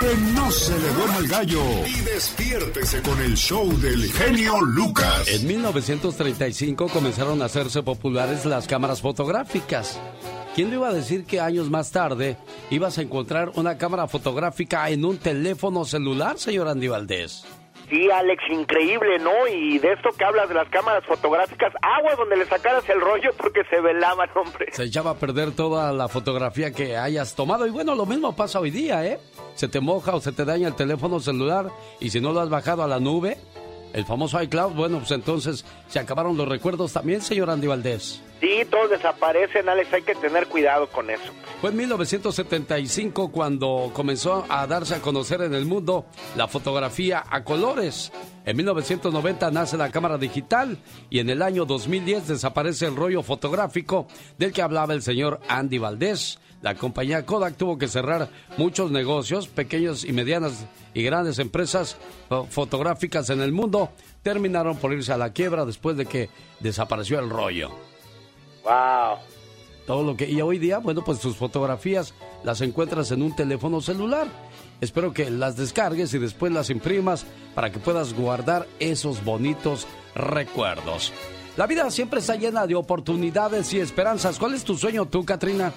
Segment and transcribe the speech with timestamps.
[0.00, 1.62] Que no se le duerma el gallo.
[1.86, 5.28] Y despiértese con el show del genio Lucas.
[5.28, 10.00] En 1935 comenzaron a hacerse populares las cámaras fotográficas.
[10.54, 12.38] ¿Quién le iba a decir que años más tarde
[12.70, 17.44] ibas a encontrar una cámara fotográfica en un teléfono celular, señor Andy Valdés?
[17.90, 19.48] Sí, Alex, increíble, ¿no?
[19.48, 23.30] Y de esto que hablas de las cámaras fotográficas, agua donde le sacaras el rollo
[23.36, 24.68] porque se velaban, hombre.
[24.72, 27.66] Se echaba a perder toda la fotografía que hayas tomado.
[27.66, 29.18] Y bueno, lo mismo pasa hoy día, ¿eh?
[29.56, 31.66] Se te moja o se te daña el teléfono celular
[31.98, 33.36] y si no lo has bajado a la nube,
[33.92, 38.22] el famoso iCloud, bueno, pues entonces se acabaron los recuerdos también, señor Andy Valdés.
[38.40, 41.30] Sí, todos desaparecen, Alex, hay que tener cuidado con eso.
[41.60, 47.44] Fue en 1975 cuando comenzó a darse a conocer en el mundo la fotografía a
[47.44, 48.10] colores.
[48.46, 50.78] En 1990 nace la cámara digital
[51.10, 54.06] y en el año 2010 desaparece el rollo fotográfico
[54.38, 56.38] del que hablaba el señor Andy Valdés.
[56.62, 61.98] La compañía Kodak tuvo que cerrar muchos negocios, pequeños y medianas y grandes empresas
[62.48, 63.90] fotográficas en el mundo
[64.22, 67.89] terminaron por irse a la quiebra después de que desapareció el rollo.
[68.64, 69.18] Wow.
[69.86, 73.80] Todo lo que y hoy día, bueno, pues tus fotografías las encuentras en un teléfono
[73.80, 74.28] celular.
[74.80, 81.12] Espero que las descargues y después las imprimas para que puedas guardar esos bonitos recuerdos.
[81.56, 84.38] La vida siempre está llena de oportunidades y esperanzas.
[84.38, 85.72] ¿Cuál es tu sueño tú, Katrina?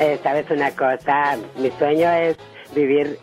[0.00, 2.36] Eh, Sabes una cosa, mi sueño es
[2.74, 3.18] vivir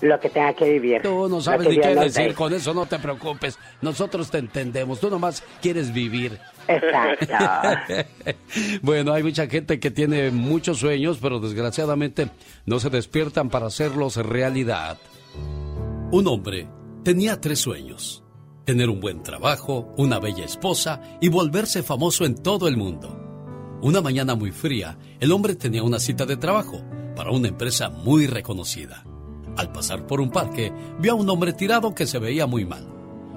[0.00, 1.02] lo que tenga que vivir.
[1.02, 3.58] Tú no sabes ni qué decir, con eso no te preocupes.
[3.80, 6.38] Nosotros te entendemos, tú nomás quieres vivir.
[6.68, 8.06] Exacto.
[8.82, 12.28] bueno, hay mucha gente que tiene muchos sueños, pero desgraciadamente
[12.66, 14.98] no se despiertan para hacerlos realidad.
[16.10, 16.68] Un hombre
[17.02, 18.22] tenía tres sueños.
[18.64, 23.18] Tener un buen trabajo, una bella esposa y volverse famoso en todo el mundo.
[23.82, 26.80] Una mañana muy fría, el hombre tenía una cita de trabajo
[27.16, 29.04] para una empresa muy reconocida.
[29.56, 32.88] Al pasar por un parque, vio a un hombre tirado que se veía muy mal.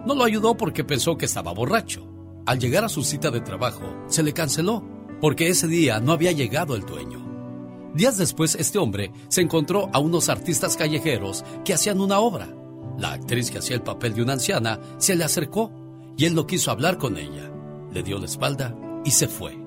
[0.06, 2.15] No lo ayudó porque pensó que estaba borracho.
[2.46, 4.84] Al llegar a su cita de trabajo, se le canceló,
[5.20, 7.26] porque ese día no había llegado el dueño.
[7.96, 12.54] Días después, este hombre se encontró a unos artistas callejeros que hacían una obra.
[13.00, 15.72] La actriz que hacía el papel de una anciana se le acercó
[16.18, 17.52] y él no quiso hablar con ella.
[17.92, 19.58] Le dio la espalda y se fue.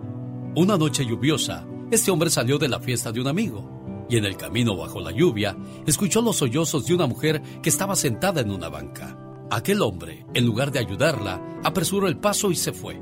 [0.55, 4.37] Una noche lluviosa, este hombre salió de la fiesta de un amigo y en el
[4.37, 5.57] camino bajo la lluvia
[5.87, 9.28] escuchó los sollozos de una mujer que estaba sentada en una banca.
[9.51, 13.01] Aquel hombre, en lugar de ayudarla, apresuró el paso y se fue.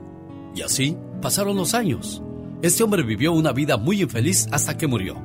[0.55, 2.23] Y así pasaron los años.
[2.63, 5.17] Este hombre vivió una vida muy infeliz hasta que murió.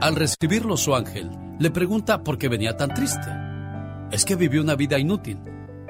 [0.00, 3.28] Al recibirlo su ángel, le pregunta por qué venía tan triste.
[4.10, 5.38] Es que vivió una vida inútil.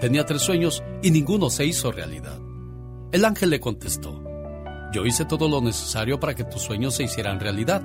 [0.00, 2.38] Tenía tres sueños y ninguno se hizo realidad.
[3.12, 4.22] El ángel le contestó,
[4.92, 7.82] yo hice todo lo necesario para que tus sueños se hicieran realidad,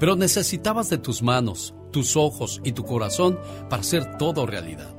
[0.00, 3.38] pero necesitabas de tus manos, tus ojos y tu corazón
[3.70, 4.95] para hacer todo realidad.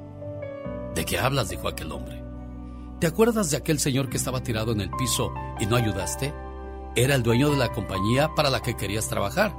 [0.97, 1.49] ¿De qué hablas?
[1.49, 2.23] dijo aquel hombre.
[2.99, 6.33] ¿Te acuerdas de aquel señor que estaba tirado en el piso y no ayudaste?
[6.95, 9.55] Era el dueño de la compañía para la que querías trabajar.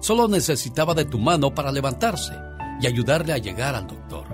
[0.00, 2.34] Solo necesitaba de tu mano para levantarse
[2.78, 4.26] y ayudarle a llegar al doctor.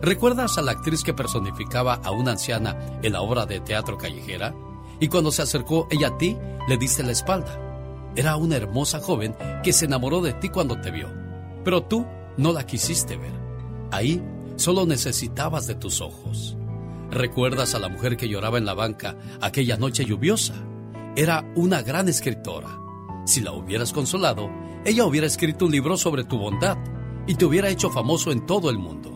[0.00, 4.54] ¿Recuerdas a la actriz que personificaba a una anciana en la obra de teatro callejera?
[5.00, 6.36] Y cuando se acercó ella a ti,
[6.68, 7.58] le diste la espalda.
[8.14, 11.08] Era una hermosa joven que se enamoró de ti cuando te vio.
[11.64, 12.06] Pero tú
[12.36, 13.32] no la quisiste ver.
[13.90, 14.22] Ahí
[14.56, 16.56] Solo necesitabas de tus ojos.
[17.10, 20.54] ¿Recuerdas a la mujer que lloraba en la banca aquella noche lluviosa?
[21.16, 22.80] Era una gran escritora.
[23.26, 24.48] Si la hubieras consolado,
[24.84, 26.76] ella hubiera escrito un libro sobre tu bondad
[27.26, 29.10] y te hubiera hecho famoso en todo el mundo.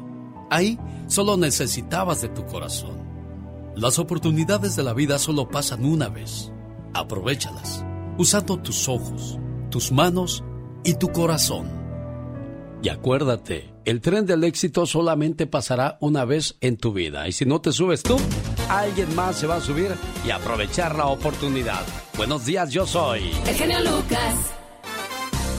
[0.51, 2.99] Ahí solo necesitabas de tu corazón.
[3.77, 6.53] Las oportunidades de la vida solo pasan una vez.
[6.95, 7.85] Aprovechalas,
[8.17, 9.39] usando tus ojos,
[9.71, 10.43] tus manos
[10.85, 11.79] y tu corazón.
[12.83, 17.27] Y acuérdate, el tren del éxito solamente pasará una vez en tu vida.
[17.27, 18.17] Y si no te subes tú,
[18.69, 19.91] alguien más se va a subir
[20.25, 21.85] y aprovechar la oportunidad.
[22.17, 23.31] Buenos días, yo soy.
[23.47, 24.55] El genio Lucas.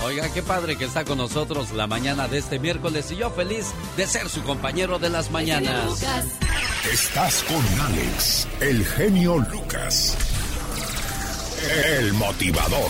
[0.05, 3.73] Oiga, qué padre que está con nosotros la mañana de este miércoles y yo feliz
[3.97, 6.01] de ser su compañero de las mañanas.
[6.91, 10.28] Estás con Alex, el genio Lucas.
[11.61, 12.89] El motivador.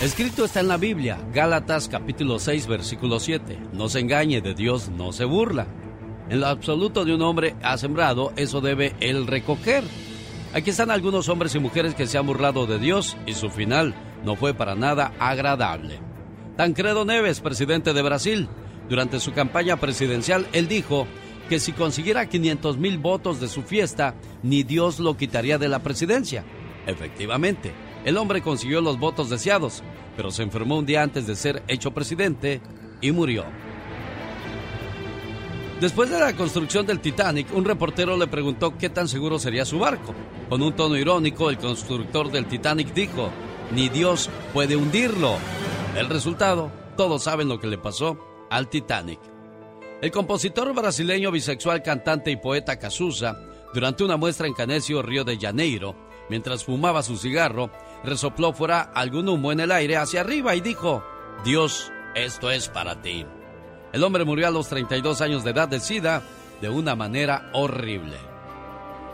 [0.00, 3.58] Escrito está en la Biblia, Gálatas capítulo 6, versículo 7.
[3.72, 5.66] No se engañe, de Dios no se burla.
[6.28, 9.82] En lo absoluto de un hombre ha sembrado, eso debe él recoger.
[10.54, 13.92] Aquí están algunos hombres y mujeres que se han burlado de Dios y su final
[14.24, 15.98] no fue para nada agradable.
[16.56, 18.48] Tancredo Neves, presidente de Brasil,
[18.88, 21.08] durante su campaña presidencial, él dijo
[21.48, 24.14] que si consiguiera 500 mil votos de su fiesta,
[24.44, 26.44] ni Dios lo quitaría de la presidencia.
[26.86, 27.72] Efectivamente,
[28.04, 29.82] el hombre consiguió los votos deseados,
[30.16, 32.60] pero se enfermó un día antes de ser hecho presidente
[33.00, 33.44] y murió.
[35.80, 39.78] Después de la construcción del Titanic, un reportero le preguntó qué tan seguro sería su
[39.78, 40.14] barco.
[40.50, 43.30] Con un tono irónico, el constructor del Titanic dijo,
[43.74, 45.36] ni Dios puede hundirlo.
[45.96, 48.18] El resultado, todos saben lo que le pasó
[48.50, 49.20] al Titanic.
[50.02, 53.38] El compositor brasileño bisexual, cantante y poeta Cazuza,
[53.72, 55.94] durante una muestra en Canecio, Río de Janeiro,
[56.30, 57.70] mientras fumaba su cigarro,
[58.04, 61.04] resopló fuera algún humo en el aire hacia arriba y dijo,
[61.44, 63.26] Dios, esto es para ti.
[63.92, 66.22] El hombre murió a los 32 años de edad de SIDA
[66.60, 68.16] de una manera horrible.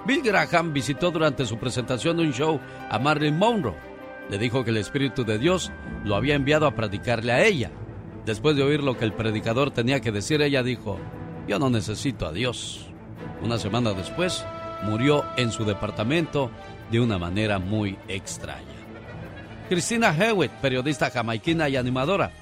[0.06, 2.60] Bill Graham visitó durante su presentación un show
[2.90, 3.74] a Marilyn Monroe.
[4.28, 5.72] Le dijo que el Espíritu de Dios
[6.04, 7.70] lo había enviado a predicarle a ella.
[8.26, 10.98] Después de oír lo que el predicador tenía que decir, ella dijo,
[11.48, 12.86] yo no necesito a Dios.
[13.42, 14.44] Una semana después,
[14.82, 16.50] murió en su departamento
[16.90, 18.76] de una manera muy extraña.
[19.68, 22.32] Christina Hewitt, periodista jamaiquina y animadora,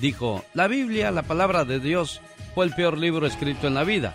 [0.00, 2.20] dijo, la Biblia, la palabra de Dios,
[2.54, 4.14] fue el peor libro escrito en la vida.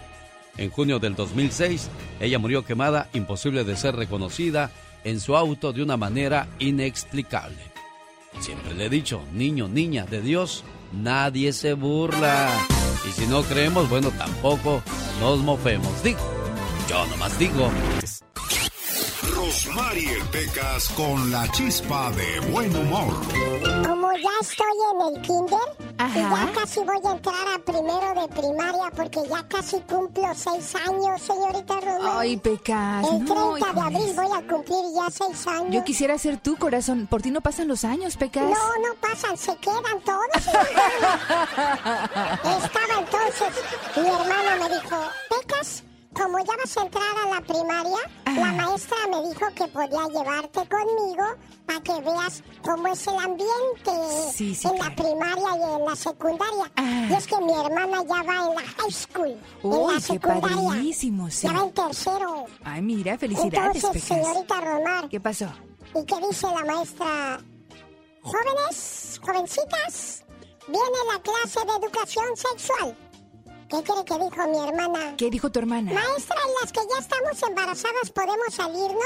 [0.58, 1.90] En junio del 2006,
[2.20, 4.72] ella murió quemada, imposible de ser reconocida,
[5.04, 7.58] en su auto de una manera inexplicable.
[8.40, 12.50] Siempre le he dicho, niño, niña de Dios, nadie se burla.
[13.08, 14.84] Y si no creemos, bueno, tampoco
[15.20, 16.04] nos mofemos.
[16.04, 16.20] Digo,
[16.90, 17.70] yo nomás digo.
[19.50, 23.16] Rosmarie Pecas con la chispa de buen humor.
[23.84, 28.28] Como ya estoy en el kinder, y ya casi voy a entrar a primero de
[28.28, 32.18] primaria porque ya casi cumplo seis años, señorita Román.
[32.20, 33.08] Ay, Pecas.
[33.12, 35.74] El 30 de abril voy a cumplir ya seis años.
[35.74, 37.08] Yo quisiera ser tu corazón.
[37.08, 38.44] Por ti no pasan los años, Pecas.
[38.44, 40.28] No, no pasan, se quedan todos.
[42.46, 43.50] Estaba entonces,
[43.96, 44.96] mi hermana me dijo,
[46.20, 50.68] como ya vas a entrar a la primaria, la maestra me dijo que podía llevarte
[50.68, 51.26] conmigo
[51.66, 53.92] para que veas cómo es el ambiente
[54.42, 56.72] en la primaria y en la secundaria.
[57.10, 60.94] Y es que mi hermana ya va en la high school, en la secundaria.
[60.94, 61.14] Sí.
[61.44, 62.46] Ya va en tercero.
[62.66, 64.28] Ay, mira, felicidades, Entonces, Pecas.
[64.28, 65.10] señorita Romar.
[65.10, 65.48] ¿Qué pasó?
[65.96, 67.40] ¿Y qué dice la maestra?
[68.22, 70.26] Jóvenes, jovencitas,
[70.68, 73.09] viene la clase de educación sexual.
[73.70, 75.16] ¿Qué cree que dijo mi hermana?
[75.16, 75.94] ¿Qué dijo tu hermana?
[75.94, 79.04] Maestra, en las que ya estamos embarazadas podemos salirnos.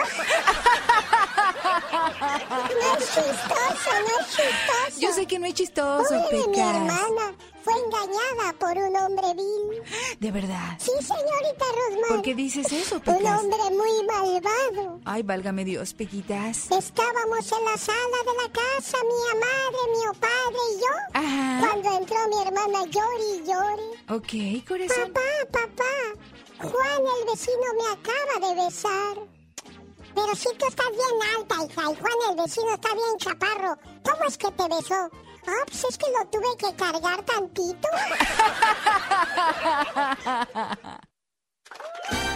[2.70, 5.00] no es chistoso, no es chistoso.
[5.02, 9.84] Yo sé que no es chistoso, Pobre mi hermana fue engañada por un hombre vil.
[10.20, 10.78] De verdad.
[10.80, 12.10] Sí, señorita Rosmar.
[12.10, 13.40] ¿Por qué dices eso, Un Pecas?
[13.40, 15.00] hombre muy malvado.
[15.06, 16.70] Ay, válgame Dios, Pequitas.
[16.72, 20.94] Estábamos en la sala de la casa, mi madre, mi padre y yo.
[21.14, 21.60] Ajá.
[21.68, 24.62] Cuando entró mi hermana llori y llori.
[24.62, 25.14] Ok, corazón.
[25.14, 25.22] Papá,
[25.52, 29.18] papá, Juan el vecino me acaba de besar.
[30.16, 33.78] Pero si tú estás bien alta, hija, y Juan el vecino está bien chaparro.
[34.04, 35.10] ¿Cómo es que te besó?
[35.48, 37.88] Ah, pues es que lo tuve que cargar tantito.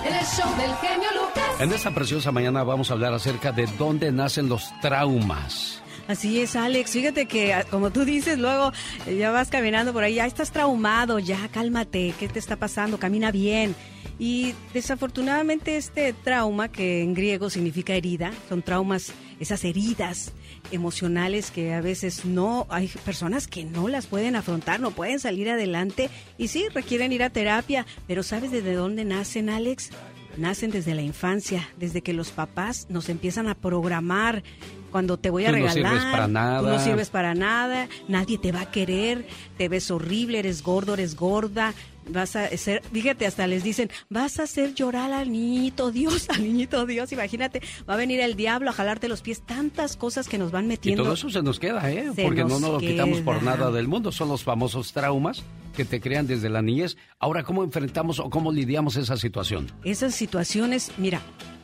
[0.06, 1.62] El show del genio Lucas.
[1.62, 5.82] En esta preciosa mañana vamos a hablar acerca de dónde nacen los traumas.
[6.08, 6.92] Así es, Alex.
[6.92, 8.72] Fíjate que, ah, como tú dices, luego
[9.06, 12.98] eh, ya vas caminando por ahí, ya estás traumado, ya cálmate, ¿qué te está pasando?
[12.98, 13.76] Camina bien.
[14.18, 20.32] Y desafortunadamente este trauma, que en griego significa herida, son traumas, esas heridas
[20.72, 25.50] emocionales que a veces no, hay personas que no las pueden afrontar, no pueden salir
[25.50, 29.90] adelante y sí, requieren ir a terapia, pero ¿sabes desde dónde nacen, Alex?
[30.38, 34.44] Nacen desde la infancia, desde que los papás nos empiezan a programar
[34.92, 35.94] cuando te voy a Tú no regalar.
[35.94, 36.80] sirves para Tú no nada.
[36.84, 39.26] sirves para nada, nadie te va a querer,
[39.58, 41.74] te ves horrible, eres gordo, eres gorda,
[42.10, 46.44] vas a ser, fíjate, hasta les dicen, vas a hacer llorar al niñito Dios, al
[46.44, 50.38] niñito Dios, imagínate, va a venir el diablo a jalarte los pies, tantas cosas que
[50.38, 51.04] nos van Y metiendo.
[51.04, 52.12] todo eso se nos queda, ¿eh?
[52.16, 54.12] Se Porque no nos lo quitamos por nada del mundo.
[54.12, 55.44] Son los famosos traumas
[55.76, 56.98] que te crean desde la niñez.
[57.20, 59.72] Ahora, ¿cómo enfrentamos o cómo lidiamos esa situación?
[59.84, 61.22] Esas situaciones, mira,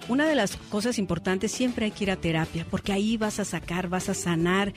[0.08, 3.46] una de las cosas importantes siempre hay que ir a terapia, porque ahí vas a
[3.46, 4.74] sacar, vas a sanar,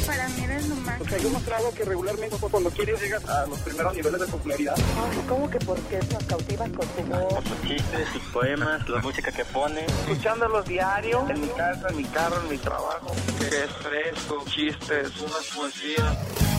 [0.06, 1.00] Para mí eres lo más.
[1.00, 4.74] O sea, yo mostrado que regularmente cuando quieres llegas a los primeros niveles de popularidad.
[4.76, 7.44] Ay, ¿cómo que por qué nos cautivas con tu voz?
[7.44, 9.84] Sus chistes, sus poemas, la música que pone.
[9.84, 13.12] Escuchándolos diario, en mi casa, en mi carro, en mi trabajo.
[13.40, 16.16] Es fresco, chistes, unas poesías.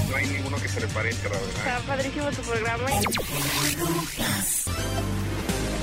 [0.10, 1.50] No hay ninguno que se le parezca, la verdad.
[1.58, 2.88] Está padrísimo tu programa.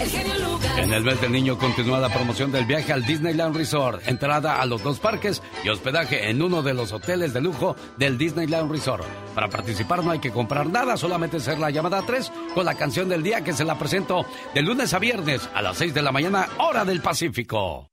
[0.00, 0.78] El genio Lucas.
[0.78, 4.06] En el mes del niño continúa la promoción del viaje al Disneyland Resort.
[4.08, 8.18] Entrada a los dos parques y hospedaje en uno de los hoteles de lujo del
[8.18, 9.04] Disneyland Resort.
[9.34, 13.08] Para participar no hay que comprar nada, solamente ser la llamada 3 con la canción
[13.08, 16.12] del día que se la presento de lunes a viernes a las 6 de la
[16.12, 17.88] mañana, hora del Pacífico.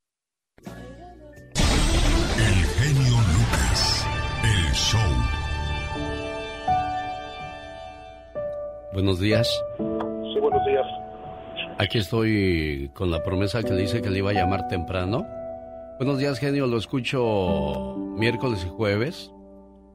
[0.65, 4.05] El genio Lucas.
[4.43, 4.99] El show.
[8.93, 9.47] Buenos días.
[9.77, 11.00] Sí, buenos días.
[11.81, 15.25] Aquí estoy con la promesa que le hice que le iba a llamar temprano.
[15.97, 16.67] Buenos días, genio.
[16.67, 19.31] Lo escucho miércoles y jueves.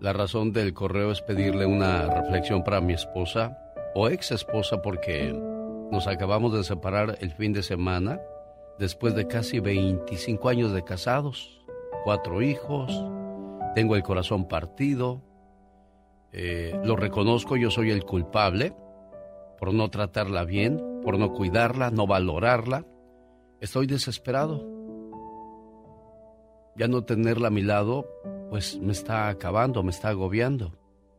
[0.00, 3.56] La razón del correo es pedirle una reflexión para mi esposa
[3.94, 5.32] o ex esposa porque
[5.92, 8.20] nos acabamos de separar el fin de semana
[8.80, 11.64] después de casi 25 años de casados,
[12.02, 12.90] cuatro hijos,
[13.76, 15.22] tengo el corazón partido,
[16.32, 18.74] eh, lo reconozco, yo soy el culpable
[19.60, 22.84] por no tratarla bien, por no cuidarla, no valorarla.
[23.60, 24.66] Estoy desesperado.
[26.74, 28.08] Ya no tenerla a mi lado,
[28.50, 30.72] pues me está acabando, me está agobiando.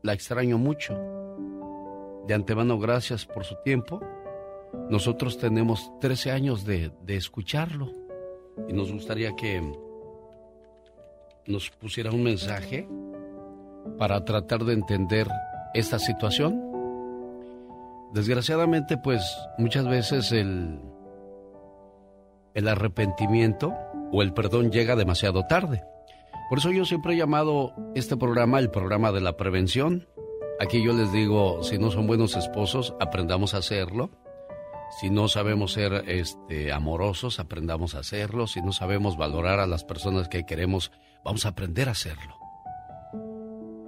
[0.03, 0.93] La extraño mucho.
[2.27, 4.01] De antemano, gracias por su tiempo.
[4.89, 7.89] Nosotros tenemos 13 años de, de escucharlo
[8.67, 9.61] y nos gustaría que
[11.45, 12.89] nos pusiera un mensaje
[13.97, 15.29] para tratar de entender
[15.73, 16.76] esta situación.
[18.13, 19.21] Desgraciadamente, pues
[19.57, 20.79] muchas veces el,
[22.53, 23.73] el arrepentimiento
[24.11, 25.83] o el perdón llega demasiado tarde.
[26.49, 30.07] Por eso yo siempre he llamado este programa el programa de la prevención.
[30.59, 34.09] Aquí yo les digo, si no son buenos esposos, aprendamos a hacerlo.
[35.01, 38.47] Si no sabemos ser este, amorosos, aprendamos a hacerlo.
[38.47, 40.91] Si no sabemos valorar a las personas que queremos,
[41.25, 42.37] vamos a aprender a hacerlo.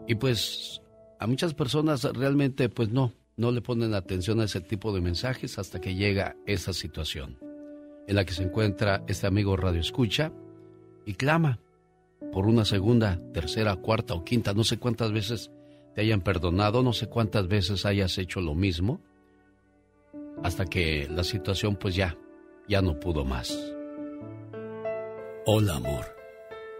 [0.07, 0.81] Y pues
[1.19, 5.59] a muchas personas realmente pues no, no le ponen atención a ese tipo de mensajes
[5.59, 7.37] hasta que llega esa situación
[8.05, 10.33] en la que se encuentra este amigo Radio Escucha
[11.05, 11.61] y clama
[12.33, 15.51] por una segunda, tercera, cuarta o quinta, no sé cuántas veces
[15.95, 18.99] te hayan perdonado, no sé cuántas veces hayas hecho lo mismo,
[20.43, 22.17] hasta que la situación pues ya,
[22.67, 23.57] ya no pudo más.
[25.45, 26.13] Hola amor,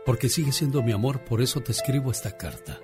[0.06, 2.82] porque sigue siendo mi amor, por eso te escribo esta carta.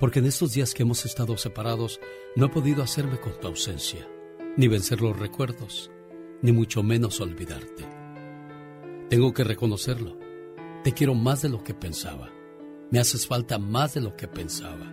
[0.00, 2.00] Porque en estos días que hemos estado separados
[2.36, 4.08] no he podido hacerme con tu ausencia,
[4.56, 5.90] ni vencer los recuerdos,
[6.42, 7.88] ni mucho menos olvidarte.
[9.08, 10.18] Tengo que reconocerlo.
[10.82, 12.30] Te quiero más de lo que pensaba.
[12.90, 14.92] Me haces falta más de lo que pensaba.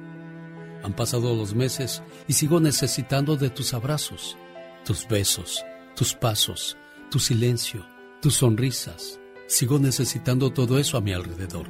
[0.84, 4.38] Han pasado los meses y sigo necesitando de tus abrazos,
[4.86, 5.64] tus besos,
[5.96, 6.78] tus pasos,
[7.10, 7.86] tu silencio,
[8.22, 9.20] tus sonrisas.
[9.48, 11.68] Sigo necesitando todo eso a mi alrededor,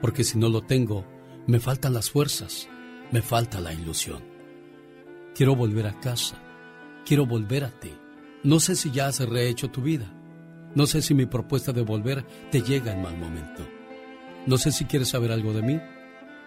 [0.00, 1.04] porque si no lo tengo,
[1.48, 2.68] me faltan las fuerzas,
[3.10, 4.22] me falta la ilusión.
[5.34, 6.36] Quiero volver a casa,
[7.06, 7.90] quiero volver a ti.
[8.44, 10.12] No sé si ya has rehecho tu vida.
[10.74, 13.66] No sé si mi propuesta de volver te llega en mal momento.
[14.46, 15.80] No sé si quieres saber algo de mí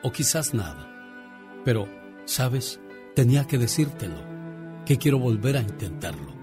[0.04, 0.88] o quizás nada.
[1.66, 1.88] Pero,
[2.26, 2.80] ¿sabes?
[3.16, 4.24] Tenía que decírtelo,
[4.86, 6.36] que quiero volver a intentarlo.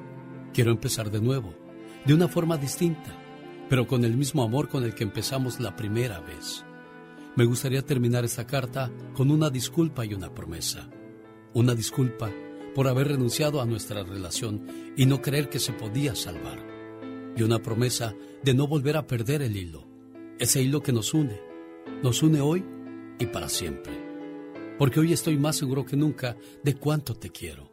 [0.52, 1.54] Quiero empezar de nuevo,
[2.04, 3.16] de una forma distinta,
[3.68, 6.64] pero con el mismo amor con el que empezamos la primera vez.
[7.38, 10.90] Me gustaría terminar esta carta con una disculpa y una promesa.
[11.54, 12.32] Una disculpa
[12.74, 14.66] por haber renunciado a nuestra relación
[14.96, 16.58] y no creer que se podía salvar.
[17.36, 19.86] Y una promesa de no volver a perder el hilo,
[20.40, 21.40] ese hilo que nos une,
[22.02, 22.64] nos une hoy
[23.20, 23.92] y para siempre.
[24.76, 27.70] Porque hoy estoy más seguro que nunca de cuánto te quiero.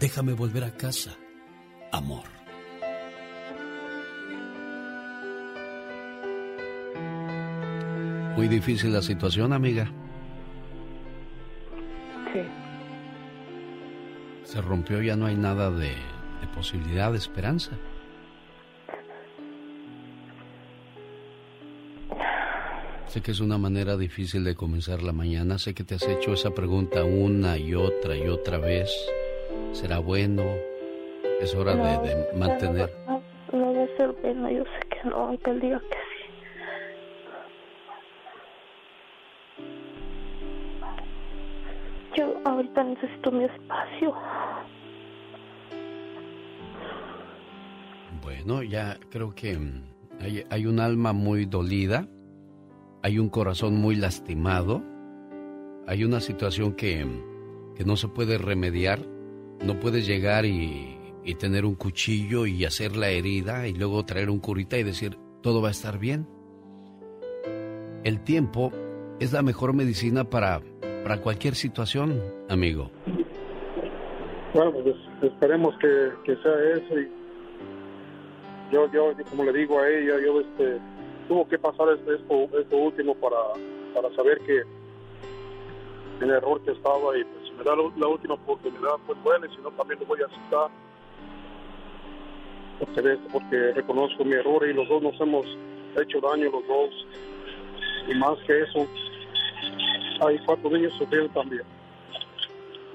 [0.00, 1.16] Déjame volver a casa,
[1.92, 2.39] amor.
[8.40, 9.84] Muy difícil la situación, amiga.
[12.32, 12.40] Sí.
[14.44, 17.72] Se rompió, ya no hay nada de, de posibilidad, de esperanza.
[23.08, 26.32] Sé que es una manera difícil de comenzar la mañana, sé que te has hecho
[26.32, 28.90] esa pregunta una y otra y otra vez.
[29.72, 30.44] ¿Será bueno?
[31.42, 32.90] Es hora de, de mantener...
[33.06, 35.98] No, no debe ser bueno, yo sé que no, aunque él diga que
[42.44, 44.14] ahorita necesito mi espacio.
[48.22, 49.82] Bueno, ya creo que mm,
[50.20, 52.06] hay, hay un alma muy dolida,
[53.02, 54.82] hay un corazón muy lastimado
[55.90, 57.04] hay una situación que,
[57.74, 59.04] que no se puede remediar.
[59.60, 64.30] No puedes llegar y, y tener un cuchillo y hacer la herida y luego traer
[64.30, 66.28] un curita y decir, todo va a estar bien.
[68.04, 68.72] El tiempo
[69.18, 70.60] es la mejor medicina para,
[71.02, 72.90] para cualquier situación, amigo.
[74.54, 77.08] Bueno, pues esperemos que, sea eso y
[78.72, 80.78] yo, yo, como le digo a ella, yo este,
[81.28, 83.36] tuvo que pasar esto, esto, último para,
[83.94, 84.62] para saber que
[86.20, 89.54] el error que estaba y pues si me da la, última oportunidad, pues bueno, y
[89.54, 90.70] si no también lo voy a aceptar.
[92.78, 95.46] Porque, porque reconozco mi error y los dos nos hemos
[96.00, 97.06] hecho daño los dos.
[98.08, 98.86] Y más que eso,
[100.20, 101.62] hay cuatro niños sufriendo también.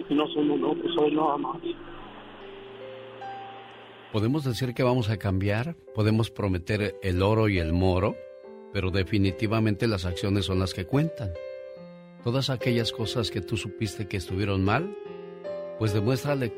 [0.10, 1.58] Y no son uno, pues son nada más.
[4.12, 8.16] Podemos decir que vamos a cambiar, podemos prometer el oro y el moro,
[8.72, 11.32] pero definitivamente las acciones son las que cuentan.
[12.24, 14.96] Todas aquellas cosas que tú supiste que estuvieron mal,
[15.80, 16.54] pues demuéstrale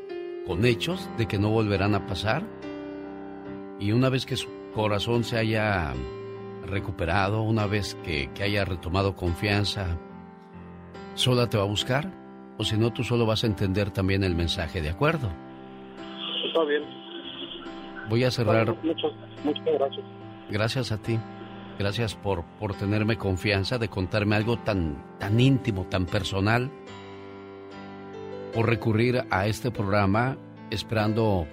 [0.46, 2.46] con hechos de que no volverán a pasar.
[3.80, 5.94] Y una vez que su corazón se haya
[6.64, 9.98] recuperado, una vez que, que haya retomado confianza,
[11.18, 12.12] sola te va a buscar,
[12.58, 15.28] o si no, tú solo vas a entender también el mensaje, ¿de acuerdo?
[16.46, 16.82] Está bien.
[18.08, 18.76] Voy a cerrar.
[18.84, 19.12] Muchas,
[19.44, 20.06] muchas gracias.
[20.48, 21.18] Gracias a ti.
[21.78, 26.70] Gracias por, por tenerme confianza de contarme algo tan, tan íntimo, tan personal.
[28.54, 30.36] Por recurrir a este programa
[30.70, 31.46] esperando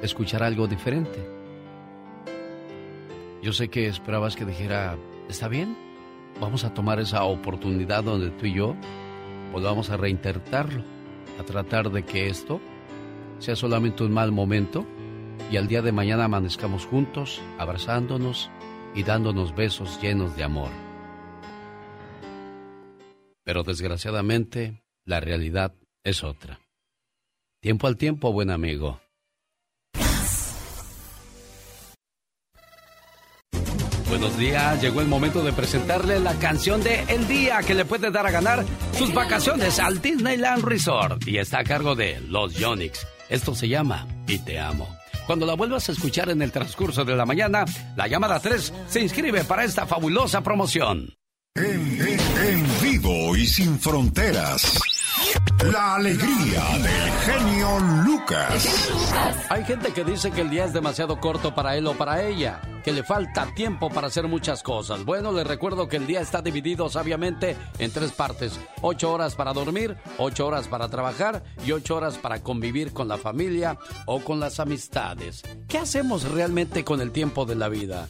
[0.00, 1.28] escuchar algo diferente.
[3.42, 4.96] Yo sé que esperabas que dijera,
[5.28, 5.76] ¿está bien?
[6.40, 8.76] Vamos a tomar esa oportunidad donde tú y yo
[9.52, 10.82] volvamos a reinterpretarlo,
[11.38, 12.60] a tratar de que esto
[13.38, 14.86] sea solamente un mal momento
[15.50, 18.50] y al día de mañana amanezcamos juntos, abrazándonos
[18.94, 20.70] y dándonos besos llenos de amor.
[23.44, 25.74] Pero desgraciadamente, la realidad
[26.04, 26.60] es otra.
[27.60, 29.00] Tiempo al tiempo, buen amigo.
[34.08, 38.10] Buenos días, llegó el momento de presentarle la canción de El Día que le puede
[38.10, 38.64] dar a ganar
[38.96, 43.06] sus vacaciones al Disneyland Resort y está a cargo de Los Yonix.
[43.28, 44.88] Esto se llama Y Te Amo.
[45.26, 47.66] Cuando la vuelvas a escuchar en el transcurso de la mañana,
[47.96, 51.14] la llamada 3 se inscribe para esta fabulosa promoción.
[51.54, 54.80] En, en vivo y sin fronteras.
[55.72, 58.88] La alegría del genio Lucas.
[59.48, 62.60] Hay gente que dice que el día es demasiado corto para él o para ella,
[62.84, 65.04] que le falta tiempo para hacer muchas cosas.
[65.04, 68.60] Bueno, les recuerdo que el día está dividido sabiamente en tres partes.
[68.82, 73.18] Ocho horas para dormir, ocho horas para trabajar y ocho horas para convivir con la
[73.18, 75.42] familia o con las amistades.
[75.66, 78.06] ¿Qué hacemos realmente con el tiempo de la vida?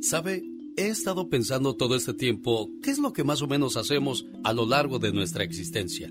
[0.00, 0.51] ¿Sabe?
[0.74, 4.54] He estado pensando todo este tiempo qué es lo que más o menos hacemos a
[4.54, 6.10] lo largo de nuestra existencia.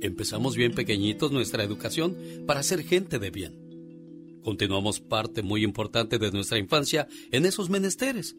[0.00, 2.16] Empezamos bien pequeñitos nuestra educación
[2.48, 4.40] para ser gente de bien.
[4.42, 8.36] Continuamos parte muy importante de nuestra infancia en esos menesteres,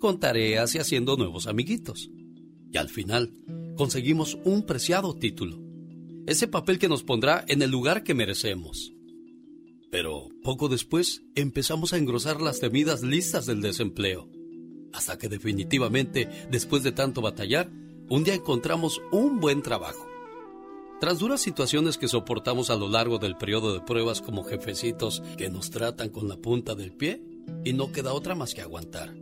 [0.00, 2.10] con tareas y haciendo nuevos amiguitos.
[2.70, 3.32] Y al final,
[3.76, 5.62] conseguimos un preciado título,
[6.26, 8.92] ese papel que nos pondrá en el lugar que merecemos.
[9.90, 14.33] Pero poco después empezamos a engrosar las temidas listas del desempleo
[14.94, 17.68] hasta que definitivamente, después de tanto batallar,
[18.08, 20.06] un día encontramos un buen trabajo.
[21.00, 25.50] Tras duras situaciones que soportamos a lo largo del periodo de pruebas como jefecitos que
[25.50, 27.22] nos tratan con la punta del pie,
[27.64, 29.14] y no queda otra más que aguantar.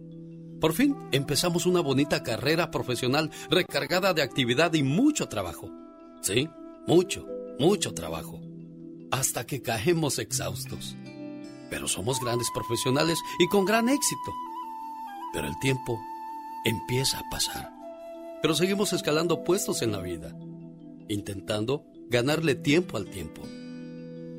[0.60, 5.70] Por fin empezamos una bonita carrera profesional recargada de actividad y mucho trabajo.
[6.20, 6.48] Sí,
[6.86, 7.26] mucho,
[7.58, 8.40] mucho trabajo.
[9.10, 10.96] Hasta que caemos exhaustos.
[11.68, 14.32] Pero somos grandes profesionales y con gran éxito.
[15.32, 16.00] Pero el tiempo
[16.64, 17.70] empieza a pasar.
[18.40, 20.36] Pero seguimos escalando puestos en la vida,
[21.08, 23.42] intentando ganarle tiempo al tiempo.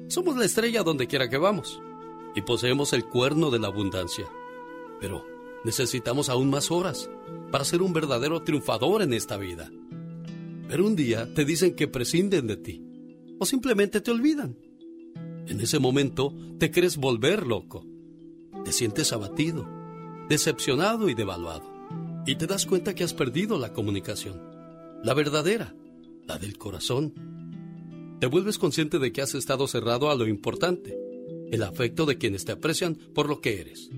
[0.08, 1.82] Somos la estrella donde quiera que vamos
[2.36, 4.26] y poseemos el cuerno de la abundancia.
[5.00, 5.26] Pero
[5.64, 7.10] necesitamos aún más horas
[7.52, 9.72] para ser un verdadero triunfador en esta vida.
[10.68, 12.84] Pero un día te dicen que prescinden de ti
[13.40, 14.58] o simplemente te olvidan.
[15.48, 17.86] En ese momento te crees volver loco.
[18.64, 19.68] Te sientes abatido
[20.34, 21.72] decepcionado y devaluado.
[22.26, 24.42] Y te das cuenta que has perdido la comunicación,
[25.04, 25.76] la verdadera,
[26.26, 27.14] la del corazón.
[28.20, 30.98] Te vuelves consciente de que has estado cerrado a lo importante,
[31.52, 33.92] el afecto de quienes te aprecian por lo que eres.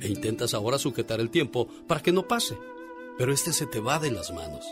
[0.00, 2.56] E intentas ahora sujetar el tiempo para que no pase,
[3.18, 4.64] pero este se te va de las manos.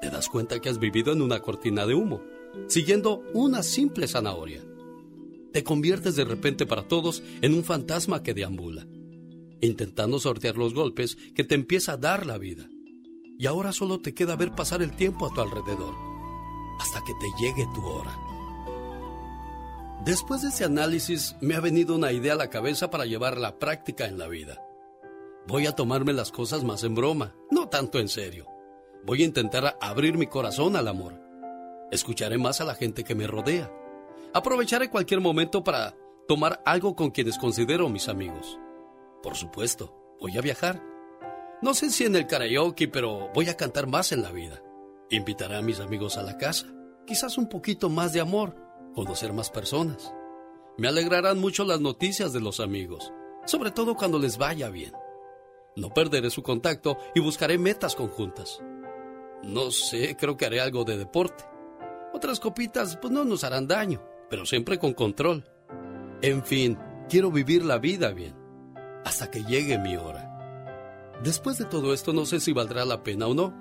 [0.00, 2.22] Te das cuenta que has vivido en una cortina de humo,
[2.66, 4.64] siguiendo una simple zanahoria.
[5.52, 8.84] Te conviertes de repente para todos en un fantasma que deambula
[9.64, 12.68] intentando sortear los golpes que te empieza a dar la vida.
[13.36, 15.94] y ahora solo te queda ver pasar el tiempo a tu alrededor,
[16.78, 18.16] hasta que te llegue tu hora.
[20.04, 23.58] Después de ese análisis me ha venido una idea a la cabeza para llevar la
[23.58, 24.62] práctica en la vida.
[25.46, 28.46] Voy a tomarme las cosas más en broma, no tanto en serio.
[29.04, 31.20] Voy a intentar abrir mi corazón al amor.
[31.90, 33.70] Escucharé más a la gente que me rodea.
[34.32, 35.96] Aprovecharé cualquier momento para
[36.28, 38.58] tomar algo con quienes considero mis amigos.
[39.24, 40.82] Por supuesto, voy a viajar.
[41.62, 44.62] No sé si en el karaoke, pero voy a cantar más en la vida.
[45.08, 46.66] Invitaré a mis amigos a la casa.
[47.06, 48.54] Quizás un poquito más de amor,
[48.94, 50.14] conocer más personas.
[50.76, 53.14] Me alegrarán mucho las noticias de los amigos,
[53.46, 54.92] sobre todo cuando les vaya bien.
[55.74, 58.60] No perderé su contacto y buscaré metas conjuntas.
[59.42, 61.44] No sé, creo que haré algo de deporte.
[62.12, 65.46] Otras copitas pues no nos harán daño, pero siempre con control.
[66.20, 68.43] En fin, quiero vivir la vida bien,
[69.04, 70.30] hasta que llegue mi hora.
[71.22, 73.54] Después de todo esto no sé si valdrá la pena o no.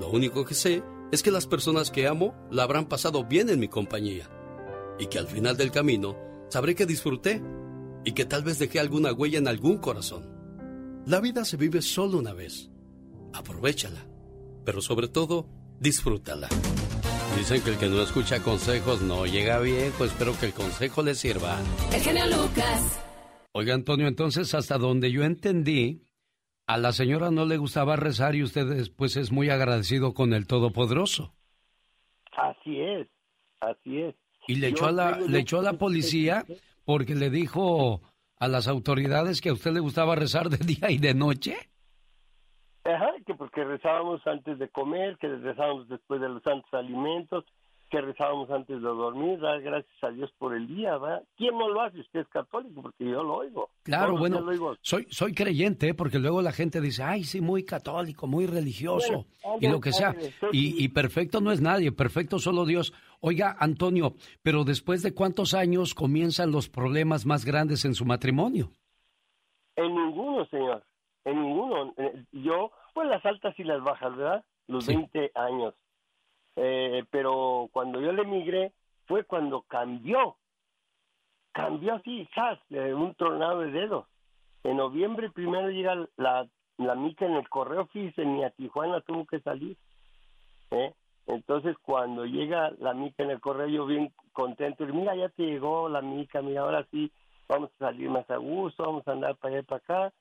[0.00, 3.60] Lo único que sé es que las personas que amo la habrán pasado bien en
[3.60, 4.28] mi compañía
[4.98, 6.16] y que al final del camino
[6.48, 7.42] sabré que disfruté
[8.04, 10.28] y que tal vez dejé alguna huella en algún corazón.
[11.06, 12.70] La vida se vive solo una vez.
[13.32, 14.06] Aprovechala,
[14.64, 15.48] pero sobre todo,
[15.78, 16.48] disfrútala.
[17.36, 20.04] Dicen que el que no escucha consejos no llega viejo.
[20.04, 21.58] Espero que el consejo le sirva.
[21.92, 23.09] El genio Lucas.
[23.52, 26.04] Oiga, Antonio, entonces hasta donde yo entendí,
[26.66, 30.46] a la señora no le gustaba rezar y usted después es muy agradecido con el
[30.46, 31.34] Todopoderoso.
[32.36, 33.08] Así es,
[33.60, 34.14] así es.
[34.46, 36.44] Y le echó, a la, le echó a la policía
[36.84, 38.00] porque le dijo
[38.38, 41.56] a las autoridades que a usted le gustaba rezar de día y de noche.
[42.84, 47.44] Ajá, que porque rezábamos antes de comer, que rezábamos después de los santos alimentos,
[47.90, 51.22] que rezábamos antes de dormir, dar gracias a Dios por el día, ¿verdad?
[51.36, 52.00] ¿Quién no lo hace?
[52.00, 53.68] Usted es católico, porque yo lo oigo.
[53.82, 54.40] Claro, bueno,
[54.80, 55.94] soy, soy creyente, ¿eh?
[55.94, 59.26] porque luego la gente dice, ay, sí, muy católico, muy religioso,
[59.60, 60.14] y lo que sea.
[60.52, 62.94] Y, y perfecto no es nadie, perfecto solo Dios.
[63.20, 68.70] Oiga, Antonio, pero después de cuántos años comienzan los problemas más grandes en su matrimonio?
[69.76, 70.84] En ninguno, señor,
[71.24, 71.92] en ninguno.
[71.96, 74.44] Eh, Yo, pues las altas y las bajas, ¿verdad?
[74.66, 75.74] Los 20 años.
[76.62, 78.72] Eh, pero cuando yo le emigré
[79.06, 80.36] fue cuando cambió.
[81.52, 82.58] Cambió así, ¡zas!
[82.68, 84.06] de un tronado de dedos.
[84.62, 86.46] En noviembre primero llega la,
[86.76, 89.78] la mica en el correo, fíjese, ni a Tijuana tuvo que salir.
[90.70, 90.92] ¿eh?
[91.26, 95.44] Entonces cuando llega la mica en el correo, yo bien contento, y mira, ya te
[95.44, 97.10] llegó la mica, mira, ahora sí,
[97.48, 100.14] vamos a salir más a gusto, vamos a andar para allá y para acá.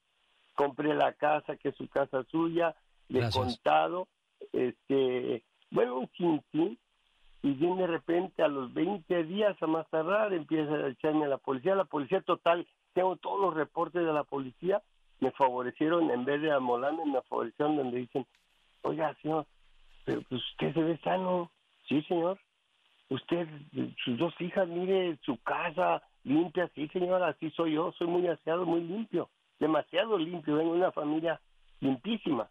[0.56, 2.74] Compré la casa, que es su casa suya,
[3.10, 3.36] Gracias.
[3.36, 4.08] contado,
[4.54, 6.78] este, bueno, un chintín,
[7.42, 11.30] y bien de repente a los 20 días a más tardar empieza a echarme a
[11.30, 11.76] la policía.
[11.76, 14.82] La policía total, tengo todos los reportes de la policía,
[15.20, 18.26] me favorecieron, en vez de amolarme, me favorecieron donde dicen,
[18.84, 19.46] oiga, señor,
[20.10, 21.52] pero pues usted se ve sano.
[21.88, 22.40] Sí, señor.
[23.10, 23.48] Usted,
[24.04, 26.68] sus dos hijas, mire, su casa limpia.
[26.74, 27.92] Sí, señor, así soy yo.
[27.92, 29.30] Soy muy aseado, muy limpio.
[29.60, 30.56] Demasiado limpio.
[30.56, 31.40] Vengo de una familia
[31.80, 32.50] limpísima.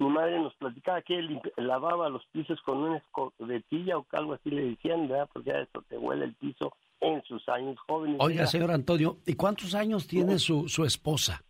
[0.00, 4.50] Mi madre nos platicaba que él lavaba los pisos con una escobetilla o algo así
[4.50, 5.28] le decían, ¿verdad?
[5.30, 8.16] Porque ya eso te huele el piso en sus años jóvenes.
[8.18, 11.42] Oiga, señor Antonio, ¿y cuántos años tiene su, su esposa?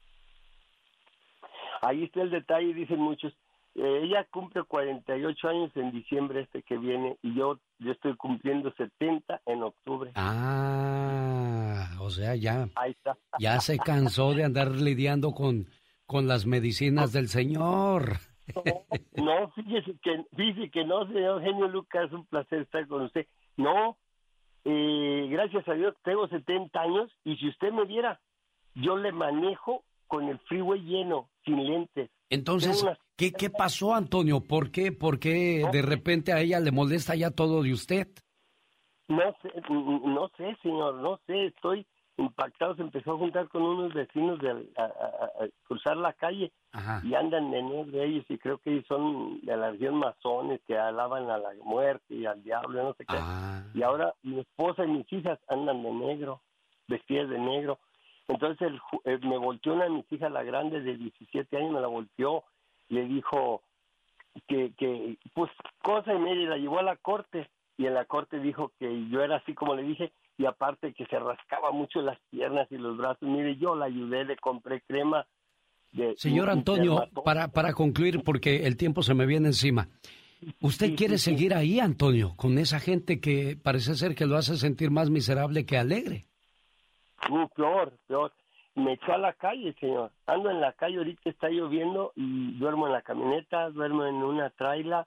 [1.80, 3.32] Ahí está el detalle, dicen muchos.
[3.76, 8.74] Eh, ella cumple 48 años en diciembre este que viene y yo yo estoy cumpliendo
[8.76, 10.10] 70 en octubre.
[10.16, 13.16] Ah, o sea, ya, Ahí está.
[13.38, 15.68] ya se cansó de andar lidiando con,
[16.04, 18.18] con las medicinas del señor.
[19.16, 23.26] No, fíjese que, fíjese que no, señor Genio Lucas, es un placer estar con usted.
[23.56, 23.96] No,
[24.64, 28.20] eh, gracias a Dios tengo 70 años y si usted me viera,
[28.74, 32.10] yo le manejo con el freeway lleno, sin lentes.
[32.30, 34.40] Entonces, unas- ¿qué, ¿qué pasó, Antonio?
[34.40, 38.08] ¿Por qué, por qué de repente a ella le molesta ya todo de usted?
[39.08, 41.86] No sé, no sé, señor, no sé, estoy
[42.20, 42.74] impactado.
[42.76, 47.00] Se empezó a juntar con unos vecinos de a, a- a cruzar la calle Ajá.
[47.04, 50.78] y andan de negro ellos y creo que ellos son de la región masones que
[50.78, 53.16] alaban a la muerte y al diablo, no sé qué.
[53.18, 53.64] Ah.
[53.74, 56.40] Y ahora mi esposa y mis hijas andan de negro,
[56.88, 57.78] vestidas de negro.
[58.28, 61.80] Entonces el eh, me volteó una de mis hijas, la grande de 17 años, me
[61.80, 62.44] la volteó,
[62.88, 63.62] le dijo
[64.46, 65.50] que, que pues
[65.82, 69.22] cosa y media, la llevó a la corte y en la corte dijo que yo
[69.22, 72.96] era así como le dije y aparte que se rascaba mucho las piernas y los
[72.96, 73.28] brazos.
[73.28, 75.26] Mire, yo la ayudé, le compré crema.
[75.92, 79.88] De, Señor Antonio, para, para concluir, porque el tiempo se me viene encima.
[80.62, 84.90] ¿Usted quiere seguir ahí, Antonio, con esa gente que parece ser que lo hace sentir
[84.90, 86.24] más miserable que alegre?
[87.28, 88.32] Uh, peor, peor.
[88.76, 90.10] me echó a la calle, señor.
[90.24, 94.48] Ando en la calle, ahorita está lloviendo y duermo en la camioneta, duermo en una
[94.48, 95.06] traila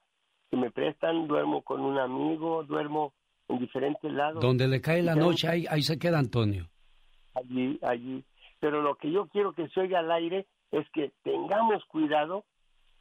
[0.51, 3.13] que me prestan, duermo con un amigo, duermo
[3.49, 4.41] en diferentes lados.
[4.41, 6.67] Donde le cae la noche, ahí, ahí se queda Antonio.
[7.35, 8.23] allí, allí.
[8.59, 12.45] Pero lo que yo quiero que se oiga al aire es que tengamos cuidado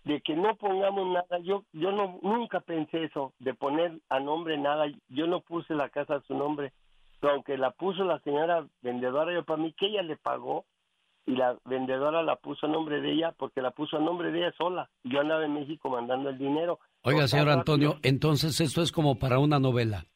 [0.05, 1.39] de que no pongamos nada.
[1.45, 4.87] Yo yo no nunca pensé eso de poner a nombre nada.
[5.09, 6.73] Yo no puse la casa a su nombre,
[7.21, 10.65] pero aunque la puso la señora vendedora, yo para mí que ella le pagó
[11.25, 14.41] y la vendedora la puso a nombre de ella porque la puso a nombre de
[14.41, 14.91] ella sola.
[15.05, 16.81] Yo andaba en México mandando el dinero.
[17.03, 20.07] Oiga, señor Antonio, entonces esto es como para una novela.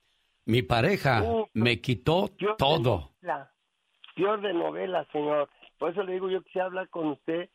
[0.47, 3.11] Mi pareja Uh, me quitó de todo.
[3.21, 3.53] novela,
[4.15, 5.49] peor de novela, señor.
[5.77, 7.51] Por eso le digo, yo quisiera hablar con usted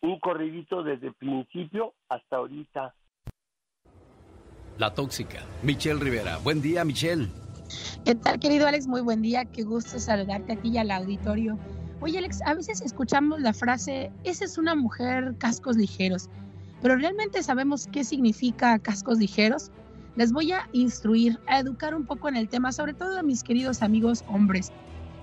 [0.00, 2.94] un corridito desde el principio hasta ahorita.
[4.78, 5.46] La tóxica.
[5.62, 6.38] Michelle Rivera.
[6.38, 7.28] Buen día, Michelle.
[8.04, 8.88] ¿Qué tal, querido Alex?
[8.88, 9.44] Muy buen día.
[9.44, 11.56] Qué gusto saludarte a ti y al auditorio.
[12.00, 16.28] Oye, Alex, a veces escuchamos la frase, esa es una mujer cascos ligeros,
[16.82, 19.70] pero ¿realmente sabemos qué significa cascos ligeros?
[20.16, 23.42] Les voy a instruir, a educar un poco en el tema, sobre todo a mis
[23.42, 24.72] queridos amigos hombres.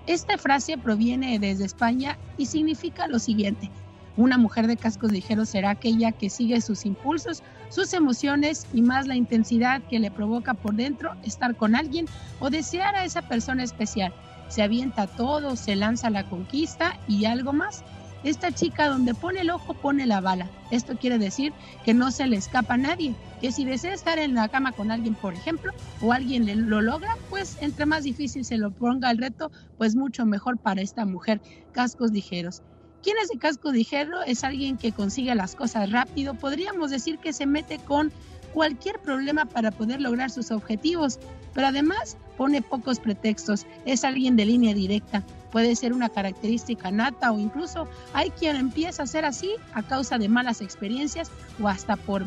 [0.06, 3.72] Esta frase proviene desde España y significa lo siguiente.
[4.18, 9.08] Una mujer de cascos ligeros será aquella que sigue sus impulsos, sus emociones y más
[9.08, 13.64] la intensidad que le provoca por dentro estar con alguien o desear a esa persona
[13.64, 14.14] especial.
[14.48, 17.86] Se avienta todo, se lanza a la conquista y algo más.
[18.24, 20.52] Esta chica donde pone el ojo pone la bala.
[20.70, 21.54] Esto quiere decir
[21.84, 24.92] que no se le escapa a nadie, que si desea estar en la cama con
[24.92, 29.18] alguien, por ejemplo, o alguien lo logra, pues entre más difícil se lo ponga el
[29.18, 31.42] reto, pues mucho mejor para esta mujer.
[31.72, 32.62] Cascos ligeros.
[33.02, 34.22] ¿Quién es de casco ligero?
[34.28, 36.36] Es alguien que consigue las cosas rápido.
[36.36, 38.12] Podríamos decir que se mete con
[38.54, 41.20] cualquier problema para poder lograr sus objetivos,
[41.54, 43.66] pero además pone pocos pretextos.
[43.86, 45.24] Es alguien de línea directa.
[45.52, 50.18] Puede ser una característica nata o incluso hay quien empieza a ser así a causa
[50.18, 51.30] de malas experiencias
[51.62, 52.26] o hasta por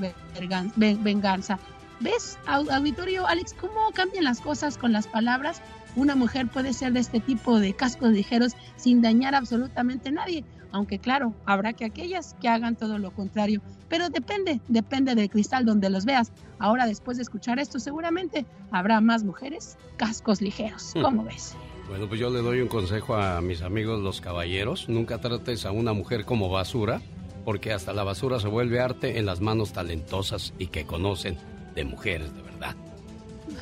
[0.77, 1.59] venganza.
[2.01, 5.63] ¿Ves, au- auditorio, Alex, cómo cambian las cosas con las palabras?
[5.97, 10.45] Una mujer puede ser de este tipo de cascos ligeros sin dañar absolutamente a nadie,
[10.75, 13.63] aunque claro, habrá que aquellas que hagan todo lo contrario.
[13.89, 16.33] Pero depende, depende del cristal donde los veas.
[16.59, 20.93] Ahora, después de escuchar esto, seguramente habrá más mujeres cascos ligeros.
[21.01, 21.57] ¿Cómo ves?
[21.89, 24.89] Bueno, pues yo le doy un consejo a mis amigos los caballeros.
[24.89, 27.01] Nunca trates a una mujer como basura,
[27.45, 31.39] porque hasta la basura se vuelve arte en las manos talentosas y que conocen
[31.77, 32.44] de mujeres de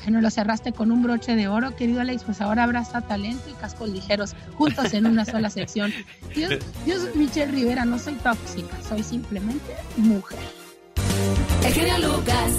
[0.04, 3.52] Bueno, lo cerraste con un broche de oro, querido Alex, pues ahora abraza talento y
[3.54, 5.92] cascos ligeros juntos en una sola sección.
[6.34, 10.40] Dios, Dios, Michelle Rivera, no soy tóxica, soy simplemente mujer.
[11.64, 12.52] El genio Lucas.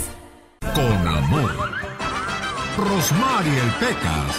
[0.74, 1.52] Con amor.
[2.78, 4.36] Rosmarie el Pecas.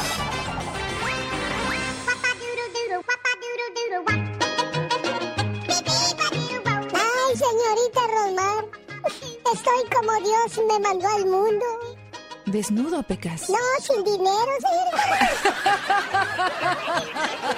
[6.94, 8.64] Ay, señorita Rosmar,
[9.52, 11.93] estoy como Dios me mandó al mundo.
[12.46, 13.48] Desnudo, Pecas.
[13.48, 15.30] No, sin dinero, señorita.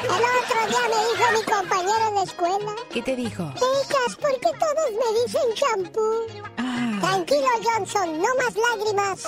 [0.02, 2.72] El otro día me dijo mi compañero la escuela.
[2.90, 3.52] ¿Qué te dijo?
[3.54, 6.26] Pecas, ¿por qué todos me dicen champú?
[7.00, 9.22] Tranquilo, Johnson, no más lágrimas.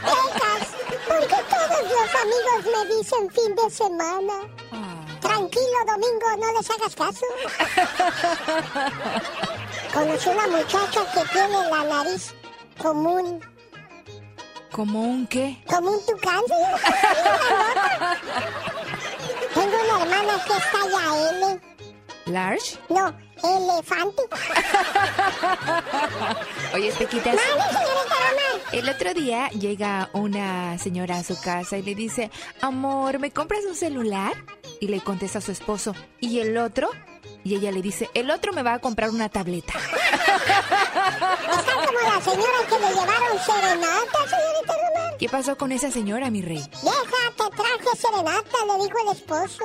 [0.00, 0.64] Pecas,
[1.06, 4.34] ¿por qué todos los amigos me dicen fin de semana?
[5.20, 7.26] Tranquilo, Domingo, no les hagas caso.
[9.92, 12.34] Conocí una muchacha que tiene la nariz
[12.78, 13.53] común.
[14.74, 15.62] ¿Como un qué?
[15.68, 16.42] Como un tucán.
[19.54, 21.60] Tengo una hermana que es talla L.
[22.26, 22.78] ¿Large?
[22.88, 24.24] No, elefante.
[26.74, 27.70] Oye, señorita Román.
[28.72, 33.60] El otro día llega una señora a su casa y le dice, amor, ¿me compras
[33.68, 34.32] un celular?
[34.80, 36.90] Y le contesta a su esposo, ¿y el otro?
[37.44, 39.74] Y ella le dice, el otro me va a comprar una tableta.
[41.58, 44.33] Está como la señora que le llevaron serenata, señorita Román.
[45.18, 46.62] ¿Qué pasó con esa señora, mi rey?
[46.82, 49.64] Vieja, te traje serenata, le dijo el esposo.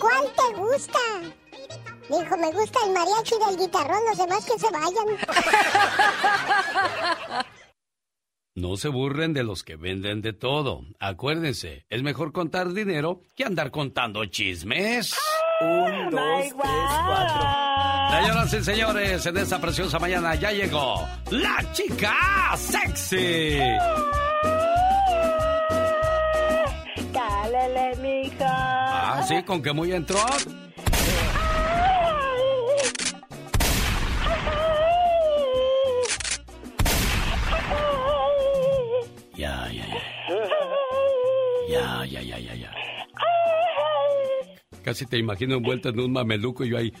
[0.00, 0.98] ¿Cuál te gusta?
[2.08, 5.06] Dijo, me gusta el mariachi del guitarrón, los demás que se vayan.
[8.54, 10.80] No se burlen de los que venden de todo.
[10.98, 15.16] Acuérdense, es mejor contar dinero que andar contando chismes.
[15.60, 17.48] Un, dos, tres, cuatro.
[18.10, 22.16] Señoras y señores, en esta preciosa mañana ya llegó la chica
[22.56, 23.60] sexy.
[27.96, 29.18] Mija.
[29.18, 30.18] Ah, sí, con que muy entró.
[39.36, 40.02] Ya, ya, ya.
[41.68, 42.70] Ya, ya, ya, ya.
[44.82, 46.92] Casi te imagino envuelto en un mameluco y yo ahí.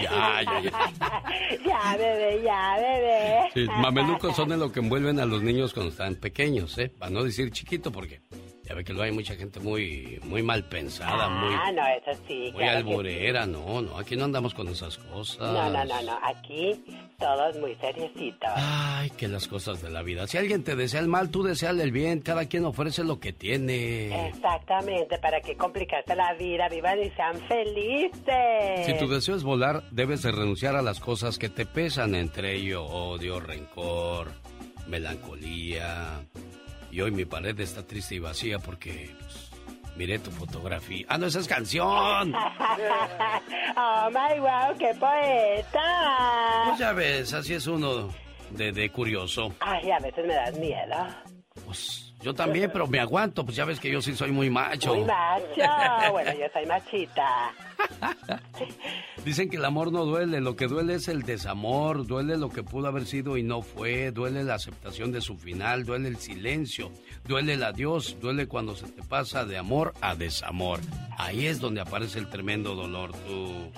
[0.00, 0.70] Ya, ya, ya.
[1.66, 3.50] ya, bebé, ya, bebé.
[3.54, 6.88] Sí, mamelucos son de lo que envuelven a los niños cuando están pequeños, ¿eh?
[6.88, 8.20] Para no decir chiquito, porque
[8.64, 12.20] ya ve que luego hay mucha gente muy, muy mal pensada, muy, Ah, no, eso
[12.26, 12.50] sí.
[12.52, 13.46] muy claro alburera.
[13.46, 15.38] No, no, aquí no andamos con esas cosas.
[15.52, 16.18] No, no, no, no.
[16.22, 16.84] Aquí
[17.18, 18.50] todos muy seriecitos.
[18.56, 20.26] Ay, que las cosas de la vida.
[20.26, 22.20] Si alguien te desea el mal, tú deseale el bien.
[22.20, 24.28] Cada quien ofrece lo que tiene.
[24.28, 28.86] Exactamente, para que complicarte la vida, vivan y sean felices.
[28.86, 32.54] Si tu deseo es volar, debes de renunciar a las cosas que te pesan, entre
[32.54, 34.32] ello odio, rencor,
[34.86, 36.20] melancolía.
[36.90, 39.50] Y hoy mi pared está triste y vacía porque pues,
[39.96, 41.06] miré tu fotografía.
[41.08, 42.34] ¡Ah, no, esa es canción!
[43.76, 46.64] oh my wow, qué poeta.
[46.66, 48.08] Pues ya ves, así es uno
[48.50, 49.54] de, de curioso.
[49.60, 51.06] Ay, a veces me das miedo.
[52.22, 54.94] Yo también, pero me aguanto, pues ya ves que yo sí soy muy macho.
[54.94, 55.62] Muy macho.
[56.10, 57.52] Bueno, yo soy machita.
[59.24, 62.62] Dicen que el amor no duele, lo que duele es el desamor, duele lo que
[62.62, 66.90] pudo haber sido y no fue, duele la aceptación de su final, duele el silencio,
[67.26, 70.80] duele el adiós, duele cuando se te pasa de amor a desamor.
[71.18, 73.72] Ahí es donde aparece el tremendo dolor, tú.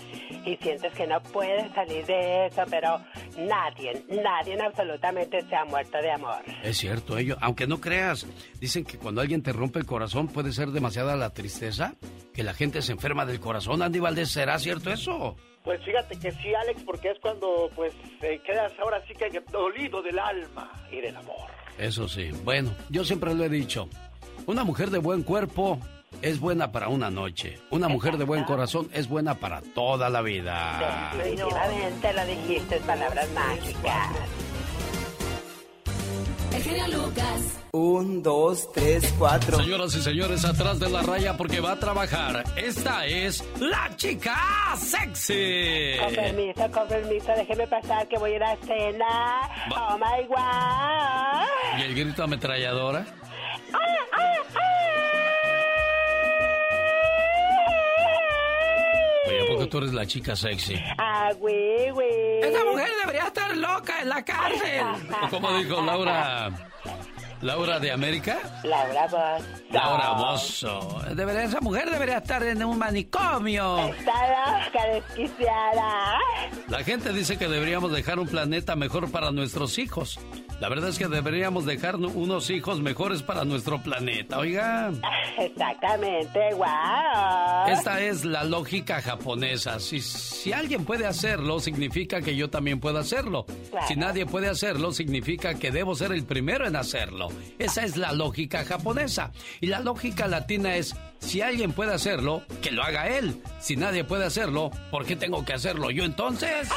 [0.44, 3.00] Y sientes que no puedes salir de eso, pero
[3.36, 6.42] nadie, nadie absolutamente se ha muerto de amor.
[6.62, 8.26] Es cierto, ello, aunque no creas,
[8.60, 11.94] dicen que cuando alguien te rompe el corazón puede ser demasiada la tristeza,
[12.34, 13.82] que la gente se enferma del corazón.
[13.82, 15.36] Andy Valdés, ¿será cierto eso?
[15.64, 20.02] Pues fíjate que sí, Alex, porque es cuando pues eh, quedas ahora sí que dolido
[20.02, 21.57] del alma y del amor.
[21.78, 22.30] Eso sí.
[22.44, 23.88] Bueno, yo siempre lo he dicho.
[24.46, 25.78] Una mujer de buen cuerpo
[26.22, 27.58] es buena para una noche.
[27.70, 31.12] Una mujer de buen corazón es buena para toda la vida.
[31.16, 34.08] Definitivamente lo dijiste, palabras mágicas.
[36.58, 37.60] El genio Lucas.
[37.70, 39.58] Un, dos, tres, cuatro.
[39.58, 42.42] Señoras y señores, atrás de la raya porque va a trabajar.
[42.56, 44.34] Esta es la chica
[44.76, 45.92] sexy.
[46.02, 49.40] Con permiso, con permiso, déjeme pasar que voy a ir a cena.
[49.70, 51.78] Oh my god.
[51.78, 53.06] ¿Y el grito ametralladora?
[59.28, 60.74] Oye, ¿a poco tú eres la chica sexy?
[60.98, 62.40] Ah, güey, güey.
[62.42, 64.82] Esa mujer debería estar loca en la cárcel.
[65.22, 66.50] ¿O cómo dijo Laura?
[67.40, 68.38] ¿Laura de América?
[68.64, 69.44] Laura Boss.
[69.70, 71.02] Laura Bosso.
[71.14, 73.78] Debería, esa mujer debería estar en un manicomio.
[73.90, 76.18] Está loca, desquiciada.
[76.68, 80.18] La gente dice que deberíamos dejar un planeta mejor para nuestros hijos.
[80.60, 84.90] La verdad es que deberíamos dejar unos hijos mejores para nuestro planeta, oiga.
[85.38, 87.68] Exactamente, wow.
[87.68, 89.78] Esta es la lógica japonesa.
[89.78, 93.46] Si, si alguien puede hacerlo, significa que yo también puedo hacerlo.
[93.70, 93.86] Claro.
[93.86, 97.28] Si nadie puede hacerlo, significa que debo ser el primero en hacerlo.
[97.60, 99.30] Esa es la lógica japonesa.
[99.60, 103.40] Y la lógica latina es, si alguien puede hacerlo, que lo haga él.
[103.60, 106.68] Si nadie puede hacerlo, ¿por qué tengo que hacerlo yo entonces?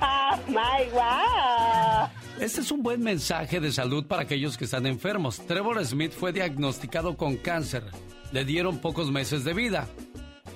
[0.00, 2.08] oh my wow.
[2.40, 5.38] Este es un buen mensaje de salud para aquellos que están enfermos.
[5.46, 7.84] Trevor Smith fue diagnosticado con cáncer.
[8.32, 9.88] Le dieron pocos meses de vida.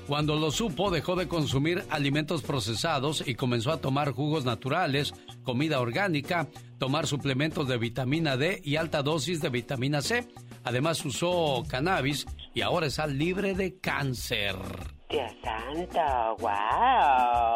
[0.07, 5.79] Cuando lo supo, dejó de consumir alimentos procesados y comenzó a tomar jugos naturales, comida
[5.79, 10.27] orgánica, tomar suplementos de vitamina D y alta dosis de vitamina C.
[10.64, 14.57] Además usó cannabis y ahora está libre de cáncer.
[15.09, 16.51] Dios santo, wow.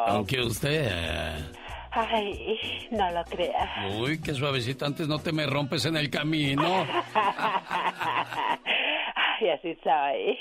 [0.09, 1.53] Aunque usted...
[1.97, 2.59] Ay,
[2.91, 3.95] no lo creas.
[4.01, 6.85] Uy, qué suavecito, antes no te me rompes en el camino.
[9.15, 10.37] Ay, así soy.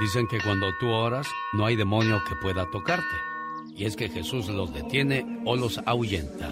[0.00, 3.04] Dicen que cuando tú oras, no hay demonio que pueda tocarte.
[3.76, 6.50] Y es que Jesús los detiene o los ahuyenta.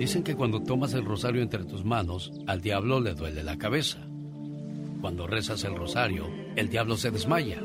[0.00, 3.98] Dicen que cuando tomas el rosario entre tus manos, al diablo le duele la cabeza.
[5.02, 7.58] Cuando rezas el rosario, el diablo se desmaya.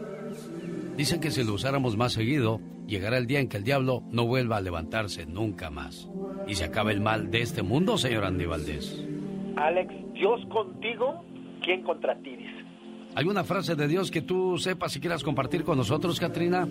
[0.98, 4.26] Dicen que si lo usáramos más seguido, llegará el día en que el diablo no
[4.26, 6.10] vuelva a levantarse nunca más.
[6.46, 9.02] Y se acaba el mal de este mundo, señor Andy Valdés.
[9.56, 11.24] Alex, Dios contigo,
[11.64, 12.36] ¿quién contra ti?
[12.36, 12.66] Dice.
[13.16, 16.68] ¿Alguna frase de Dios que tú sepas y quieras compartir con nosotros, Katrina?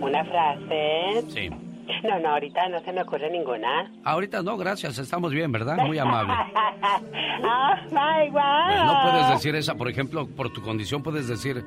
[0.00, 1.24] Una frase.
[1.28, 1.67] Sí.
[2.04, 3.92] No, no, ahorita no se me ocurre ninguna.
[4.04, 5.78] Ahorita no, gracias, estamos bien, ¿verdad?
[5.86, 6.34] Muy amable.
[7.42, 8.86] oh, my God.
[8.86, 11.64] No puedes decir esa, por ejemplo, por tu condición puedes decir,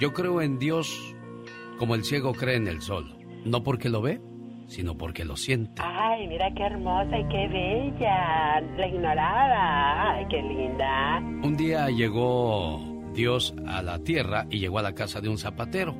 [0.00, 1.14] yo creo en Dios
[1.78, 4.20] como el ciego cree en el sol, no porque lo ve,
[4.66, 5.80] sino porque lo siente.
[5.84, 8.60] Ay, mira qué hermosa y qué bella.
[8.76, 10.12] La ignoraba.
[10.14, 11.18] Ay, qué linda.
[11.18, 12.80] Un día llegó
[13.14, 15.94] Dios a la tierra y llegó a la casa de un zapatero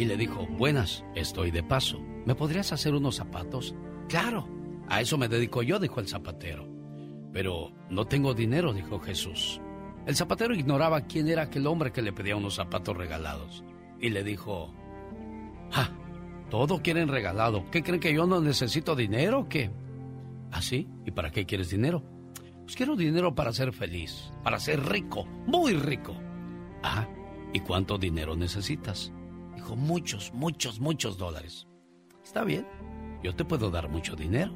[0.00, 2.00] y le dijo, buenas, estoy de paso.
[2.24, 3.74] ¿Me podrías hacer unos zapatos?
[4.08, 4.48] Claro,
[4.88, 6.66] a eso me dedico yo, dijo el zapatero.
[7.34, 9.60] Pero no tengo dinero, dijo Jesús.
[10.06, 13.62] El zapatero ignoraba quién era aquel hombre que le pedía unos zapatos regalados
[14.00, 14.74] y le dijo,
[15.70, 15.92] ¡Ja!
[16.48, 17.70] Todo quieren regalado.
[17.70, 19.70] ¿Qué creen que yo no necesito dinero o qué?
[20.50, 20.88] ¿Ah, sí?
[21.04, 22.02] ¿Y para qué quieres dinero?
[22.62, 26.14] Pues quiero dinero para ser feliz, para ser rico, muy rico.
[26.82, 27.06] Ah,
[27.52, 29.12] ¿y cuánto dinero necesitas?
[29.76, 31.66] Muchos, muchos, muchos dólares.
[32.22, 32.66] Está bien,
[33.22, 34.52] yo te puedo dar mucho dinero.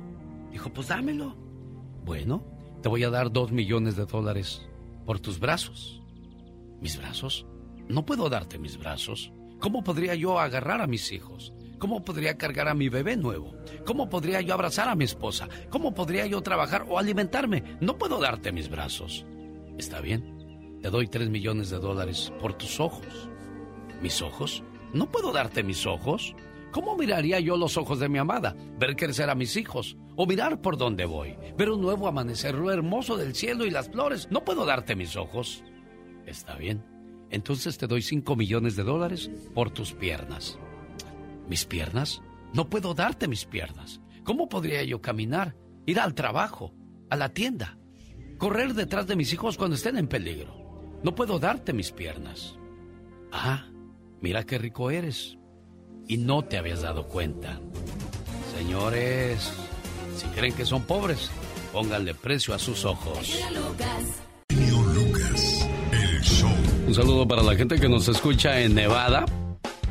[0.50, 1.36] Dijo, pues dámelo.
[2.04, 2.44] Bueno,
[2.82, 4.68] te voy a dar dos millones de dólares
[5.04, 6.02] por tus brazos.
[6.80, 7.46] ¿Mis brazos?
[7.88, 9.32] No puedo darte mis brazos.
[9.58, 11.52] ¿Cómo podría yo agarrar a mis hijos?
[11.78, 13.54] ¿Cómo podría cargar a mi bebé nuevo?
[13.84, 15.48] ¿Cómo podría yo abrazar a mi esposa?
[15.70, 17.76] ¿Cómo podría yo trabajar o alimentarme?
[17.80, 19.26] No puedo darte mis brazos.
[19.78, 23.28] Está bien, te doy tres millones de dólares por tus ojos.
[24.00, 24.62] ¿Mis ojos?
[24.94, 26.34] No puedo darte mis ojos.
[26.70, 28.56] ¿Cómo miraría yo los ojos de mi amada?
[28.78, 29.96] Ver crecer a mis hijos.
[30.16, 31.36] O mirar por dónde voy.
[31.58, 34.28] Ver un nuevo amanecer, lo hermoso del cielo y las flores.
[34.30, 35.64] No puedo darte mis ojos.
[36.26, 36.84] Está bien.
[37.30, 40.58] Entonces te doy cinco millones de dólares por tus piernas.
[41.48, 42.22] ¿Mis piernas?
[42.52, 44.00] No puedo darte mis piernas.
[44.22, 46.72] ¿Cómo podría yo caminar, ir al trabajo,
[47.10, 47.78] a la tienda,
[48.38, 50.54] correr detrás de mis hijos cuando estén en peligro?
[51.02, 52.56] No puedo darte mis piernas.
[53.32, 53.66] Ah,
[54.24, 55.36] mira qué rico eres.
[56.08, 57.60] Y no te habías dado cuenta.
[58.56, 59.52] Señores,
[60.16, 61.30] si creen que son pobres,
[61.74, 63.38] pónganle precio a sus ojos.
[66.86, 69.26] Un saludo para la gente que nos escucha en Nevada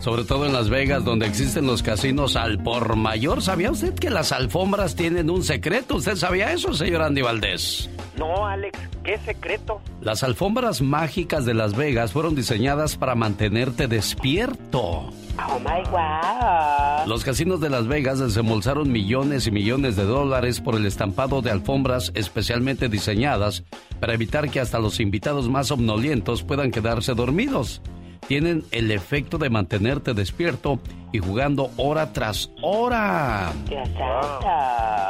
[0.04, 3.42] sobre todo en Las Vegas, donde existen los casinos al por mayor.
[3.42, 5.96] ¿Sabía usted que las alfombras tienen un secreto?
[5.96, 7.90] ¿Usted sabía eso, señor Andy Valdés?
[8.18, 9.80] No, Alex, ¿qué secreto?
[10.02, 15.10] Las alfombras mágicas de Las Vegas fueron diseñadas para mantenerte despierto.
[15.40, 17.08] Oh my God.
[17.08, 21.52] Los casinos de Las Vegas desembolsaron millones y millones de dólares por el estampado de
[21.52, 23.64] alfombras especialmente diseñadas
[24.02, 27.82] para evitar que hasta los invitados más somnolientos puedan quedarse dormidos
[28.28, 30.80] tienen el efecto de mantenerte despierto
[31.12, 33.54] y jugando hora tras hora.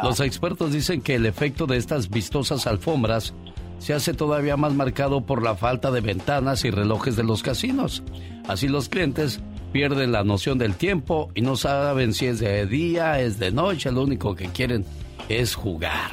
[0.03, 3.33] Los expertos dicen que el efecto de estas vistosas alfombras
[3.79, 8.03] se hace todavía más marcado por la falta de ventanas y relojes de los casinos.
[8.47, 9.41] Así los clientes
[9.71, 13.91] pierden la noción del tiempo y no saben si es de día, es de noche,
[13.91, 14.85] lo único que quieren
[15.29, 16.11] es jugar.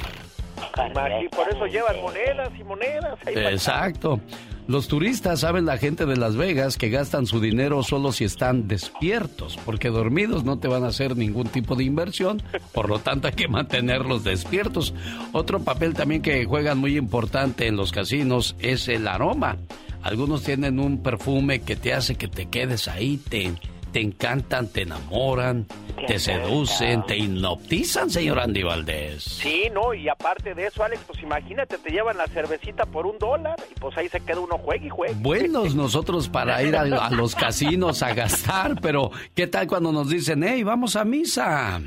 [1.21, 3.19] Y por eso llevan monedas y monedas.
[3.27, 4.19] Exacto.
[4.67, 8.67] Los turistas saben la gente de Las Vegas que gastan su dinero solo si están
[8.67, 12.41] despiertos, porque dormidos no te van a hacer ningún tipo de inversión,
[12.71, 14.93] por lo tanto hay que mantenerlos despiertos.
[15.33, 19.57] Otro papel también que juegan muy importante en los casinos es el aroma.
[20.03, 23.53] Algunos tienen un perfume que te hace que te quedes ahí, te,
[23.91, 25.67] te encantan, te enamoran,
[26.07, 29.23] te seducen, te hipnotizan, señor Andy Valdés.
[29.23, 33.17] Sí, no, y aparte de eso, Alex, pues imagínate, te llevan la cervecita por un
[33.19, 35.15] dólar y pues ahí se queda uno juegue y juegue.
[35.19, 40.09] Buenos nosotros para ir a, a los casinos a gastar, pero ¿qué tal cuando nos
[40.09, 41.81] dicen, hey, vamos a misa?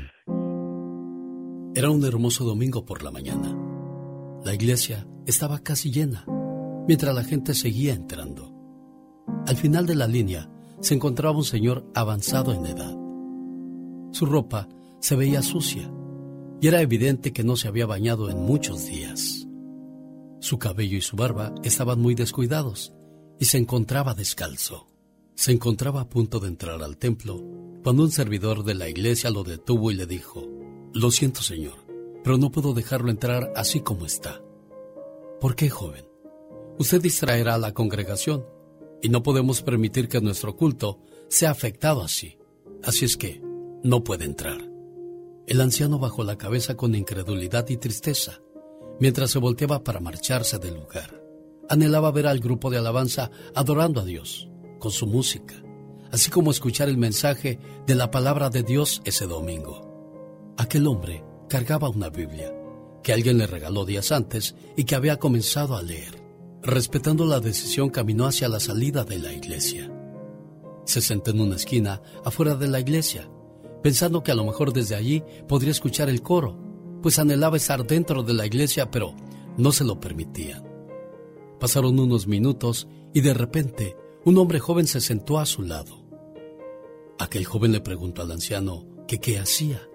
[1.75, 3.53] Era un hermoso domingo por la mañana.
[4.45, 6.23] La iglesia estaba casi llena,
[6.87, 8.53] mientras la gente seguía entrando.
[9.47, 10.49] Al final de la línea,
[10.81, 12.95] se encontraba un señor avanzado en edad.
[14.11, 14.69] Su ropa
[14.99, 15.91] se veía sucia
[16.61, 19.47] y era evidente que no se había bañado en muchos días.
[20.39, 22.93] Su cabello y su barba estaban muy descuidados
[23.39, 24.87] y se encontraba descalzo.
[25.35, 27.43] Se encontraba a punto de entrar al templo
[27.83, 30.47] cuando un servidor de la iglesia lo detuvo y le dijo,
[30.93, 31.85] Lo siento señor,
[32.23, 34.41] pero no puedo dejarlo entrar así como está.
[35.41, 36.05] ¿Por qué, joven?
[36.79, 38.45] Usted distraerá a la congregación
[39.01, 42.37] y no podemos permitir que nuestro culto sea afectado así.
[42.83, 43.41] Así es que
[43.83, 44.69] no puede entrar.
[45.47, 48.41] El anciano bajó la cabeza con incredulidad y tristeza,
[48.99, 51.21] mientras se volteaba para marcharse del lugar.
[51.69, 55.55] Anhelaba ver al grupo de alabanza adorando a Dios, con su música,
[56.11, 60.53] así como escuchar el mensaje de la palabra de Dios ese domingo.
[60.57, 62.53] Aquel hombre cargaba una Biblia,
[63.03, 66.24] que alguien le regaló días antes y que había comenzado a leer.
[66.65, 69.91] Respetando la decisión, caminó hacia la salida de la iglesia.
[70.83, 73.29] Se sentó en una esquina afuera de la iglesia,
[73.83, 76.57] pensando que a lo mejor desde allí podría escuchar el coro,
[77.03, 79.13] pues anhelaba estar dentro de la iglesia, pero
[79.57, 80.63] no se lo permitían.
[81.59, 86.03] Pasaron unos minutos y de repente un hombre joven se sentó a su lado.
[87.19, 89.87] Aquel joven le preguntó al anciano que qué hacía.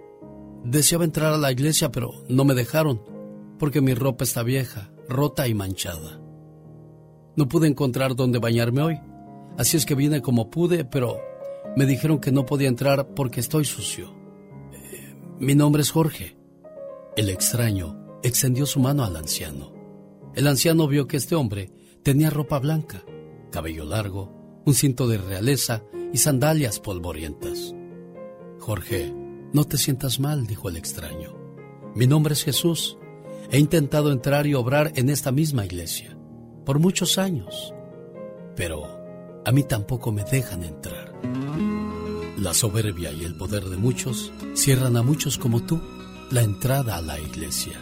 [0.62, 3.02] Deseaba entrar a la iglesia, pero no me dejaron,
[3.58, 6.19] porque mi ropa está vieja, rota y manchada.
[7.36, 9.00] No pude encontrar dónde bañarme hoy,
[9.56, 11.20] así es que vine como pude, pero
[11.76, 14.14] me dijeron que no podía entrar porque estoy sucio.
[14.72, 16.36] Eh, mi nombre es Jorge.
[17.16, 19.72] El extraño extendió su mano al anciano.
[20.34, 21.72] El anciano vio que este hombre
[22.02, 23.04] Tenía ropa blanca,
[23.50, 25.82] cabello largo, un cinto de realeza
[26.14, 27.74] y sandalias polvorientas.
[28.58, 29.14] Jorge,
[29.52, 31.36] no te sientas mal, dijo el extraño.
[31.94, 32.96] Mi nombre es Jesús.
[33.50, 36.16] He intentado entrar y obrar en esta misma iglesia
[36.70, 37.74] por muchos años,
[38.54, 41.12] pero a mí tampoco me dejan entrar.
[42.38, 45.80] La soberbia y el poder de muchos cierran a muchos como tú
[46.30, 47.72] la entrada a la iglesia.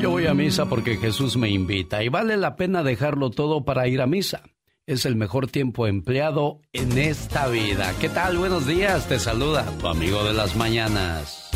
[0.00, 3.88] Yo voy a misa porque Jesús me invita y vale la pena dejarlo todo para
[3.88, 4.44] ir a misa.
[4.86, 7.92] Es el mejor tiempo empleado en esta vida.
[8.00, 8.38] ¿Qué tal?
[8.38, 9.08] Buenos días.
[9.08, 11.50] Te saluda tu amigo de las mañanas.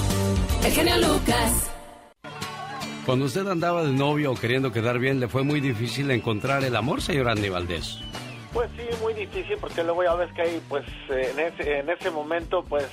[0.65, 1.76] El genio Lucas.
[3.07, 6.75] Cuando usted andaba de novio o queriendo quedar bien, ¿le fue muy difícil encontrar el
[6.75, 8.01] amor, señor Andy Valdés?
[8.53, 12.11] Pues sí, muy difícil porque luego ya ves que hay, pues en ese, en ese
[12.11, 12.85] momento, pues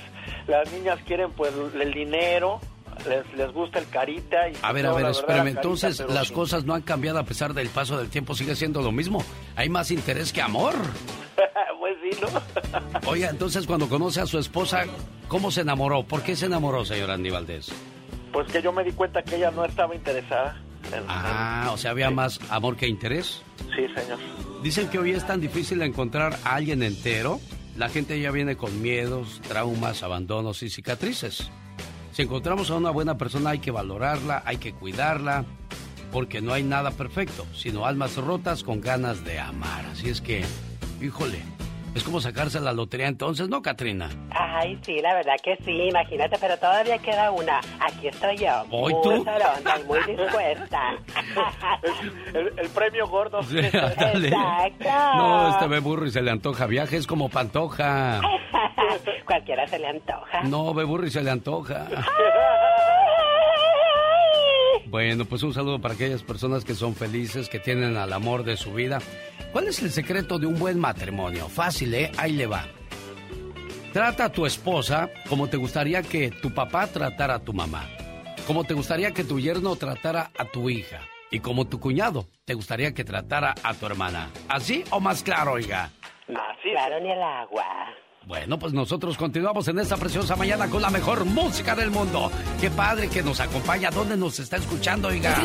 [0.46, 2.60] las niñas quieren pues el dinero,
[3.08, 4.48] les, les gusta el carita.
[4.48, 5.48] Y a ver, a ver, espérame.
[5.48, 8.92] Entonces, las cosas no han cambiado a pesar del paso del tiempo, sigue siendo lo
[8.92, 9.24] mismo.
[9.56, 10.74] Hay más interés que amor.
[11.80, 13.10] pues sí, ¿no?
[13.10, 14.84] Oiga, entonces cuando conoce a su esposa,
[15.26, 16.04] ¿cómo se enamoró?
[16.04, 17.72] ¿Por qué se enamoró, señor Andy Valdés?
[18.34, 20.60] Pues que yo me di cuenta que ella no estaba interesada.
[21.08, 23.42] ah, o sea, había más amor que interés.
[23.76, 24.18] Sí, señor.
[24.60, 27.40] Dicen que hoy es tan difícil encontrar a alguien entero.
[27.76, 31.48] La gente ya viene con miedos, traumas, abandonos y cicatrices.
[32.10, 35.44] Si encontramos a una buena persona hay que valorarla, hay que cuidarla,
[36.10, 39.86] porque no hay nada perfecto, sino almas rotas con ganas de amar.
[39.86, 40.44] Así es que,
[41.00, 41.40] híjole,
[41.94, 44.08] es como sacarse la lotería entonces, ¿no, Katrina?
[44.30, 47.60] Ay, sí, la verdad que sí, imagínate, pero todavía queda una.
[47.80, 48.64] Aquí estoy yo.
[48.70, 49.24] ¿Hoy muy tú?
[49.86, 50.80] muy dispuesta.
[52.34, 53.42] el, el premio gordo.
[53.42, 53.58] Sí.
[53.58, 54.88] Exacto.
[55.16, 56.66] No, este ve burro y se le antoja.
[56.66, 58.20] Viajes como pantoja.
[59.26, 60.42] Cualquiera se le antoja.
[60.42, 61.86] No, ve burro y se le antoja.
[64.94, 68.56] Bueno, pues un saludo para aquellas personas que son felices, que tienen al amor de
[68.56, 69.00] su vida.
[69.50, 71.48] ¿Cuál es el secreto de un buen matrimonio?
[71.48, 72.12] Fácil, ¿eh?
[72.16, 72.62] Ahí le va.
[73.92, 77.88] Trata a tu esposa como te gustaría que tu papá tratara a tu mamá.
[78.46, 81.00] Como te gustaría que tu yerno tratara a tu hija.
[81.28, 84.30] Y como tu cuñado te gustaría que tratara a tu hermana.
[84.48, 85.90] ¿Así o más claro, oiga?
[86.28, 87.64] Más claro ni el agua.
[88.26, 92.30] Bueno, pues nosotros continuamos en esta preciosa mañana con la mejor música del mundo.
[92.60, 93.90] Qué padre que nos acompaña.
[93.90, 95.44] ¿Dónde nos está escuchando, oiga?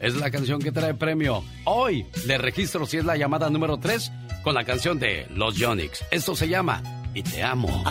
[0.00, 1.44] Es la canción que trae premio.
[1.64, 4.12] Hoy le registro si es la llamada número 3
[4.42, 6.04] con la canción de Los Yonix.
[6.10, 6.82] Esto se llama
[7.14, 7.84] Y te amo.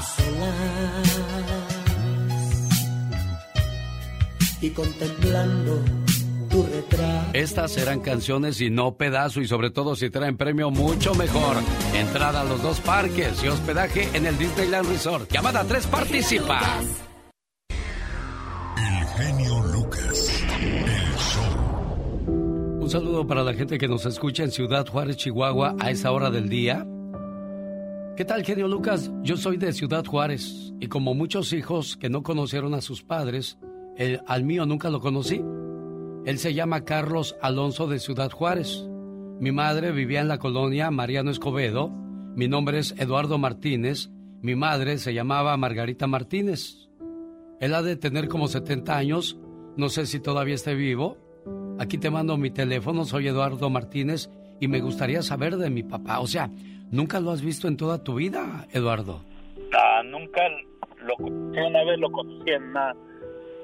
[4.62, 6.03] Y contemplando
[6.54, 7.32] tu retrato.
[7.34, 11.58] Estas serán canciones y no pedazo y sobre todo si traen premio mucho mejor.
[11.96, 15.32] Entrada a los dos parques y hospedaje en el Disneyland Resort.
[15.32, 16.80] Llamada 3 participa.
[18.78, 20.44] El genio Lucas.
[20.62, 22.82] El show.
[22.82, 26.30] Un saludo para la gente que nos escucha en Ciudad Juárez, Chihuahua, a esa hora
[26.30, 26.86] del día.
[28.16, 29.12] ¿Qué tal, genio Lucas?
[29.24, 33.58] Yo soy de Ciudad Juárez y como muchos hijos que no conocieron a sus padres,
[33.98, 35.42] el, al mío nunca lo conocí.
[36.26, 38.88] Él se llama Carlos Alonso de Ciudad Juárez.
[39.42, 41.90] Mi madre vivía en la colonia Mariano Escobedo.
[41.90, 44.10] Mi nombre es Eduardo Martínez.
[44.42, 46.90] Mi madre se llamaba Margarita Martínez.
[47.60, 49.38] Él ha de tener como 70 años.
[49.76, 51.18] No sé si todavía esté vivo.
[51.78, 53.04] Aquí te mando mi teléfono.
[53.04, 54.30] Soy Eduardo Martínez
[54.62, 56.22] y me gustaría saber de mi papá.
[56.22, 56.50] O sea,
[56.90, 59.26] ¿nunca lo has visto en toda tu vida, Eduardo?
[59.74, 60.42] Ah, nunca
[61.06, 61.18] lo.
[61.18, 62.94] Una vez lo conocí en una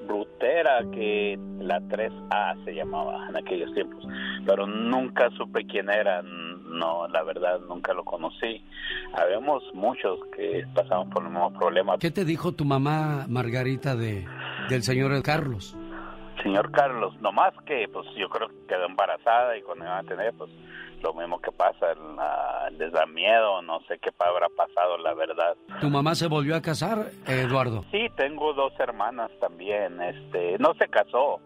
[0.09, 4.03] rutera que la 3A se llamaba en aquellos tiempos,
[4.45, 8.63] pero nunca supe quién era, no, la verdad nunca lo conocí.
[9.13, 11.97] Habíamos muchos que pasamos por el mismo problema.
[11.99, 14.25] ¿Qué te dijo tu mamá Margarita de
[14.69, 15.77] del señor Carlos?
[16.43, 20.33] Señor Carlos, nomás que pues yo creo que quedó embarazada y cuando iba a tener
[20.33, 20.49] pues
[21.01, 25.55] lo mismo que pasa, la- les da miedo, no sé qué habrá pasado, la verdad.
[25.81, 27.83] ¿Tu mamá se volvió a casar, Eduardo?
[27.91, 30.01] Sí, tengo dos hermanas también.
[30.01, 31.39] Este, no se casó,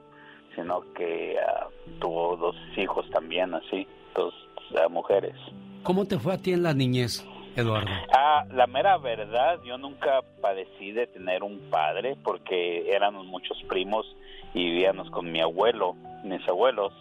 [0.56, 1.68] sino que ah,
[2.00, 4.34] tuvo dos hijos también, así, dos
[4.78, 5.36] ah, mujeres.
[5.84, 7.26] ¿Cómo te fue a ti en la niñez,
[7.56, 7.92] Eduardo?
[8.16, 14.06] Ah, la mera verdad, yo nunca padecí de tener un padre porque éramos muchos primos
[14.54, 16.94] y vivíamos con mi abuelo, mis abuelos.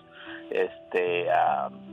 [0.52, 1.26] Este,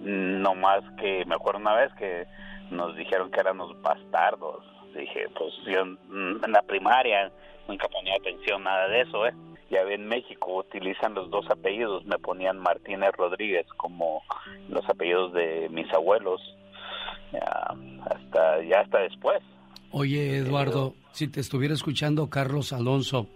[0.01, 2.26] no más que me acuerdo una vez que
[2.72, 4.64] nos dijeron que éramos bastardos.
[4.95, 7.32] Dije, pues yo en la primaria
[7.68, 9.34] nunca ponía atención nada de eso, ¿eh?
[9.70, 14.24] Ya en México utilizan los dos apellidos, me ponían Martínez Rodríguez como
[14.68, 16.41] los apellidos de mis abuelos.
[17.32, 19.39] Hasta ya hasta después.
[19.91, 23.28] Oye, Eduardo, si te estuviera escuchando Carlos Alonso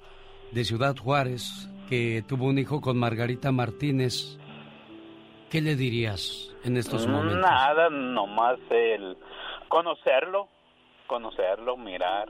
[0.52, 4.40] de Ciudad Juárez, que tuvo un hijo con Margarita Martínez,
[5.54, 7.38] ¿qué le dirías en estos momentos?
[7.38, 9.16] Nada, nomás el
[9.68, 10.48] conocerlo,
[11.06, 12.28] conocerlo, mirar.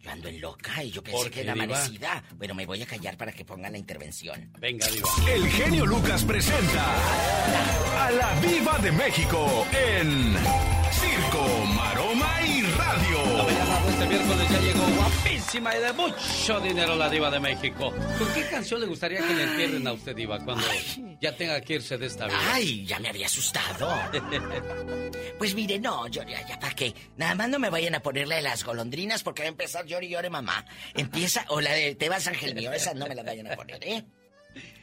[0.00, 2.24] Yo ando en loca y yo pensé ¿Por que era amanecida.
[2.36, 4.50] Bueno, me voy a callar para que pongan la intervención.
[4.58, 5.08] Venga, Diva.
[5.28, 10.34] El genio Lucas presenta a la Viva de México en
[10.92, 13.18] Circo, Maroma y Radio.
[13.90, 17.92] Este miércoles ya llegó guapísima y de mucho dinero la diva de México.
[18.18, 20.64] ¿Con qué canción le gustaría que le entierren a usted, diva, cuando
[21.20, 22.38] ya tenga que irse de esta vida?
[22.52, 23.88] Ay, ya me había asustado.
[25.38, 26.92] Pues mire, no, yo ya, ya para qué.
[27.16, 29.86] Nada más no me vayan a poner la de las golondrinas porque va a empezar
[29.86, 30.64] llore y llore mamá.
[30.94, 33.78] Empieza, o la de Te vas ángel mío, esas no me las vayan a poner,
[33.84, 34.04] ¿eh?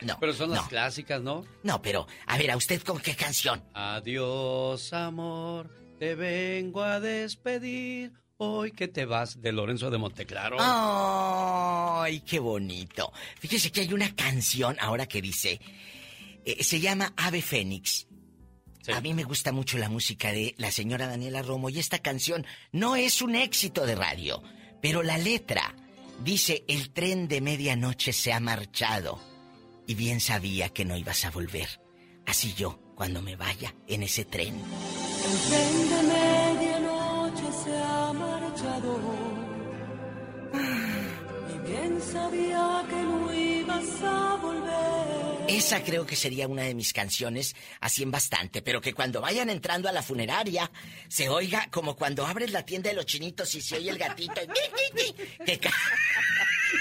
[0.02, 0.18] No.
[0.18, 0.70] Pero son las no.
[0.70, 1.46] clásicas, ¿no?
[1.64, 3.62] No, pero, a ver, ¿a usted con qué canción?
[3.74, 5.70] Adiós, amor,
[6.00, 8.14] te vengo a despedir.
[8.38, 10.58] Hoy que te vas de Lorenzo de Monteclaro.
[10.60, 13.14] Ay, qué bonito.
[13.40, 15.62] Fíjese que hay una canción ahora que dice,
[16.44, 18.08] eh, se llama Ave Fénix.
[18.94, 22.46] A mí me gusta mucho la música de la señora Daniela Romo y esta canción
[22.74, 24.44] no es un éxito de radio,
[24.82, 25.74] pero la letra
[26.22, 29.18] dice, el tren de medianoche se ha marchado
[29.88, 31.80] y bien sabía que no ibas a volver.
[32.26, 34.56] Así yo, cuando me vaya en ese tren.
[34.56, 36.45] El tren de
[37.52, 39.00] se ha marchado
[41.54, 45.46] y bien sabía que ibas a volver.
[45.48, 49.50] Esa creo que sería una de mis canciones, así en bastante, pero que cuando vayan
[49.50, 50.72] entrando a la funeraria
[51.08, 54.42] se oiga como cuando abres la tienda de los chinitos y se oye el gatito.
[55.46, 55.60] que,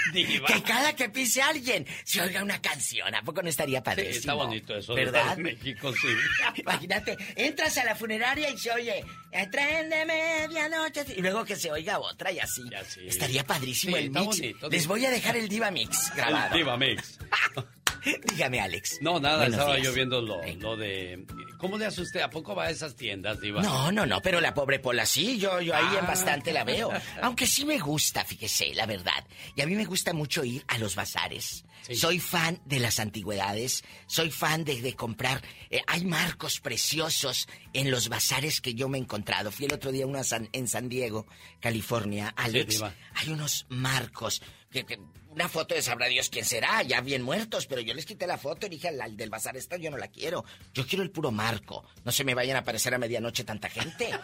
[0.13, 3.13] que cada que pise alguien se oiga una canción.
[3.13, 4.15] ¿A poco no estaría Sí, padrísimo?
[4.19, 4.93] está bonito eso.
[4.95, 5.37] de ¿Verdad?
[5.37, 6.07] México, sí.
[6.61, 11.55] Imagínate, entras a la funeraria y se oye el tren de medianoche y luego que
[11.55, 12.63] se oiga otra y así.
[13.05, 14.25] Estaría padrísimo Sí, el mix.
[14.25, 14.69] bonito.
[14.69, 16.53] Les voy a dejar el Diva Mix grabado.
[16.53, 17.19] El Diva Mix.
[18.29, 18.99] Dígame, Alex.
[19.01, 19.87] No, nada, Buenos estaba días.
[19.87, 21.25] yo viendo lo, lo de...
[21.65, 22.21] ¿Cómo le hace usted?
[22.21, 23.61] ¿A poco va a esas tiendas, Diva?
[23.61, 26.07] No, no, no, pero la pobre Pola sí, yo, yo ahí en Ah.
[26.07, 26.91] bastante la veo.
[27.21, 29.25] Aunque sí me gusta, fíjese, la verdad.
[29.55, 31.65] Y a mí me gusta mucho ir a los bazares.
[31.93, 35.43] Soy fan de las antigüedades, soy fan de, de comprar.
[35.69, 39.51] eh, hay marcos preciosos en los bazares que yo me he encontrado.
[39.51, 41.27] Fui el otro día a una san- en San Diego,
[41.59, 42.81] California, Alex.
[43.13, 44.41] Hay unos marcos
[44.83, 44.99] que, que-
[45.29, 48.37] una foto de sabrá Dios quién será, ya bien muertos, pero yo les quité la
[48.37, 50.45] foto y dije al, al del bazar esta yo no la quiero.
[50.73, 51.83] Yo quiero el puro marco.
[52.05, 54.09] No se me vayan a aparecer a medianoche tanta gente.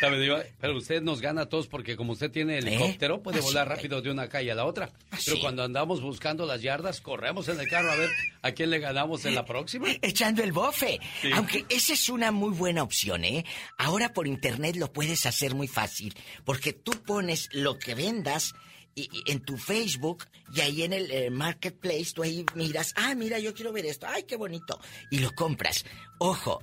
[0.00, 4.00] Pero usted nos gana a todos porque como usted tiene helicóptero, puede Ah, volar rápido
[4.00, 4.92] de una calle a la otra.
[5.10, 5.40] Pero sí.
[5.40, 8.10] cuando andamos buscando las yardas, corremos en el carro a ver
[8.42, 9.88] a quién le ganamos en la próxima.
[10.02, 11.00] Echando el bofe.
[11.20, 11.30] Sí.
[11.34, 13.44] Aunque esa es una muy buena opción, ¿eh?
[13.76, 16.14] Ahora por internet lo puedes hacer muy fácil.
[16.44, 18.54] Porque tú pones lo que vendas
[18.98, 20.24] y- y en tu Facebook
[20.54, 24.06] y ahí en el eh, Marketplace tú ahí miras, ah, mira, yo quiero ver esto,
[24.08, 24.80] ay, qué bonito.
[25.10, 25.84] Y lo compras.
[26.18, 26.60] Ojo,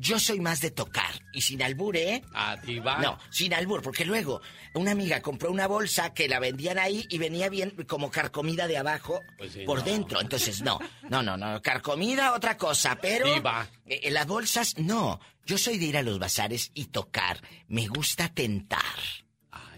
[0.00, 2.22] yo soy más de tocar y sin albur, ¿eh?
[2.32, 2.56] Ah.
[3.02, 4.40] No, sin albur, porque luego
[4.74, 8.76] una amiga compró una bolsa que la vendían ahí y venía bien como carcomida de
[8.78, 9.84] abajo Pues sí, por no.
[9.84, 10.20] dentro.
[10.20, 10.78] Entonces, no,
[11.08, 13.34] no, no, no, carcomida otra cosa, pero...
[13.34, 13.66] Diva.
[13.86, 15.18] Eh, eh, las bolsas, no.
[15.44, 17.40] Yo soy de ir a los bazares y tocar.
[17.66, 18.78] Me gusta tentar.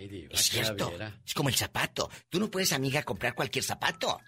[0.00, 0.92] Ay, Diva, Es cierto.
[1.26, 2.10] Es como el zapato.
[2.30, 4.18] Tú no puedes, amiga, comprar cualquier zapato.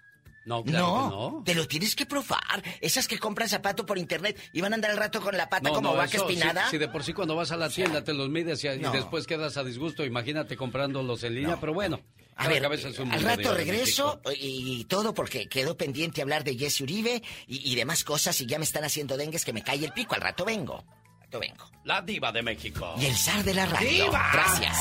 [0.45, 1.43] No, claro no, que no.
[1.45, 2.61] te lo tienes que probar.
[2.81, 5.69] Esas que compran zapato por internet y van a andar al rato con la pata
[5.69, 6.65] No, como no, vaca eso, espinada.
[6.65, 8.77] Si, si de por sí cuando vas a la tienda te los mides y, y
[8.77, 11.57] después quedas a disgusto, imagínate comprándolos en línea.
[11.59, 12.01] Pero bueno,
[12.35, 17.75] A ver, al rato regreso y todo porque quedó pendiente hablar de Jesse Uribe y,
[17.75, 20.15] demás cosas y ya me están haciendo dengues que me cae el pico.
[20.15, 20.83] Al rato vengo.
[21.39, 21.65] Vengo.
[21.83, 22.93] La diva de México.
[22.97, 24.11] Y el zar de la radio.
[24.11, 24.77] Gracias.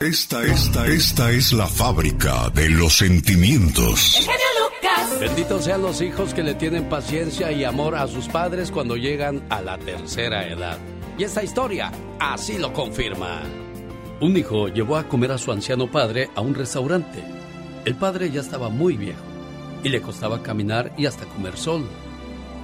[0.00, 4.28] Esta, esta, esta es la fábrica de los sentimientos.
[5.20, 9.46] Benditos sean los hijos que le tienen paciencia y amor a sus padres cuando llegan
[9.48, 10.78] a la tercera edad.
[11.16, 13.42] Y esta historia así lo confirma.
[14.20, 17.22] Un hijo llevó a comer a su anciano padre a un restaurante.
[17.84, 19.31] El padre ya estaba muy viejo
[19.82, 21.86] y le costaba caminar y hasta comer solo.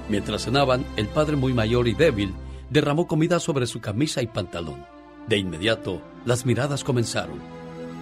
[0.09, 2.33] Mientras cenaban, el padre muy mayor y débil
[2.69, 4.85] derramó comida sobre su camisa y pantalón.
[5.27, 7.39] De inmediato, las miradas comenzaron.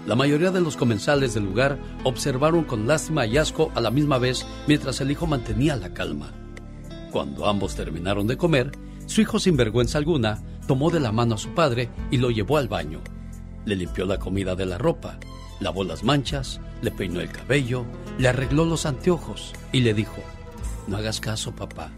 [0.06, 4.18] La mayoría de los comensales del lugar observaron con lástima y asco a la misma
[4.18, 6.32] vez mientras el hijo mantenía la calma.
[7.12, 8.72] Cuando ambos terminaron de comer,
[9.06, 12.58] su hijo sin vergüenza alguna tomó de la mano a su padre y lo llevó
[12.58, 13.02] al baño.
[13.66, 15.20] Le limpió la comida de la ropa,
[15.60, 17.86] lavó las manchas, le peinó el cabello,
[18.18, 20.22] le arregló los anteojos y le dijo,
[20.88, 21.92] no hagas caso papá,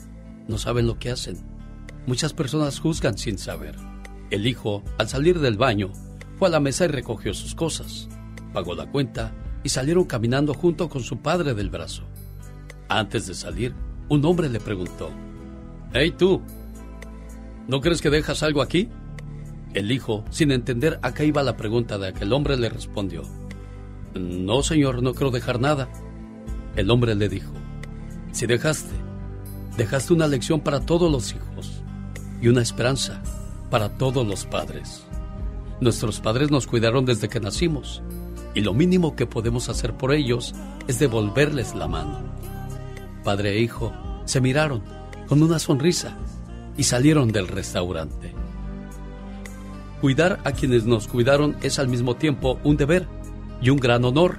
[0.47, 1.37] no saben lo que hacen.
[2.07, 3.75] Muchas personas juzgan sin saber.
[4.31, 5.91] El hijo, al salir del baño,
[6.37, 8.07] fue a la mesa y recogió sus cosas,
[8.53, 9.33] pagó la cuenta
[9.63, 12.03] y salieron caminando junto con su padre del brazo.
[12.87, 13.75] Antes de salir,
[14.07, 15.11] un hombre le preguntó,
[15.93, 16.41] Hey tú,
[17.67, 18.89] ¿no crees que dejas algo aquí?
[19.73, 23.23] El hijo, sin entender a qué iba la pregunta de aquel hombre, le respondió,
[24.13, 25.89] No, señor, no creo dejar nada.
[26.75, 27.51] El hombre le dijo,
[28.31, 28.95] Si dejaste,
[29.77, 31.83] dejaste una lección para todos los hijos
[32.41, 33.21] y una esperanza
[33.69, 35.05] para todos los padres.
[35.81, 38.01] Nuestros padres nos cuidaron desde que nacimos
[38.53, 40.53] y lo mínimo que podemos hacer por ellos
[40.87, 42.19] es devolverles la mano.
[43.23, 43.93] Padre e hijo
[44.25, 44.81] se miraron
[45.27, 46.17] con una sonrisa
[46.77, 48.33] y salieron del restaurante.
[50.01, 53.07] Cuidar a quienes nos cuidaron es al mismo tiempo un deber
[53.61, 54.37] y un gran honor.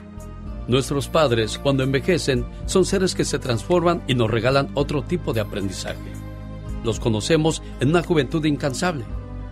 [0.68, 5.40] Nuestros padres, cuando envejecen, son seres que se transforman y nos regalan otro tipo de
[5.40, 6.12] aprendizaje.
[6.84, 9.04] Los conocemos en una juventud incansable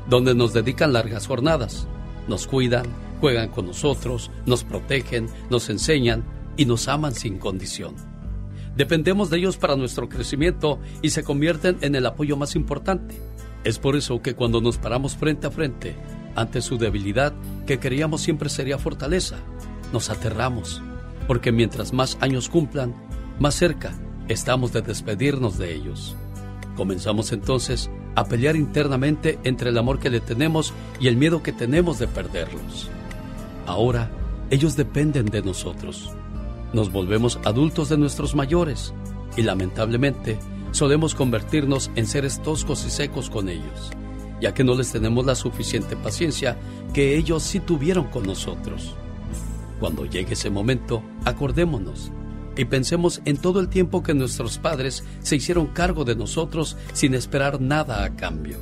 [0.08, 1.86] donde nos dedican largas jornadas.
[2.28, 2.86] Nos cuidan,
[3.20, 6.24] juegan con nosotros, nos protegen, nos enseñan
[6.56, 7.94] y nos aman sin condición.
[8.76, 13.20] Dependemos de ellos para nuestro crecimiento y se convierten en el apoyo más importante.
[13.64, 15.96] Es por eso que cuando nos paramos frente a frente
[16.36, 17.32] ante su debilidad,
[17.68, 19.36] que creíamos siempre sería fortaleza,
[19.92, 20.80] nos aterramos,
[21.26, 22.94] porque mientras más años cumplan,
[23.38, 23.92] más cerca
[24.26, 26.16] estamos de despedirnos de ellos.
[26.78, 31.52] Comenzamos entonces a pelear internamente entre el amor que le tenemos y el miedo que
[31.52, 32.88] tenemos de perderlos.
[33.66, 34.10] Ahora,
[34.48, 36.10] ellos dependen de nosotros.
[36.72, 38.94] Nos volvemos adultos de nuestros mayores
[39.36, 40.38] y lamentablemente
[40.70, 43.90] solemos convertirnos en seres toscos y secos con ellos,
[44.40, 46.56] ya que no les tenemos la suficiente paciencia
[46.92, 48.94] que ellos sí tuvieron con nosotros.
[49.80, 52.10] Cuando llegue ese momento, acordémonos
[52.56, 57.14] y pensemos en todo el tiempo que nuestros padres se hicieron cargo de nosotros sin
[57.14, 58.58] esperar nada a cambio.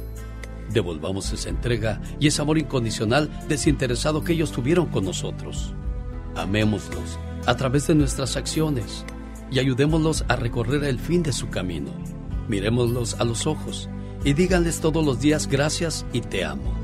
[0.70, 5.72] Devolvamos esa entrega y ese amor incondicional desinteresado que ellos tuvieron con nosotros.
[6.34, 9.06] Amémoslos a través de nuestras acciones
[9.50, 11.92] y ayudémoslos a recorrer el fin de su camino.
[12.48, 13.88] Miremoslos a los ojos
[14.26, 16.74] y díganles todos los días gracias y te amo.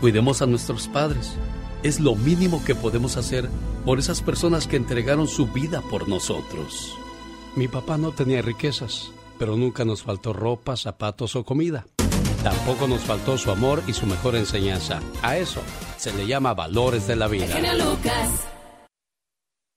[0.00, 1.38] Cuidemos a nuestros padres
[1.82, 3.48] es lo mínimo que podemos hacer
[3.84, 6.96] por esas personas que entregaron su vida por nosotros.
[7.56, 11.86] Mi papá no tenía riquezas, pero nunca nos faltó ropa, zapatos o comida.
[12.42, 15.00] Tampoco nos faltó su amor y su mejor enseñanza.
[15.22, 15.60] A eso
[15.96, 17.54] se le llama valores de la vida.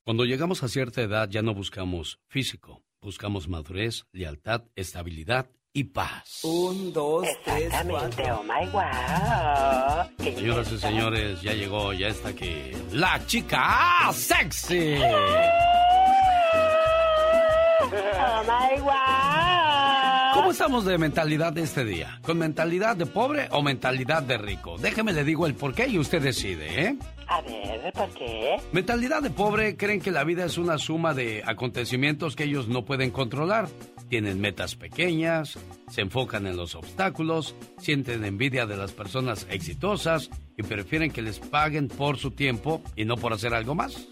[0.03, 6.39] Cuando llegamos a cierta edad ya no buscamos físico, buscamos madurez, lealtad, estabilidad y paz.
[6.43, 8.39] Un, dos, tres, cuatro.
[8.39, 10.34] oh my wow.
[10.34, 12.71] Señoras y señores, ya llegó, ya está aquí.
[12.93, 14.95] La chica sexy.
[14.95, 15.23] Oh
[18.43, 18.93] my wow.
[20.34, 22.19] ¿Cómo estamos de mentalidad de este día?
[22.23, 24.78] ¿Con mentalidad de pobre o mentalidad de rico?
[24.78, 26.95] Déjeme le digo el por qué y usted decide, ¿eh?
[27.28, 28.55] A ver, ¿por qué?
[28.71, 32.86] Mentalidad de pobre creen que la vida es una suma de acontecimientos que ellos no
[32.86, 33.67] pueden controlar
[34.10, 35.58] tienen metas pequeñas,
[35.89, 41.39] se enfocan en los obstáculos, sienten envidia de las personas exitosas y prefieren que les
[41.39, 44.08] paguen por su tiempo y no por hacer algo más.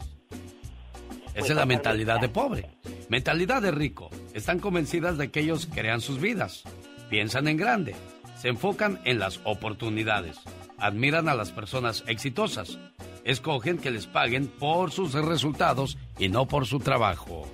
[1.36, 2.70] Esa es la pues, mentalidad de pobre.
[3.10, 4.10] Mentalidad de rico.
[4.34, 6.64] Están convencidas de que ellos crean sus vidas.
[7.10, 7.96] Piensan en grande.
[8.40, 10.38] Se enfocan en las oportunidades.
[10.78, 12.78] Admiran a las personas exitosas.
[13.24, 17.48] Escogen que les paguen por sus resultados y no por su trabajo.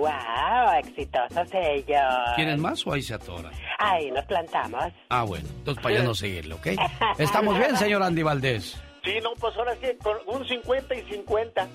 [0.00, 0.78] ¡Wow!
[0.78, 2.00] Exitosos ellos.
[2.36, 3.52] ¿Quieren más o ahí se atoran?
[3.78, 4.84] ahí nos plantamos.
[5.08, 6.68] Ah, bueno, entonces para ya no seguirle, ¿ok?
[7.18, 8.78] Estamos bien, señor Andy Valdés.
[9.04, 11.68] Sí, no, pues ahora sí, con un 50 y 50.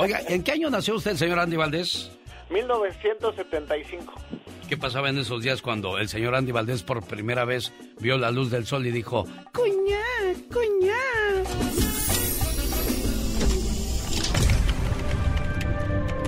[0.00, 2.10] Oiga, ¿en qué año nació usted, señor Andy Valdés?
[2.50, 4.14] 1975.
[4.68, 8.30] ¿Qué pasaba en esos días cuando el señor Andy Valdés por primera vez vio la
[8.30, 9.24] luz del sol y dijo,
[9.54, 10.01] ¡Cuñá,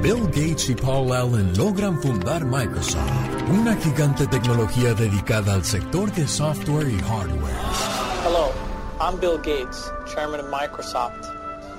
[0.04, 3.10] Bill Gates y Paul Allen logran fundar Microsoft,
[3.48, 7.56] una gigante tecnología dedicada al sector de software y hardware.
[8.22, 8.52] Hello,
[9.00, 11.14] I'm Bill Gates, chairman of Microsoft.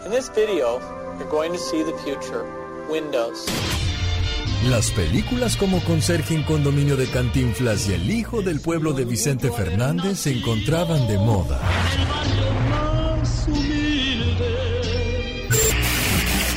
[0.08, 0.80] In this video,
[1.20, 2.44] you're going to see the future,
[2.90, 3.46] Windows.
[4.72, 9.52] Las películas como Conserje en Condominio de Cantinflas y El Hijo del Pueblo de Vicente
[9.52, 11.62] Fernández se encontraban de moda.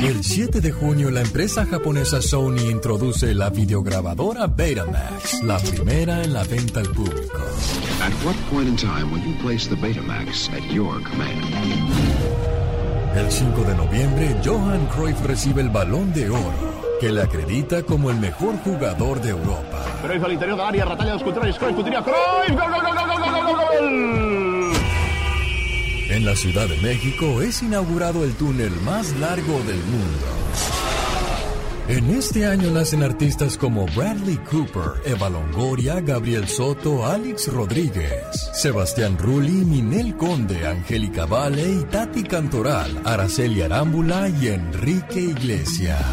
[0.03, 6.33] El 7 de junio la empresa japonesa Sony introduce la videograbadora Betamax, la primera en
[6.33, 7.39] la venta al público.
[8.01, 11.43] At what point in time will you place the Betamax at your command?
[13.17, 18.11] El 5 de noviembre Johan Cruyff recibe el Balón de Oro que le acredita como
[18.11, 19.85] el mejor jugador de Europa.
[20.03, 23.43] Cruyff al interior del área, ratalla los contrarios, Cruyff, Coutinho, Cruyff, gol, gol, gol, gol,
[23.43, 24.48] gol, gol.
[26.19, 30.27] En la Ciudad de México es inaugurado el túnel más largo del mundo.
[31.87, 39.16] En este año nacen artistas como Bradley Cooper, Eva Longoria, Gabriel Soto, Alex Rodríguez, Sebastián
[39.16, 46.05] Rulli, Ninel Conde, Angélica Vale y Tati Cantoral, Araceli Arámbula y Enrique Iglesias.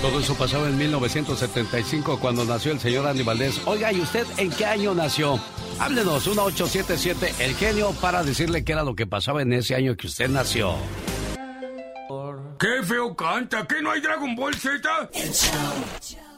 [0.00, 3.60] Todo eso pasaba en 1975 cuando nació el señor Andy Valdés.
[3.64, 5.40] Oiga, ¿y usted en qué año nació?
[5.80, 10.06] Háblenos, 1877, el genio, para decirle qué era lo que pasaba en ese año que
[10.06, 10.74] usted nació.
[12.58, 13.66] ¡Qué feo canta!
[13.66, 14.88] ¿Qué no hay Dragon Ball Z?
[15.12, 15.50] El show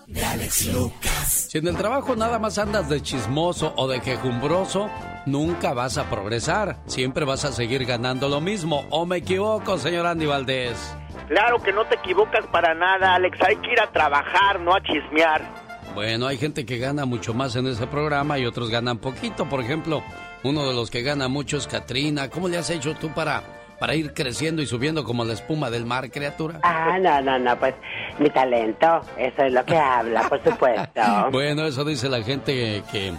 [0.06, 1.48] de Alex Lucas.
[1.50, 4.88] Si en el trabajo nada más andas de chismoso o de quejumbroso,
[5.26, 6.80] nunca vas a progresar.
[6.86, 8.86] Siempre vas a seguir ganando lo mismo.
[8.90, 10.96] ¿O me equivoco, señor Andy Valdés?
[11.28, 13.38] Claro que no te equivocas para nada, Alex.
[13.42, 15.65] Hay que ir a trabajar, no a chismear.
[15.96, 19.48] Bueno, hay gente que gana mucho más en ese programa y otros ganan poquito.
[19.48, 20.02] Por ejemplo,
[20.42, 22.28] uno de los que gana mucho es Katrina.
[22.28, 23.42] ¿Cómo le has hecho tú para,
[23.80, 26.60] para ir creciendo y subiendo como la espuma del mar, criatura?
[26.62, 27.74] Ah, no, no, no, pues
[28.18, 31.00] mi talento, eso es lo que habla, por supuesto.
[31.32, 33.14] Bueno, eso dice la gente que, que,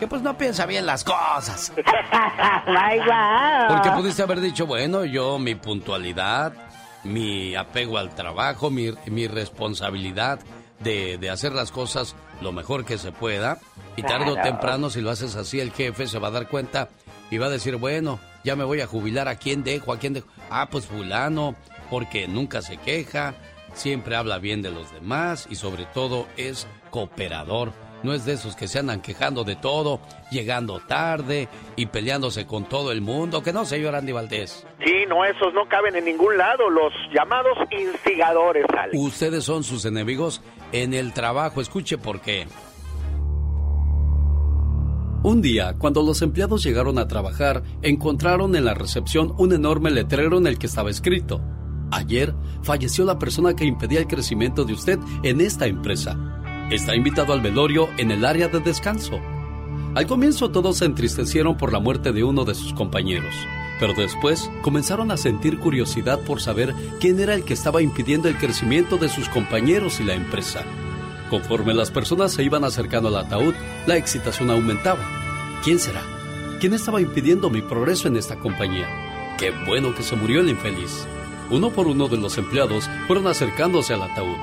[0.00, 1.72] que, pues no piensa bien las cosas.
[3.68, 6.52] Porque pudiste haber dicho, bueno, yo mi puntualidad,
[7.04, 10.40] mi apego al trabajo, mi, mi responsabilidad
[10.80, 13.58] de, de hacer las cosas lo mejor que se pueda.
[13.96, 16.88] Y tarde o temprano, si lo haces así, el jefe se va a dar cuenta
[17.30, 19.92] y va a decir, bueno, ya me voy a jubilar, ¿a quién dejo?
[19.92, 20.28] ¿A quién dejo?
[20.50, 21.56] Ah, pues fulano,
[21.90, 23.34] porque nunca se queja,
[23.74, 27.72] siempre habla bien de los demás y sobre todo es cooperador.
[28.02, 32.68] No es de esos que se andan quejando de todo, llegando tarde y peleándose con
[32.68, 33.42] todo el mundo.
[33.42, 34.66] Que no, señor Andy Valdés.
[34.84, 38.98] Sí, no, esos no caben en ningún lado, los llamados instigadores, Alex.
[38.98, 40.42] Ustedes son sus enemigos
[40.72, 41.60] en el trabajo.
[41.60, 42.46] Escuche por qué.
[45.22, 50.38] Un día, cuando los empleados llegaron a trabajar, encontraron en la recepción un enorme letrero
[50.38, 51.40] en el que estaba escrito,
[51.90, 56.16] Ayer falleció la persona que impedía el crecimiento de usted en esta empresa.
[56.70, 59.20] Está invitado al velorio en el área de descanso.
[59.94, 63.36] Al comienzo todos se entristecieron por la muerte de uno de sus compañeros,
[63.78, 68.36] pero después comenzaron a sentir curiosidad por saber quién era el que estaba impidiendo el
[68.36, 70.64] crecimiento de sus compañeros y la empresa.
[71.30, 73.54] Conforme las personas se iban acercando al ataúd,
[73.86, 75.06] la excitación aumentaba.
[75.62, 76.02] ¿Quién será?
[76.58, 78.88] ¿Quién estaba impidiendo mi progreso en esta compañía?
[79.38, 81.06] Qué bueno que se murió el infeliz.
[81.48, 84.36] Uno por uno de los empleados fueron acercándose al ataúd,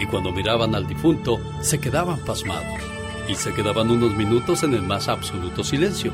[0.00, 2.80] y cuando miraban al difunto, se quedaban pasmados,
[3.28, 6.12] y se quedaban unos minutos en el más absoluto silencio,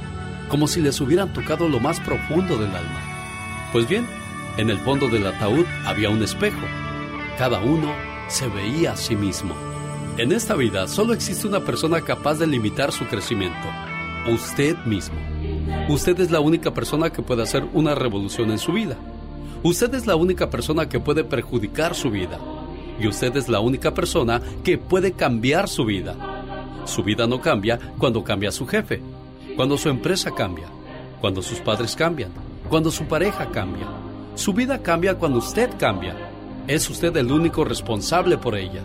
[0.49, 3.01] como si les hubieran tocado lo más profundo del alma.
[3.73, 4.07] Pues bien,
[4.57, 6.67] en el fondo del ataúd había un espejo.
[7.39, 7.93] Cada uno
[8.29, 9.55] se veía a sí mismo.
[10.19, 13.69] En esta vida solo existe una persona capaz de limitar su crecimiento.
[14.29, 15.17] Usted mismo.
[15.89, 18.97] Usted es la única persona que puede hacer una revolución en su vida.
[19.63, 22.39] Usted es la única persona que puede perjudicar su vida.
[22.99, 26.15] Y usted es la única persona que puede cambiar su vida.
[26.85, 29.03] Su vida no cambia cuando cambia su jefe,
[29.57, 30.69] cuando su empresa cambia,
[31.21, 32.31] cuando sus padres cambian,
[32.69, 33.87] cuando su pareja cambia.
[34.35, 36.15] Su vida cambia cuando usted cambia.
[36.67, 38.83] Es usted el único responsable por ella.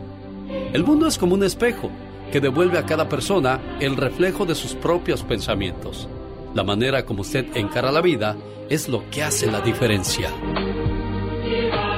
[0.74, 1.89] El mundo es como un espejo
[2.32, 6.07] que devuelve a cada persona el reflejo de sus propios pensamientos.
[6.53, 8.38] La manera como usted encara la vida
[8.70, 10.32] es lo que hace la diferencia.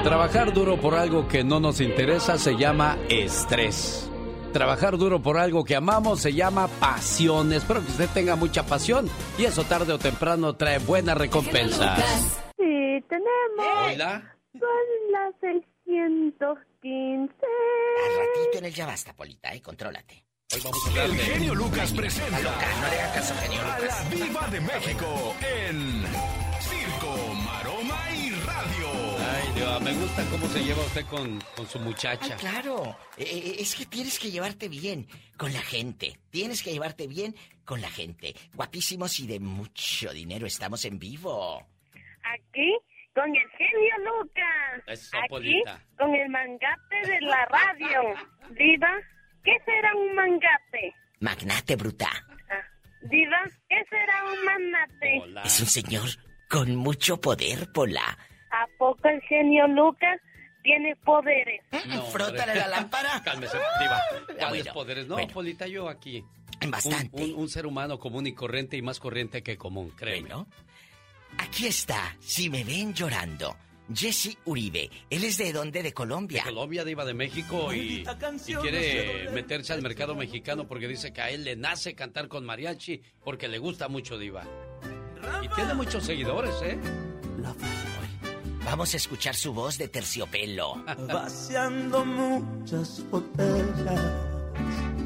[0.04, 4.10] Trabajar duro por algo que no nos interesa se llama estrés.
[4.52, 7.54] Trabajar duro por algo que amamos se llama pasión.
[7.54, 11.98] Espero que usted tenga mucha pasión y eso tarde o temprano trae buenas recompensas.
[12.58, 13.94] Sí, tenemos.
[13.94, 14.36] Hola.
[14.52, 17.34] Son las 615.
[18.04, 19.62] Al ratito en el ya basta, Polita, ¿eh?
[19.62, 20.22] Contrólate.
[20.52, 23.60] Hoy vamos a hablar El genio Lucas presenta Está loca, no le haga caso, genio
[23.62, 24.04] a Lucas.
[24.04, 26.04] la Viva de México en
[26.60, 28.88] Circo, Maroma y Radio.
[29.18, 32.34] Ay, Dios, me gusta cómo se lleva usted con, con su muchacha.
[32.34, 32.96] Ay, claro.
[33.16, 36.18] Eh, eh, es que tienes que llevarte bien con la gente.
[36.30, 37.34] Tienes que llevarte bien
[37.64, 38.34] con la gente.
[38.54, 40.46] Guapísimos y de mucho dinero.
[40.46, 41.66] Estamos en vivo.
[42.22, 42.76] Aquí
[43.14, 44.82] con el genio Lucas.
[44.86, 45.82] Eso, Aquí Polita.
[45.98, 48.14] con el mangate de la radio.
[48.50, 48.92] Diva,
[49.44, 50.94] ¿qué será un mangate?
[51.20, 52.10] Magnate bruta.
[53.02, 53.36] Diva,
[53.68, 55.22] ¿qué será un manate?
[55.44, 56.08] Es un señor
[56.48, 58.16] con mucho poder, Pola.
[58.50, 60.18] ¿A poco el genio Lucas
[60.62, 61.60] tiene poderes?
[61.86, 63.20] No, Frótale la lámpara.
[63.24, 64.00] Cálmese, diva.
[64.38, 65.06] ¿Cuáles bueno, poderes?
[65.06, 65.32] No, bueno.
[65.34, 66.24] Polita, yo aquí.
[66.68, 67.22] Bastante.
[67.24, 70.30] Un, un- un ser humano común y corriente y más corriente que común, créeme.
[71.38, 73.56] Aquí está, si me ven llorando,
[73.92, 74.90] Jesse Uribe.
[75.10, 75.82] Él es de dónde?
[75.82, 76.42] De Colombia.
[76.42, 78.04] De Colombia, diva de México y,
[78.46, 82.44] y quiere meterse al mercado mexicano porque dice que a él le nace cantar con
[82.44, 84.44] mariachi porque le gusta mucho, diva.
[85.42, 86.78] Y tiene muchos seguidores, ¿eh?
[88.64, 90.76] Vamos a escuchar su voz de terciopelo.
[91.06, 94.00] Vaciando muchas botellas.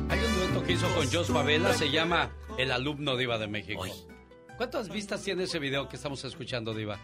[0.09, 3.85] Hay un dueto que hizo con Jos Favela, se llama El alumno diva de México.
[4.57, 6.99] ¿Cuántas vistas tiene ese video que estamos escuchando, diva?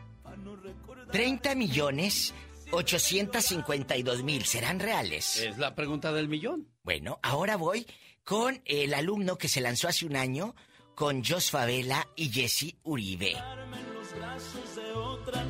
[1.14, 2.34] 30 millones
[2.72, 4.44] 852 mil.
[4.44, 5.36] ¿Serán reales?
[5.36, 6.66] Es la pregunta del millón.
[6.82, 7.86] Bueno, ahora voy
[8.24, 10.56] con el alumno que se lanzó hace un año
[10.96, 13.36] con Jos Favela y Jesse Uribe.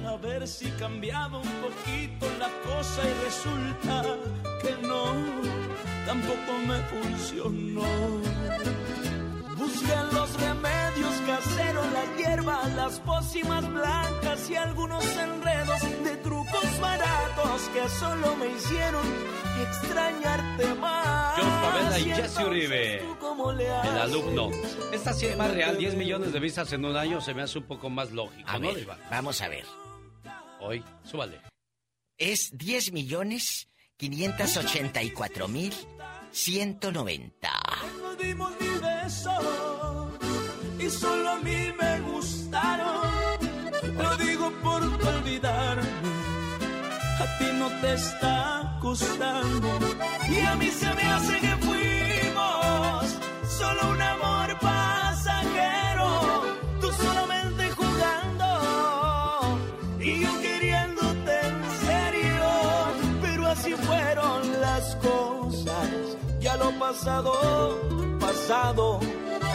[0.06, 4.18] a ver si cambiaba un poquito la cosa y resulta
[4.60, 5.14] que no,
[6.04, 8.20] tampoco me funcionó.
[9.56, 17.62] Busqué los remedios caseros, las hierbas, las pócimas blancas y algunos enredos de trucos baratos
[17.72, 19.06] que solo me hicieron
[19.62, 21.36] extrañarte más.
[21.36, 22.92] Jos Favela y Y Jesse Uribe.
[22.94, 24.50] entonces, ¿tú cómo le El alumno.
[24.92, 27.58] Esta sí es más real, 10 millones de vistas en un año se me hace
[27.58, 29.64] un poco más lógico, A ¿no, ver, vamos a ver.
[30.60, 31.40] Hoy, súbale.
[32.18, 35.72] Es 10 millones 584 mil
[36.32, 37.50] 190.
[39.04, 43.10] Y solo a mí me gustaron.
[43.98, 45.82] Lo digo por no olvidarme,
[47.20, 49.78] a ti no te está gustando.
[50.26, 56.08] Y a mí se me hace que fuimos solo un amor pasajero.
[56.80, 59.58] Tú solamente jugando
[60.00, 62.46] y yo queriéndote en serio.
[63.20, 65.90] Pero así fueron las cosas.
[66.40, 67.32] Ya lo pasado,
[68.34, 69.00] pasado.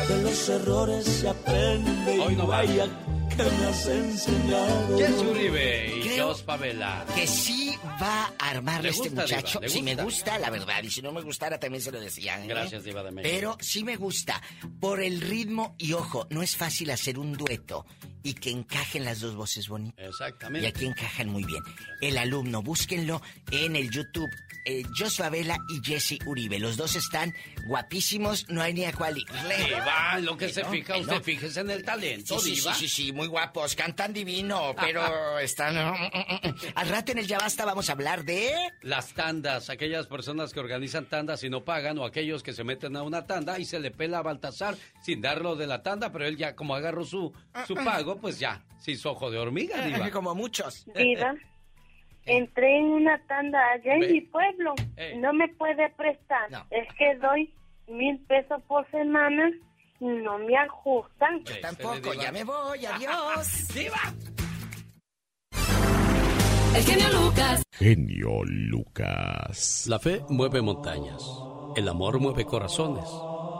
[0.08, 2.88] De los errores se aprende y vaya
[3.30, 4.98] que me has enseñado.
[4.98, 7.06] Jesse Uribe y Creo Jos Favela.
[7.14, 9.60] Que sí va a armar ¿Le este muchacho.
[9.68, 10.04] Si me gusta?
[10.04, 10.82] gusta, la verdad.
[10.84, 12.44] Y si no me gustara, también se lo decían.
[12.44, 12.48] ¿eh?
[12.48, 13.36] Gracias, Diva de México.
[13.36, 14.42] Pero sí me gusta.
[14.80, 17.86] Por el ritmo y ojo, no es fácil hacer un dueto
[18.24, 20.06] y que encajen las dos voces bonitas.
[20.08, 20.66] Exactamente.
[20.68, 21.64] Y aquí encajan muy bien.
[22.02, 24.30] El alumno, búsquenlo en el YouTube.
[24.66, 26.60] Eh, Jos Favela y Jesse Uribe.
[26.60, 27.34] Los dos están
[27.68, 29.24] guapísimos, no hay ni a irle.
[29.66, 31.14] Diva, lo que se fija, bueno.
[31.14, 32.74] usted fíjese en el talento, Sí, sí, Diva.
[32.74, 35.78] sí, sí, sí, muy guapos, cantan divino, pero están...
[35.78, 38.54] Al rato en el Ya Basta vamos a hablar de...
[38.82, 42.96] Las tandas, aquellas personas que organizan tandas y no pagan, o aquellos que se meten
[42.96, 46.26] a una tanda y se le pela a Baltasar sin darlo de la tanda, pero
[46.26, 47.34] él ya como agarró su,
[47.68, 50.10] su pago, pues ya, se hizo ojo de hormiga, Diva.
[50.12, 50.86] Como muchos.
[50.96, 51.36] Diva,
[52.26, 54.12] entré en una tanda allá en Ve.
[54.14, 54.76] mi pueblo.
[55.18, 56.50] No me puede prestar.
[56.70, 57.54] Es que doy
[57.88, 59.52] mil pesos por semana
[60.00, 61.44] y no me ajustan.
[61.44, 63.68] Yo tampoco, ya me voy, adiós.
[63.74, 64.00] ¡Diva!
[66.76, 67.64] El genio Lucas.
[67.72, 69.88] Genio Lucas.
[69.90, 71.24] La fe mueve montañas,
[71.76, 73.10] el amor mueve corazones,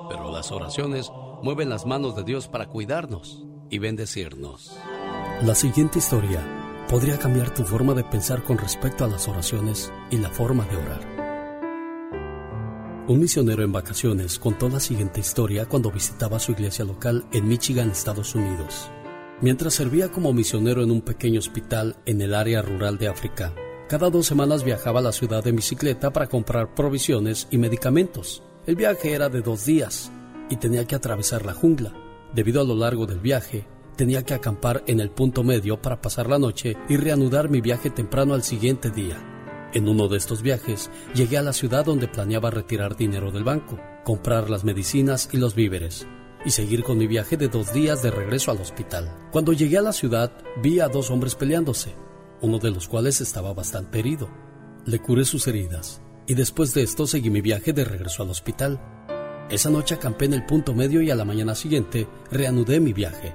[0.10, 4.78] pero las oraciones mueven las manos de Dios para cuidarnos y bendecirnos.
[5.44, 10.18] La siguiente historia podría cambiar tu forma de pensar con respecto a las oraciones y
[10.18, 11.20] la forma de orar.
[13.08, 17.90] Un misionero en vacaciones contó la siguiente historia cuando visitaba su iglesia local en Michigan,
[17.90, 18.92] Estados Unidos.
[19.42, 23.54] Mientras servía como misionero en un pequeño hospital en el área rural de África,
[23.88, 28.44] cada dos semanas viajaba a la ciudad en bicicleta para comprar provisiones y medicamentos.
[28.68, 30.12] El viaje era de dos días
[30.50, 32.09] y tenía que atravesar la jungla.
[32.34, 33.66] Debido a lo largo del viaje,
[33.96, 37.90] tenía que acampar en el punto medio para pasar la noche y reanudar mi viaje
[37.90, 39.18] temprano al siguiente día.
[39.74, 43.80] En uno de estos viajes llegué a la ciudad donde planeaba retirar dinero del banco,
[44.04, 46.08] comprar las medicinas y los víveres
[46.46, 49.14] y seguir con mi viaje de dos días de regreso al hospital.
[49.32, 51.94] Cuando llegué a la ciudad vi a dos hombres peleándose,
[52.42, 54.30] uno de los cuales estaba bastante herido.
[54.86, 58.80] Le curé sus heridas y después de esto seguí mi viaje de regreso al hospital.
[59.50, 63.34] Esa noche acampé en el punto medio y a la mañana siguiente reanudé mi viaje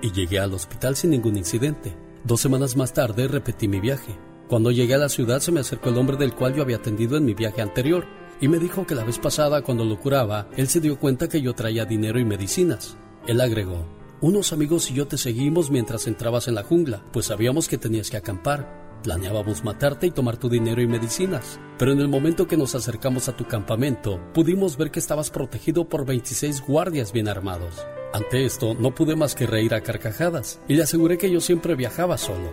[0.00, 1.94] y llegué al hospital sin ningún incidente.
[2.24, 4.16] Dos semanas más tarde repetí mi viaje.
[4.48, 7.18] Cuando llegué a la ciudad se me acercó el hombre del cual yo había atendido
[7.18, 8.06] en mi viaje anterior
[8.40, 11.42] y me dijo que la vez pasada cuando lo curaba, él se dio cuenta que
[11.42, 12.96] yo traía dinero y medicinas.
[13.26, 13.84] Él agregó,
[14.22, 18.08] unos amigos y yo te seguimos mientras entrabas en la jungla, pues sabíamos que tenías
[18.08, 18.89] que acampar.
[19.02, 21.58] Planeábamos matarte y tomar tu dinero y medicinas.
[21.78, 25.88] Pero en el momento que nos acercamos a tu campamento, pudimos ver que estabas protegido
[25.88, 27.86] por 26 guardias bien armados.
[28.12, 31.76] Ante esto, no pude más que reír a carcajadas y le aseguré que yo siempre
[31.76, 32.50] viajaba solo.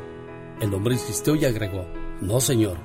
[0.62, 1.86] El hombre insistió y agregó,
[2.22, 2.78] No, señor,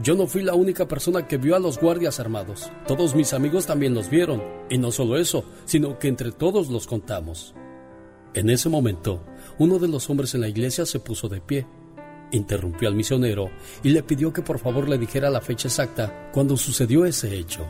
[0.00, 2.70] yo no fui la única persona que vio a los guardias armados.
[2.86, 4.40] Todos mis amigos también los vieron.
[4.70, 7.54] Y no solo eso, sino que entre todos los contamos.
[8.34, 9.24] En ese momento,
[9.58, 11.66] uno de los hombres en la iglesia se puso de pie,
[12.32, 13.50] interrumpió al misionero
[13.82, 17.66] y le pidió que por favor le dijera la fecha exacta cuando sucedió ese hecho.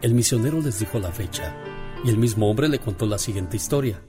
[0.00, 1.56] El misionero les dijo la fecha
[2.04, 4.02] y el mismo hombre le contó la siguiente historia.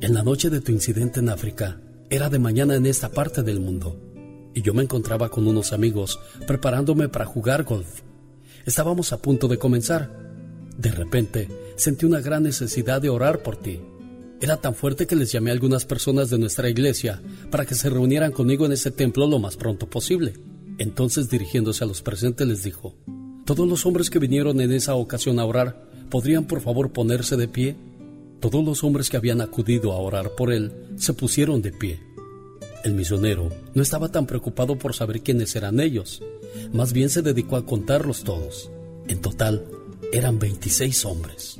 [0.00, 3.60] En la noche de tu incidente en África, era de mañana en esta parte del
[3.60, 4.00] mundo
[4.56, 8.00] y yo me encontraba con unos amigos preparándome para jugar golf.
[8.64, 10.10] Estábamos a punto de comenzar.
[10.78, 13.82] De repente sentí una gran necesidad de orar por ti.
[14.40, 17.88] Era tan fuerte que les llamé a algunas personas de nuestra iglesia para que se
[17.88, 20.34] reunieran conmigo en ese templo lo más pronto posible.
[20.78, 22.94] Entonces dirigiéndose a los presentes les dijo,
[23.46, 27.48] todos los hombres que vinieron en esa ocasión a orar, ¿podrían por favor ponerse de
[27.48, 27.76] pie?
[28.40, 32.00] Todos los hombres que habían acudido a orar por él se pusieron de pie.
[32.84, 36.22] El misionero no estaba tan preocupado por saber quiénes eran ellos,
[36.72, 38.70] más bien se dedicó a contarlos todos.
[39.08, 39.64] En total,
[40.12, 41.58] eran 26 hombres.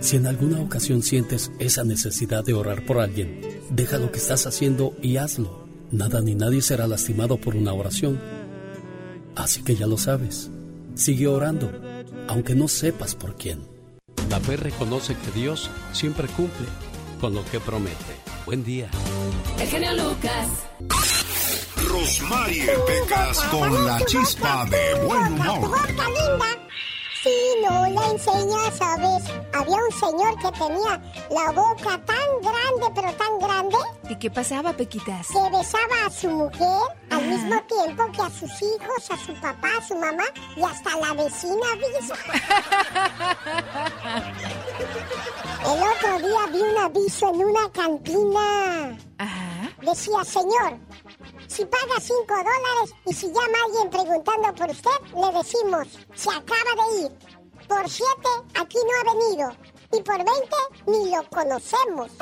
[0.00, 3.40] Si en alguna ocasión sientes esa necesidad de orar por alguien,
[3.70, 5.66] deja lo que estás haciendo y hazlo.
[5.90, 8.20] Nada ni nadie será lastimado por una oración.
[9.34, 10.50] Así que ya lo sabes.
[10.94, 11.72] Sigue orando,
[12.28, 13.60] aunque no sepas por quién.
[14.30, 16.66] La fe reconoce que Dios siempre cumple
[17.20, 17.96] con lo que promete.
[18.46, 18.90] Buen día.
[19.58, 20.48] El genio Lucas.
[21.88, 25.70] Rosmarie Pecas con la chispa de buen humor.
[27.22, 27.30] Si
[27.62, 29.24] no la enseñas, ¿sabes?
[29.52, 31.00] Había un señor que tenía
[31.30, 33.76] la boca tan grande, pero tan grande.
[34.08, 35.26] ¿Y qué pasaba, Pequitas?
[35.28, 39.68] Que besaba a su mujer al mismo tiempo que a sus hijos, a su papá,
[39.78, 40.24] a su mamá
[40.56, 41.66] y hasta a la vecina
[45.64, 48.96] El otro día vi un aviso en una cantina.
[49.18, 49.70] Ajá.
[49.82, 50.78] Decía, señor,
[51.46, 56.74] si paga 5 dólares y si llama alguien preguntando por usted, le decimos, se acaba
[56.76, 57.10] de ir.
[57.68, 58.06] Por 7,
[58.54, 59.52] aquí no ha venido.
[59.92, 60.34] Y por 20,
[60.86, 62.10] ni lo conocemos.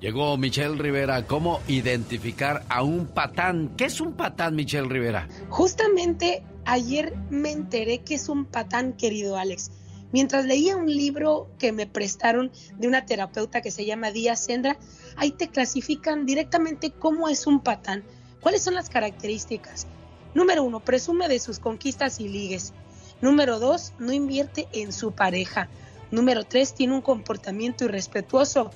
[0.00, 1.26] Llegó Michelle Rivera.
[1.26, 3.74] ¿Cómo identificar a un patán?
[3.76, 5.26] ¿Qué es un patán, Michelle Rivera?
[5.48, 9.72] Justamente ayer me enteré que es un patán, querido Alex.
[10.10, 14.78] Mientras leía un libro que me prestaron de una terapeuta que se llama Díaz Sendra,
[15.16, 18.04] ahí te clasifican directamente cómo es un patán,
[18.40, 19.86] cuáles son las características.
[20.34, 22.72] Número uno, presume de sus conquistas y ligues.
[23.20, 25.68] Número dos, no invierte en su pareja.
[26.10, 28.70] Número tres, tiene un comportamiento irrespetuoso.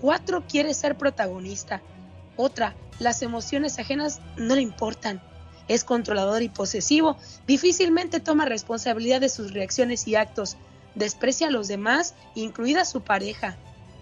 [0.00, 1.82] Cuatro, quiere ser protagonista.
[2.36, 5.20] Otra, las emociones ajenas no le importan.
[5.66, 7.16] Es controlador y posesivo.
[7.46, 10.56] Difícilmente toma responsabilidad de sus reacciones y actos
[10.96, 13.56] desprecia a los demás, incluida su pareja.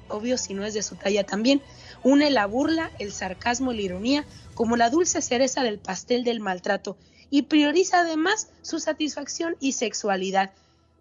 [0.08, 1.60] Obvio si no es de su talla también.
[2.02, 6.40] Une la burla, el sarcasmo y la ironía como la dulce cereza del pastel del
[6.40, 6.96] maltrato
[7.30, 10.52] y prioriza además su satisfacción y sexualidad.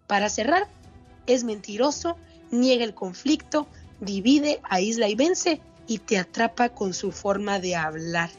[0.06, 0.68] Para cerrar,
[1.26, 2.16] es mentiroso,
[2.50, 3.66] niega el conflicto,
[4.00, 8.30] divide, aísla y vence y te atrapa con su forma de hablar.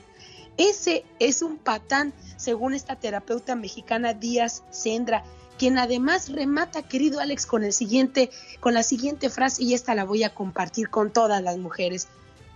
[0.57, 5.23] Ese es un patán, según esta terapeuta mexicana Díaz Sendra,
[5.57, 8.29] quien además remata, querido Alex, con el siguiente,
[8.59, 12.07] con la siguiente frase, y esta la voy a compartir con todas las mujeres.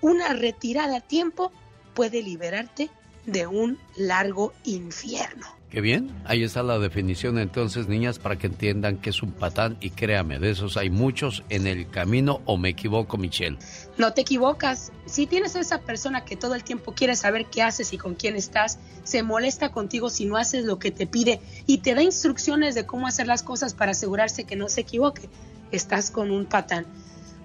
[0.01, 1.51] Una retirada a tiempo
[1.93, 2.89] puede liberarte
[3.25, 5.58] de un largo infierno.
[5.69, 9.77] Qué bien, ahí está la definición entonces, niñas, para que entiendan que es un patán
[9.79, 13.55] y créame, de esos hay muchos en el camino o me equivoco, Michelle.
[13.95, 14.91] No te equivocas.
[15.05, 18.15] Si tienes a esa persona que todo el tiempo quiere saber qué haces y con
[18.15, 22.01] quién estás, se molesta contigo si no haces lo que te pide y te da
[22.01, 25.29] instrucciones de cómo hacer las cosas para asegurarse que no se equivoque,
[25.71, 26.87] estás con un patán.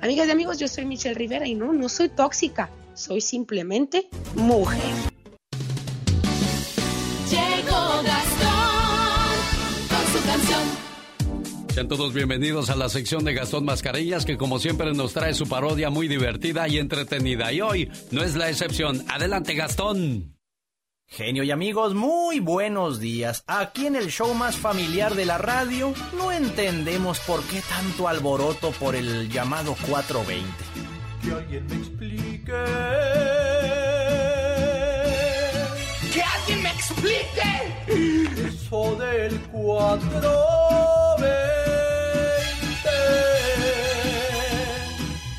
[0.01, 4.81] Amigas y amigos, yo soy Michelle Rivera y no, no soy tóxica, soy simplemente mujer.
[11.75, 15.49] Sean todos bienvenidos a la sección de Gastón Mascarillas que como siempre nos trae su
[15.49, 19.05] parodia muy divertida y entretenida y hoy no es la excepción.
[19.09, 20.37] Adelante Gastón.
[21.09, 23.43] Genio y amigos, muy buenos días.
[23.49, 28.71] Aquí en el show más familiar de la radio no entendemos por qué tanto alboroto
[28.71, 30.49] por el llamado 420.
[31.23, 33.54] Que alguien me explique.
[36.15, 37.43] ¡Que alguien me explique!
[37.89, 41.27] Eso del 420.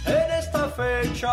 [0.05, 1.31] En esta fecha.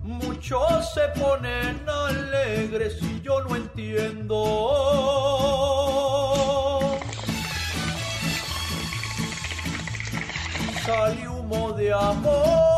[0.00, 4.38] Muchos se ponen alegres y yo no entiendo.
[10.86, 12.77] Sale humo de amontones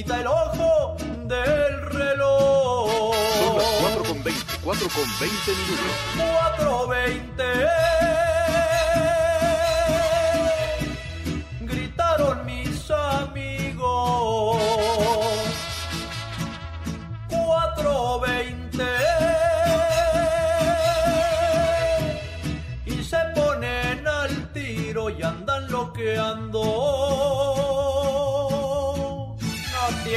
[0.00, 0.96] quita el ojo
[1.26, 3.14] del reloj.
[3.38, 5.94] Son las 4 con 20, 4 con 20 minutos.
[6.16, 7.44] 420
[11.60, 14.62] gritaron mis amigos
[17.28, 18.84] 420
[22.86, 26.79] y se ponen al tiro y andan loqueando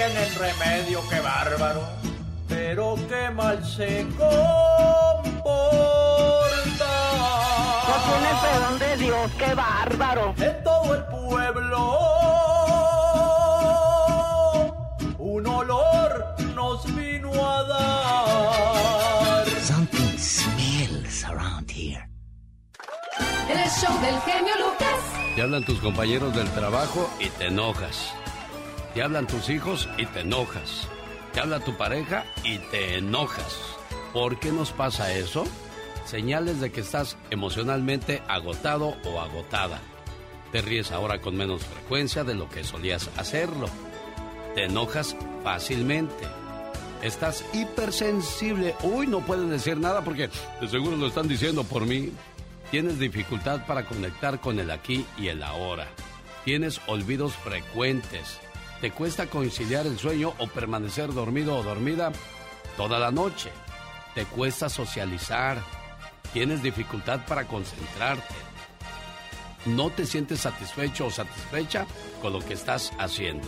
[0.06, 1.82] tienen remedio que bárbaro
[2.50, 4.34] pero qué mal se comporta.
[7.88, 10.36] No tiene perdón de Dios, qué bárbaro.
[10.38, 12.00] En todo el pueblo
[15.20, 19.46] un olor nos vino a dar.
[19.62, 22.08] Something smells around here.
[23.50, 25.00] El show del genio Lucas.
[25.36, 28.14] Te hablan tus compañeros del trabajo y te enojas.
[28.94, 30.88] Te hablan tus hijos y te enojas.
[31.34, 33.60] Te habla tu pareja y te enojas.
[34.14, 35.46] ¿Por qué nos pasa eso?
[36.06, 39.82] Señales de que estás emocionalmente agotado o agotada.
[40.52, 43.68] Te ríes ahora con menos frecuencia de lo que solías hacerlo.
[44.54, 46.28] Te enojas fácilmente.
[47.02, 48.76] Estás hipersensible.
[48.84, 50.30] Uy, no puedes decir nada porque
[50.62, 52.12] de seguro lo están diciendo por mí.
[52.70, 55.88] Tienes dificultad para conectar con el aquí y el ahora.
[56.46, 58.40] Tienes olvidos frecuentes.
[58.84, 62.12] ¿Te cuesta conciliar el sueño o permanecer dormido o dormida
[62.76, 63.50] toda la noche?
[64.14, 65.58] ¿Te cuesta socializar?
[66.34, 68.36] ¿Tienes dificultad para concentrarte?
[69.68, 71.86] ¿No te sientes satisfecho o satisfecha
[72.22, 73.48] con lo que estás haciendo?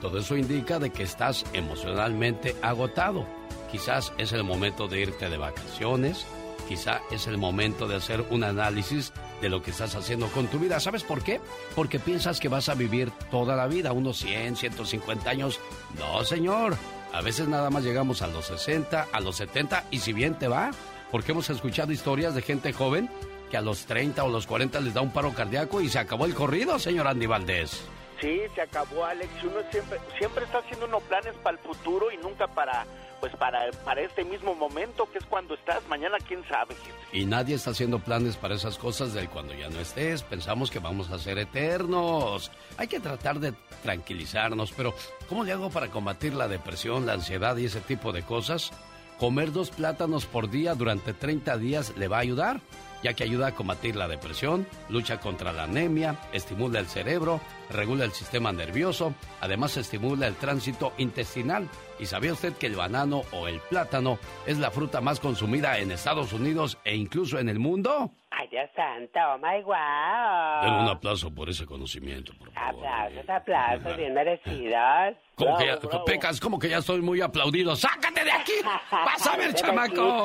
[0.00, 3.26] Todo eso indica de que estás emocionalmente agotado.
[3.70, 6.24] Quizás es el momento de irte de vacaciones,
[6.66, 10.58] quizá es el momento de hacer un análisis de lo que estás haciendo con tu
[10.58, 10.80] vida.
[10.80, 11.40] ¿Sabes por qué?
[11.74, 15.60] Porque piensas que vas a vivir toda la vida, unos 100, 150 años.
[15.98, 16.76] No, señor.
[17.12, 20.46] A veces nada más llegamos a los 60, a los 70 y si bien te
[20.46, 20.70] va,
[21.10, 23.10] porque hemos escuchado historias de gente joven
[23.50, 26.24] que a los 30 o los 40 les da un paro cardíaco y se acabó
[26.26, 27.84] el corrido, señor Andy Valdés.
[28.20, 29.30] Sí, se acabó, Alex.
[29.42, 32.86] Uno siempre, siempre está haciendo uno planes para el futuro y nunca para,
[33.20, 35.86] pues para, para este mismo momento, que es cuando estás.
[35.88, 36.74] Mañana, quién sabe.
[37.12, 40.22] Y nadie está haciendo planes para esas cosas del cuando ya no estés.
[40.22, 42.50] Pensamos que vamos a ser eternos.
[42.78, 43.52] Hay que tratar de
[43.82, 44.94] tranquilizarnos, pero
[45.28, 48.72] ¿cómo le hago para combatir la depresión, la ansiedad y ese tipo de cosas?
[49.18, 52.62] Comer dos plátanos por día durante 30 días le va a ayudar,
[53.02, 57.38] ya que ayuda a combatir la depresión, lucha contra la anemia, estimula el cerebro,
[57.68, 61.68] regula el sistema nervioso, además estimula el tránsito intestinal.
[62.00, 65.92] ¿Y sabía usted que el banano o el plátano es la fruta más consumida en
[65.92, 68.10] Estados Unidos e incluso en el mundo?
[68.30, 70.62] Ay, Dios santo, oh my wow.
[70.62, 72.86] Den un aplauso por ese conocimiento, por favor.
[72.86, 75.16] Aplausos, aplausos, bien merecidos.
[75.34, 77.76] ¿Cómo que ya, Pecas, como que ya estoy muy aplaudido?
[77.76, 78.52] ¡Sácate de aquí!
[78.90, 80.24] ¡Vas a ver, chamaco!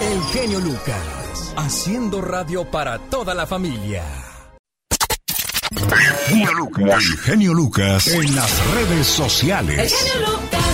[0.00, 4.04] El genio Lucas, haciendo radio para toda la familia.
[5.70, 10.12] El genio Lucas en las redes sociales.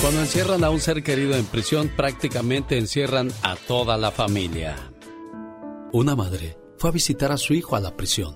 [0.01, 4.75] Cuando encierran a un ser querido en prisión, prácticamente encierran a toda la familia.
[5.93, 8.35] Una madre fue a visitar a su hijo a la prisión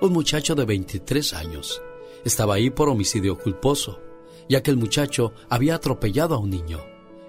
[0.00, 1.82] un muchacho de 23 años.
[2.24, 4.00] Estaba ahí por homicidio culposo,
[4.48, 6.78] ya que el muchacho había atropellado a un niño.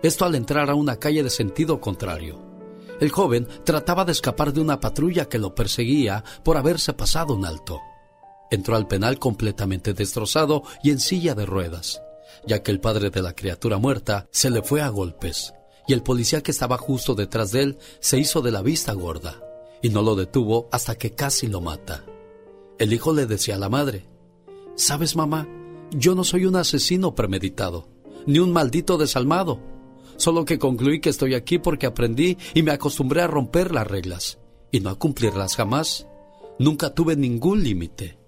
[0.03, 2.48] Esto al entrar a una calle de sentido contrario.
[2.99, 7.45] El joven trataba de escapar de una patrulla que lo perseguía por haberse pasado un
[7.45, 7.79] alto.
[8.51, 12.01] Entró al penal completamente destrozado y en silla de ruedas,
[12.45, 15.53] ya que el padre de la criatura muerta se le fue a golpes
[15.87, 19.41] y el policía que estaba justo detrás de él se hizo de la vista gorda
[19.81, 22.05] y no lo detuvo hasta que casi lo mata.
[22.77, 24.07] El hijo le decía a la madre,
[24.75, 25.47] ¿sabes mamá?
[25.91, 27.87] Yo no soy un asesino premeditado,
[28.25, 29.59] ni un maldito desalmado,
[30.19, 34.37] solo que concluí que estoy aquí porque aprendí y me acostumbré a romper las reglas
[34.71, 36.05] y no a cumplirlas jamás.
[36.59, 38.19] Nunca tuve ningún límite.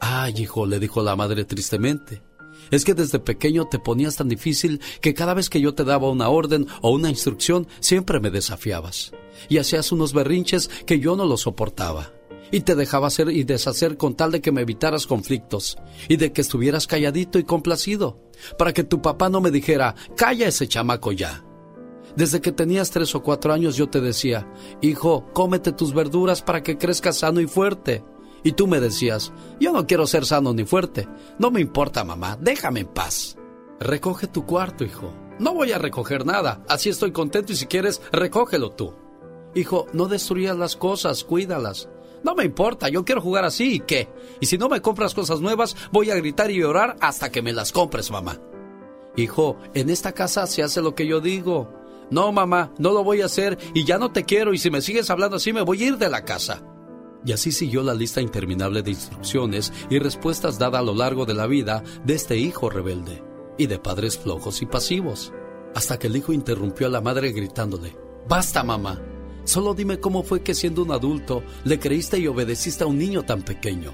[0.00, 2.22] Ay, hijo, le dijo la madre tristemente.
[2.70, 6.08] Es que desde pequeño te ponías tan difícil que cada vez que yo te daba
[6.08, 9.12] una orden o una instrucción siempre me desafiabas.
[9.48, 12.12] Y hacías unos berrinches que yo no los soportaba.
[12.52, 15.76] Y te dejaba hacer y deshacer con tal de que me evitaras conflictos
[16.08, 18.20] y de que estuvieras calladito y complacido,
[18.58, 21.44] para que tu papá no me dijera, calla ese chamaco ya.
[22.14, 24.46] Desde que tenías tres o cuatro años yo te decía,
[24.82, 28.04] hijo, cómete tus verduras para que crezcas sano y fuerte.
[28.44, 31.08] Y tú me decías, yo no quiero ser sano ni fuerte.
[31.38, 33.36] No me importa, mamá, déjame en paz.
[33.80, 35.12] Recoge tu cuarto, hijo.
[35.38, 36.62] No voy a recoger nada.
[36.68, 38.94] Así estoy contento y si quieres, recógelo tú.
[39.54, 41.88] Hijo, no destruyas las cosas, cuídalas.
[42.24, 44.08] No me importa, yo quiero jugar así y qué.
[44.40, 47.52] Y si no me compras cosas nuevas, voy a gritar y llorar hasta que me
[47.52, 48.38] las compres, mamá.
[49.16, 51.72] Hijo, en esta casa se hace lo que yo digo.
[52.10, 54.82] No, mamá, no lo voy a hacer y ya no te quiero y si me
[54.82, 56.62] sigues hablando así me voy a ir de la casa.
[57.24, 61.34] Y así siguió la lista interminable de instrucciones y respuestas dadas a lo largo de
[61.34, 63.22] la vida de este hijo rebelde
[63.58, 65.32] y de padres flojos y pasivos,
[65.74, 67.96] hasta que el hijo interrumpió a la madre gritándole,
[68.28, 69.00] Basta, mamá,
[69.44, 73.22] solo dime cómo fue que siendo un adulto le creíste y obedeciste a un niño
[73.22, 73.92] tan pequeño.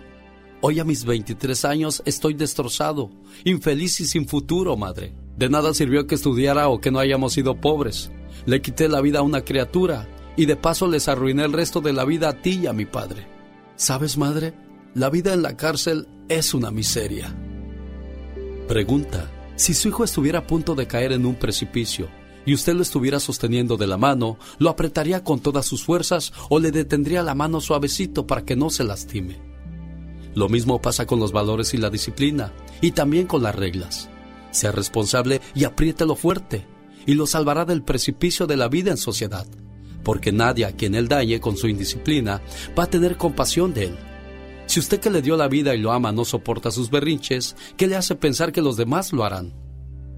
[0.60, 3.10] Hoy a mis 23 años estoy destrozado,
[3.44, 5.14] infeliz y sin futuro, madre.
[5.36, 8.10] De nada sirvió que estudiara o que no hayamos sido pobres.
[8.44, 11.92] Le quité la vida a una criatura y de paso les arruiné el resto de
[11.92, 13.26] la vida a ti y a mi padre.
[13.76, 14.54] ¿Sabes, madre?
[14.94, 17.32] La vida en la cárcel es una miseria.
[18.66, 22.08] Pregunta, si su hijo estuviera a punto de caer en un precipicio
[22.48, 26.58] y usted lo estuviera sosteniendo de la mano, ¿lo apretaría con todas sus fuerzas o
[26.58, 29.38] le detendría la mano suavecito para que no se lastime?
[30.34, 34.08] Lo mismo pasa con los valores y la disciplina, y también con las reglas.
[34.50, 36.66] Sea responsable y apriételo fuerte,
[37.04, 39.46] y lo salvará del precipicio de la vida en sociedad
[40.02, 42.40] porque nadie a quien él dañe con su indisciplina
[42.78, 43.98] va a tener compasión de él.
[44.64, 47.86] Si usted que le dio la vida y lo ama no soporta sus berrinches, ¿qué
[47.86, 49.52] le hace pensar que los demás lo harán?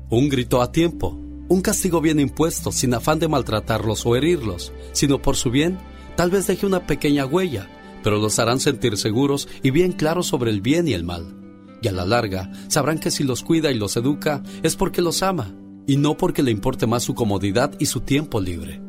[0.09, 1.19] Un grito a tiempo,
[1.51, 5.79] un castigo bien impuesto, sin afán de maltratarlos o herirlos, sino por su bien,
[6.17, 7.69] tal vez deje una pequeña huella,
[8.05, 11.37] pero los harán sentir seguros y bien claros sobre el bien y el mal.
[11.83, 15.25] Y a la larga sabrán que si los cuida y los educa es porque los
[15.25, 15.53] ama,
[15.89, 18.81] y no porque le importe más su comodidad y su tiempo libre.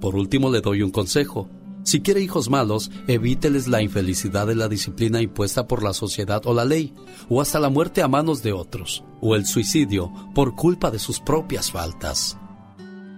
[0.00, 1.50] Por último, le doy un consejo.
[1.86, 6.52] Si quiere hijos malos, evíteles la infelicidad de la disciplina impuesta por la sociedad o
[6.52, 6.92] la ley,
[7.28, 11.20] o hasta la muerte a manos de otros, o el suicidio por culpa de sus
[11.20, 12.38] propias faltas.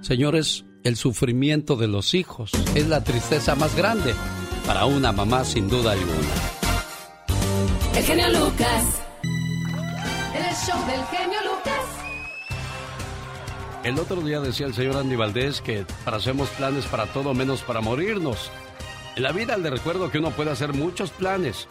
[0.02, 4.14] Señores, el sufrimiento de los hijos es la tristeza más grande
[4.66, 6.28] para una mamá sin duda alguna.
[7.96, 8.84] El genio Lucas.
[10.34, 11.47] El show del genio Lucas.
[13.84, 17.80] El otro día decía el señor Andy Valdés que hacemos planes para todo menos para
[17.80, 18.50] morirnos.
[19.14, 21.68] En la vida le recuerdo que uno puede hacer muchos planes,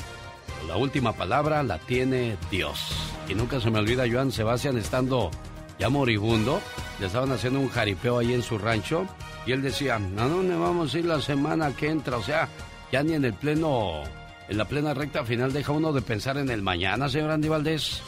[0.47, 2.79] pero la última palabra la tiene Dios.
[3.27, 5.31] Y nunca se me olvida Joan Sebastián estando
[5.79, 6.61] ya moribundo,
[6.99, 9.05] le estaban haciendo un jaripeo ahí en su rancho
[9.45, 12.17] y él decía, ¿a dónde vamos a ir la semana que entra?
[12.17, 12.47] O sea,
[12.91, 14.01] ya ni en el pleno,
[14.47, 18.01] en la plena recta final deja uno de pensar en el mañana, señor Andy Valdés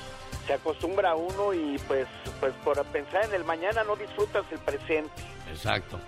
[0.48, 2.08] se acostumbra uno y pues,
[2.40, 5.12] pues por pensar en el mañana no disfrutas el presente.
[5.52, 6.00] Exacto.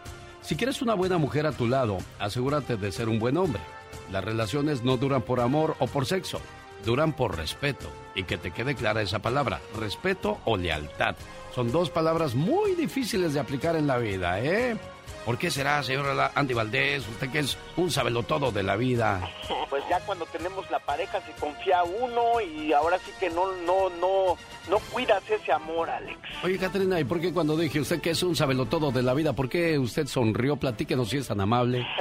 [0.41, 3.61] Si quieres una buena mujer a tu lado, asegúrate de ser un buen hombre.
[4.11, 6.41] Las relaciones no duran por amor o por sexo,
[6.85, 7.89] duran por respeto.
[8.15, 11.15] Y que te quede clara esa palabra, respeto o lealtad.
[11.53, 14.77] Son dos palabras muy difíciles de aplicar en la vida, ¿eh?
[15.25, 17.07] ¿Por qué será, señor Andy Valdés?
[17.07, 19.21] Usted que es un sabelotodo de la vida.
[19.69, 23.89] Pues ya cuando tenemos la pareja se confía uno y ahora sí que no, no,
[23.89, 24.37] no,
[24.69, 26.17] no cuidas ese amor, Alex.
[26.43, 29.33] Oye, Catrina, ¿y por qué cuando dije usted que es un sabelotodo de la vida,
[29.33, 30.55] por qué usted sonrió?
[30.57, 31.85] Platíquenos si es tan amable.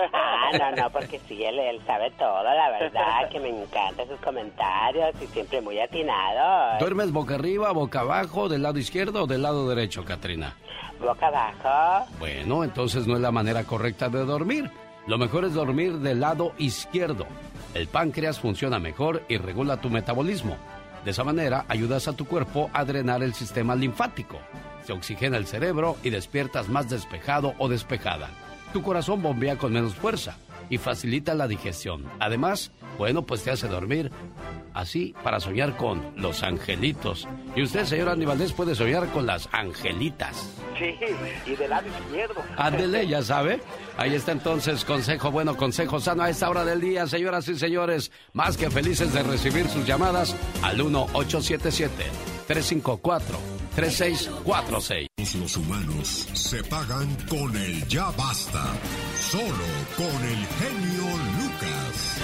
[0.53, 4.19] Ah, no, no, porque sí, él, él sabe todo, la verdad, que me encantan sus
[4.19, 6.77] comentarios y siempre muy atinado.
[6.81, 10.57] ¿Duermes boca arriba, boca abajo, del lado izquierdo o del lado derecho, Catrina?
[11.01, 12.11] Boca abajo.
[12.19, 14.69] Bueno, entonces no es la manera correcta de dormir.
[15.07, 17.27] Lo mejor es dormir del lado izquierdo.
[17.75, 20.57] el páncreas funciona mejor y regula tu metabolismo.
[21.05, 24.39] De esa manera ayudas a tu cuerpo a drenar el sistema linfático.
[24.85, 28.31] Se oxigena el cerebro y despiertas más despejado o despejada.
[28.73, 30.37] Tu corazón bombea con menos fuerza
[30.71, 32.05] y facilita la digestión.
[32.21, 34.11] Además, bueno, pues te hace dormir
[34.73, 37.29] así para soñar con los angelitos.
[37.57, 40.57] Y usted, señor Aníbaldez, puede soñar con las angelitas.
[40.79, 40.95] Sí,
[41.47, 42.43] y del lado izquierdo.
[42.57, 43.61] Ándele, ya sabe.
[43.99, 48.11] Ahí está entonces, consejo bueno, consejo sano a esta hora del día, señoras y señores.
[48.33, 50.81] Más que felices de recibir sus llamadas al
[53.77, 55.41] 1877-354-3646.
[55.41, 58.65] Los humanos se pagan con el ya basta.
[59.21, 59.67] Solo
[59.97, 61.05] con el genio
[61.39, 62.17] Lucas.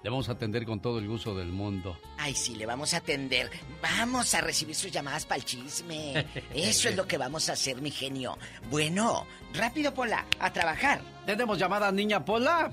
[0.03, 1.97] le vamos a atender con todo el gusto del mundo.
[2.17, 3.49] Ay, sí, le vamos a atender.
[3.81, 6.25] Vamos a recibir sus llamadas para el chisme.
[6.53, 8.37] Eso es lo que vamos a hacer, mi genio.
[8.69, 11.01] Bueno, rápido, Pola, a trabajar.
[11.25, 12.71] ¿Tenemos llamada, niña Pola?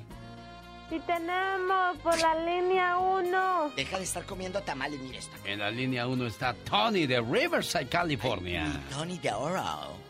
[0.91, 3.73] Y tenemos por la línea 1.
[3.75, 5.37] Deja de estar comiendo tamales, mire esta.
[5.45, 8.81] En la línea 1 está Tony de Riverside, California.
[8.91, 10.04] Tony de Oro.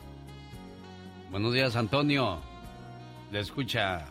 [1.35, 2.39] Buenos días, Antonio.
[3.33, 4.05] Le escucha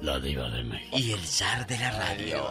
[0.00, 0.96] la diva de México.
[0.96, 2.46] Y el zar de la radio.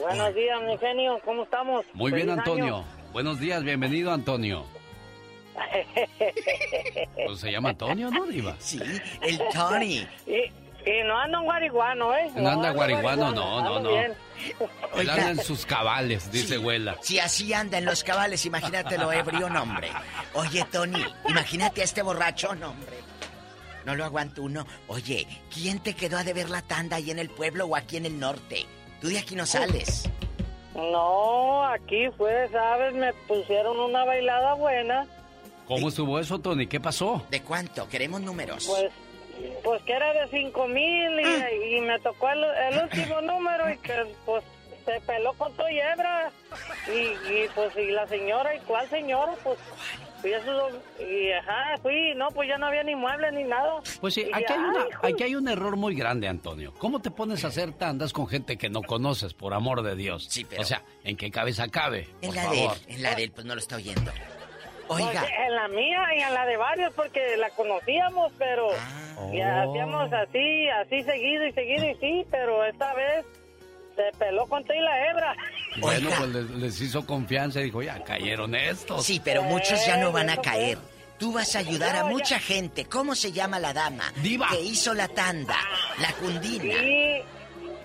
[0.00, 1.84] Buenos días, mi genio, ¿cómo estamos?
[1.92, 2.76] Muy bien, Antonio.
[2.76, 2.84] año.
[3.12, 4.64] Buenos días, bienvenido, Antonio.
[7.26, 8.54] Pues se llama Antonio, ¿no, diva?
[8.60, 8.78] Sí,
[9.22, 10.06] el Tony.
[10.28, 10.52] y,
[10.86, 12.30] y no anda un guariguano, ¿eh?
[12.34, 13.88] No anda anda guariguano, no, no, no.
[13.90, 14.14] bien.
[14.96, 16.96] Él anda en sus cabales, dice Huela.
[17.02, 19.90] Si así anda en los cabales, imagínate lo ebrio, no, hombre.
[20.34, 22.96] Oye, Tony, imagínate a este borracho, no, hombre.
[23.84, 24.66] No lo aguanto uno.
[24.88, 28.06] Oye, ¿quién te quedó a deber la tanda ahí en el pueblo o aquí en
[28.06, 28.66] el norte?
[29.00, 30.08] Tú de aquí no sales.
[30.74, 32.94] No, aquí fue, ¿sabes?
[32.94, 35.06] Me pusieron una bailada buena.
[35.66, 36.66] ¿Cómo estuvo eso, Tony?
[36.66, 37.22] ¿Qué pasó?
[37.30, 37.88] ¿De cuánto?
[37.88, 38.66] Queremos números.
[38.66, 38.90] Pues,
[39.64, 43.76] pues que era de cinco mil y, y me tocó el, el último número y
[43.78, 43.94] que
[44.24, 44.42] pues
[44.84, 46.30] se peló con todo hebra.
[46.88, 46.98] Y,
[47.32, 49.32] y pues y la señora, ¿y cuál señora?
[49.44, 49.58] Pues
[50.20, 53.80] fui a su- y ajá, fui, no, pues ya no había ni muebles ni nada.
[54.00, 56.72] Pues sí, Y aquí hay, ay, una, aquí hay un error muy grande, Antonio.
[56.78, 60.26] ¿Cómo te pones a hacer tandas con gente que no conoces, por amor de Dios?
[60.28, 62.08] Sí, pero- O sea, ¿en qué cabeza cabe?
[62.22, 62.78] En Por la de él, favor.
[62.88, 64.10] en la de él, pues no lo está oyendo.
[64.90, 65.20] Oiga.
[65.20, 69.26] Pues, en la mía y en la de varios porque la conocíamos, pero Ah.
[69.32, 69.70] ya Oh.
[69.70, 73.24] hacíamos así, así seguido y seguido y sí, pero esta vez
[73.96, 75.36] se peló con todo y la hebra.
[75.78, 79.04] Bueno, pues les, les hizo confianza y dijo, ya cayeron estos.
[79.04, 80.78] Sí, pero muchos ya no van a caer.
[81.18, 82.86] Tú vas a ayudar a mucha gente.
[82.86, 84.10] ¿Cómo se llama la dama?
[84.22, 84.48] Diva.
[84.48, 85.56] Que hizo la tanda,
[86.00, 86.74] la cundina.
[86.80, 87.22] Sí,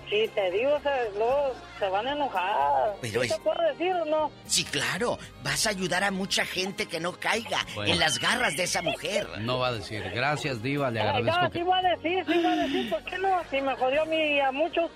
[0.08, 2.94] sí, te digo, se, luego se van a enojar.
[3.00, 4.30] Pero ¿Sí es- te puedo decir o no?
[4.46, 5.18] Sí, claro.
[5.42, 7.92] Vas a ayudar a mucha gente que no caiga Bueno.
[7.92, 9.26] en las garras de esa mujer.
[9.40, 11.58] No va a decir, gracias, Diva, le Ay, agradezco no, que...
[11.58, 13.42] sí voy a decir, sí voy a decir, ¿por qué no?
[13.50, 14.90] Si me jodió a mí y a muchos.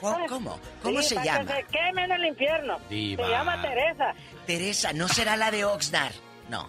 [0.00, 0.26] ¿Cómo?
[0.26, 1.54] ¿Cómo, ¿Cómo Sí, se para llama?
[1.54, 2.78] Que se queme en el infierno.
[2.90, 3.24] Diva.
[3.24, 4.14] Se llama Teresa.
[4.46, 6.12] Teresa, ¿no será la de Oxnard?
[6.50, 6.68] No.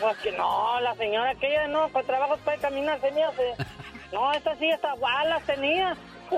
[0.00, 3.42] Pues que no, la señora aquella no, con trabajos puede caminar, se me hace.
[4.12, 5.96] No, esta sí, esta balas tenía.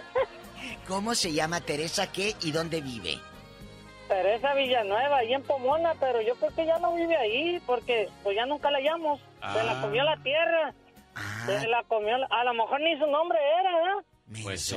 [0.86, 3.19] ¿Cómo se llama Teresa qué y dónde vive?
[4.09, 8.36] Teresa Villanueva, ahí en Pomona, pero yo creo que ya no vive ahí, porque pues
[8.36, 9.20] ya nunca la hallamos.
[9.53, 9.82] Se la Ah.
[9.82, 10.74] comió la tierra.
[11.47, 14.05] Se la comió, la- a lo mejor ni su nombre era, ¿verdad?
[14.43, 14.77] Pues sí.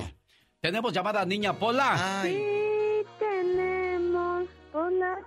[0.59, 2.21] Tenemos llamada niña Pola.
[2.23, 5.17] Sí, tenemos por la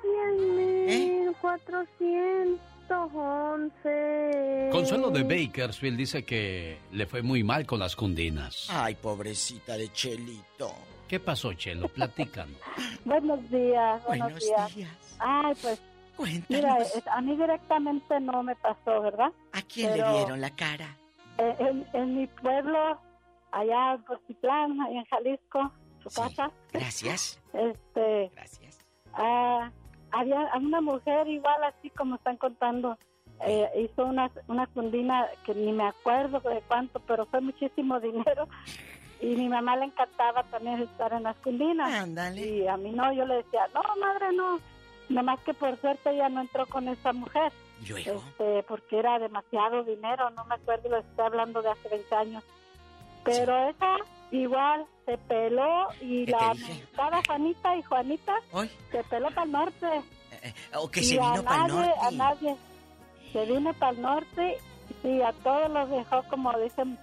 [2.88, 4.70] 10.411.
[4.70, 8.68] Consuelo de Bakersfield dice que le fue muy mal con las cundinas.
[8.70, 10.72] Ay, pobrecita de Chelito.
[11.08, 11.88] ¿Qué pasó, Chelo?
[11.88, 12.56] Platícanos.
[13.04, 14.74] Buenos días, buenos, Buenos días.
[14.74, 15.16] días.
[15.18, 15.80] Ay, pues,
[16.16, 16.48] Cuéntanos.
[16.48, 16.76] mira,
[17.12, 19.30] a mí directamente no me pasó, ¿verdad?
[19.52, 20.96] ¿A quién Pero- le dieron la cara?
[21.38, 22.98] eh, en, en mi pueblo,
[23.52, 26.50] allá en Porcitlán, en Jalisco, su casa.
[26.72, 27.40] Gracias.
[27.52, 28.78] Este, Gracias.
[29.14, 29.70] ah,
[30.14, 32.96] había una mujer igual así como están contando.
[33.46, 38.48] eh, hizo una, una cundina que ni me acuerdo de cuánto, pero fue muchísimo dinero.
[39.20, 41.90] Y mi mamá le encantaba también estar en las cundinas.
[42.36, 44.60] Y a mí no, yo le decía, no, madre, no.
[45.08, 47.52] Nomás que por suerte ella no entró con esa mujer.
[47.88, 48.22] Luego.
[48.28, 52.44] Este, porque era demasiado dinero, no me acuerdo, le estoy hablando de hace 20 años.
[53.24, 53.96] Pero esa
[54.30, 56.54] igual se peló y ¿Qué la
[56.96, 58.70] cada Juanita y Juanita Ay.
[58.90, 59.86] se peló para el norte.
[60.76, 61.92] O que Y se vino para el norte.
[62.02, 62.56] A nadie.
[63.32, 64.58] Se vino para el norte
[65.02, 66.98] y a todos los dejó, como dicen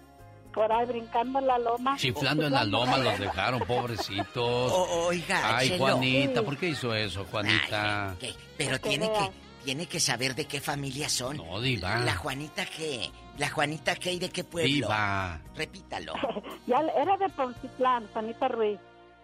[0.53, 1.95] por ahí, brincando en la loma.
[1.98, 4.35] Chiflando en la loma los dejaron, pobrecitos.
[4.73, 5.85] O- oiga, Ay, Chelo.
[5.85, 6.45] Juanita, Sí.
[6.45, 8.15] ¿por qué hizo eso, Juanita?
[8.19, 8.34] ¿Qué?
[8.57, 9.31] Pero tiene que,
[9.64, 11.38] tiene que saber de qué familia son.
[11.38, 11.98] No, diva.
[11.99, 13.10] La Juanita qué.
[13.41, 14.72] La Juanita qué y de qué pueblo.
[14.72, 15.41] Diva.
[15.55, 16.13] Repítalo.
[16.68, 18.80] Ya era de Poncitlán, Juanita Ruiz.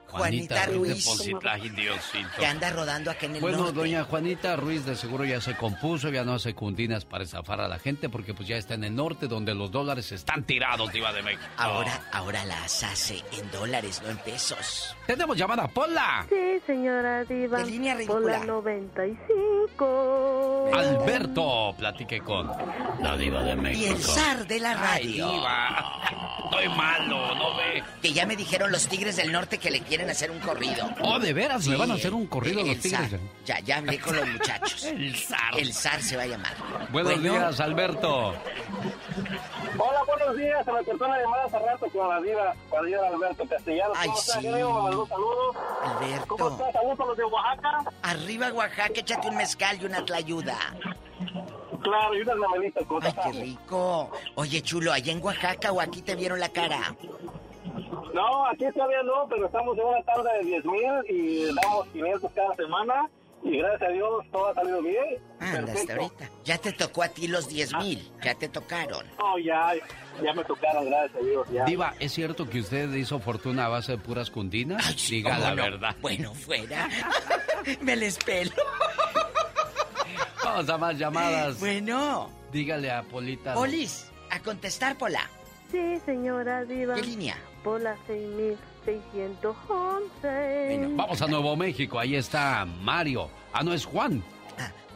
[0.09, 0.97] Juanita Ruiz.
[0.97, 2.29] de Poncitlán, ay, Diosito.
[2.39, 3.73] Que anda rodando acá en el Bueno, norte.
[3.73, 7.67] doña Juanita Ruiz de seguro ya se compuso, ya no hace cundinas para estafar a
[7.67, 11.11] la gente porque pues ya está en el norte donde los dólares están tirados, diva
[11.13, 11.43] de México.
[11.57, 14.95] Ahora, ahora las hace en dólares, no en pesos.
[15.05, 16.25] Tenemos llamada, Pola.
[16.29, 16.35] Sí,
[16.65, 17.59] señora Diva.
[17.59, 18.43] De línea ridícula.
[18.45, 20.71] 95.
[20.73, 22.49] Alberto, platique con
[23.01, 23.85] la diva de México.
[23.85, 24.77] Y el zar de la Ay,
[25.19, 25.31] radio.
[25.31, 26.01] diva.
[26.45, 27.83] Estoy malo, ¿no ve?
[28.01, 30.89] Que ya me dijeron los Tigres del Norte que le quieren hacer un corrido.
[31.01, 31.67] Oh, ¿de veras?
[31.67, 33.09] ¿Me van a hacer un corrido el los tigres?
[33.11, 33.19] zar.
[33.45, 34.83] Ya, ya hablé con los muchachos.
[34.85, 35.57] El zar.
[35.57, 36.53] El zar se va a llamar.
[36.91, 38.33] Buenos Bueno, días, Alberto.
[39.77, 40.65] Hola, buenos días.
[40.65, 43.97] Cortó la llamada hace rato con la diva, con la diva Alberto Castellanos.
[43.99, 44.47] Ay, ¿Cómo estás, sí.
[44.47, 45.09] saludos.
[45.83, 46.27] Alberto.
[46.37, 46.73] ¿Cómo estás?
[46.73, 47.79] Saludos a los de Oaxaca.
[48.03, 50.57] Arriba Oaxaca, échate un mezcal y una tlayuda.
[51.81, 52.83] Claro, y unas memelitas.
[52.87, 54.11] ¿cómo Ay, qué rico.
[54.35, 56.95] Oye, chulo, ¿allá en Oaxaca o aquí te vieron la cara?
[58.13, 62.31] No, aquí todavía no, pero estamos en una tarde de 10 mil y damos 500
[62.33, 63.09] cada semana.
[63.43, 65.05] Y gracias a Dios todo ha salido bien.
[65.39, 66.29] Anda, hasta ahorita.
[66.43, 68.11] Ya te tocó a ti los 10 mil.
[68.23, 69.05] Ya te tocaron.
[69.19, 69.73] No, ya,
[70.23, 71.47] ya me tocaron, gracias a Dios.
[71.51, 71.63] Ya.
[71.65, 75.07] Diva, ¿es cierto que usted hizo fortuna a base de puras cundinas?
[75.07, 75.63] Diga ¿Cómo la no?
[75.63, 75.95] verdad.
[76.01, 76.89] Bueno, fuera.
[77.81, 78.51] Me les pelo.
[80.43, 81.59] Vamos a más llamadas.
[81.59, 82.29] Bueno.
[82.51, 83.53] Dígale a Polita.
[83.53, 85.29] Polis, a contestar, Pola.
[85.71, 86.95] Sí, señora Diva.
[86.95, 87.37] ¿Qué línea?
[87.63, 90.87] Por la 6611.
[90.95, 93.29] Vamos a Nuevo México, ahí está Mario.
[93.53, 94.23] Ah, no, es Juan.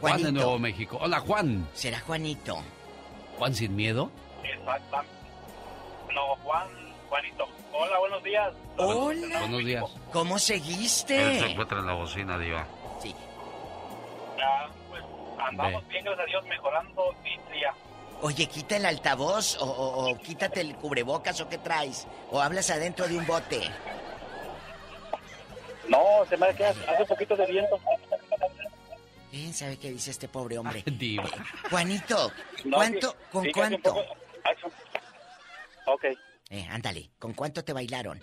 [0.00, 0.26] Juanito.
[0.26, 0.98] de Nuevo México.
[1.00, 1.68] Hola, Juan.
[1.74, 2.58] ¿Será Juanito?
[3.38, 4.10] ¿Juan sin miedo?
[4.42, 5.12] Exactamente.
[6.14, 6.66] No, Juan,
[7.08, 7.46] Juanito.
[7.72, 8.52] Hola, buenos días.
[8.78, 9.38] Hola.
[9.40, 9.84] Buenos días.
[10.12, 11.50] ¿Cómo Él se seguiste?
[11.50, 12.66] encuentra en la bocina, Diva.
[13.00, 13.14] Sí.
[14.38, 15.02] Ya, pues
[15.38, 17.14] andamos bien, gracias a Dios, mejorando
[17.52, 17.72] día.
[18.22, 22.06] Oye, quita el altavoz o, o- o quítate el cubrebocas o qué traes.
[22.30, 23.60] O hablas adentro de un bote.
[25.88, 27.78] No, se me queda hace poquito de viento.
[29.30, 30.82] ¿Quién sabe qué dice este pobre hombre?
[30.86, 31.28] Diva.
[31.70, 32.30] Juanito,
[32.64, 33.10] No, ¿cuánto?
[33.10, 33.94] sí, ¿Con cuánto?
[33.94, 34.16] poco-
[35.86, 36.04] Ok.
[36.50, 38.20] Eh, ándale, ¿con cuánto te bailaron?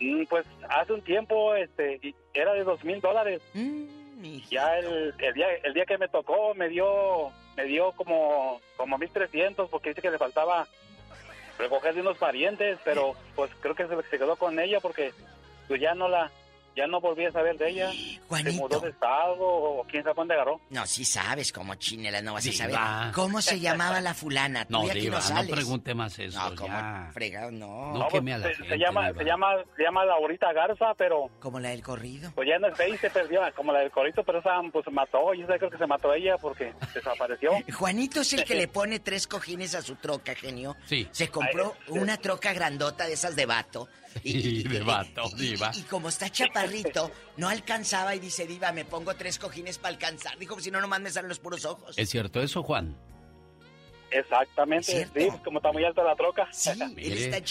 [0.00, 3.40] Mm, Pues hace un tiempo este y era de dos mil dólares.
[4.50, 8.98] ya el, el día el día que me tocó me dio me dio como como
[8.98, 10.66] mil trescientos porque dice que le faltaba
[11.58, 15.12] recoger de unos parientes, pero pues creo que se, se quedó con ella porque
[15.68, 16.30] pues ya no la
[16.76, 17.90] ya no volví a saber de ella.
[17.92, 20.60] Se mudó de estado o quién sabe dónde agarró.
[20.70, 23.12] No, sí sabes cómo chinela no vas a saber.
[23.14, 24.66] ¿Cómo se llamaba la fulana?
[24.68, 26.38] No, Diva, no no, pregunte más eso.
[26.38, 27.92] No, como fregado, no.
[27.92, 29.18] No No, queme a pues, la se, se gente, llama Diva.
[29.18, 29.46] se llama
[29.76, 32.32] se llama Laurita Garza, pero como la del corrido.
[32.34, 34.90] Pues ya no es y se perdió, como la del corito, pero esa pues se
[34.90, 37.52] mató, y esa creo que se mató ella porque desapareció.
[37.72, 40.76] Juanito es el que le pone tres cojines a su troca, genio.
[40.86, 41.08] Sí.
[41.10, 43.88] Se compró una troca grandota de esas de vato.
[44.24, 45.70] Y de vato, Diva.
[45.74, 50.38] Y como está chaparrito, no alcanzaba y dice, Diva, me pongo tres cojines para alcanzar.
[50.38, 51.98] Dijo, si no, nomás me salen los puros ojos.
[51.98, 52.96] ¿Es cierto eso, Juan?
[54.10, 56.46] Exactamente, sí, como está muy alta la troca.
[56.52, 57.42] Sí, Mire,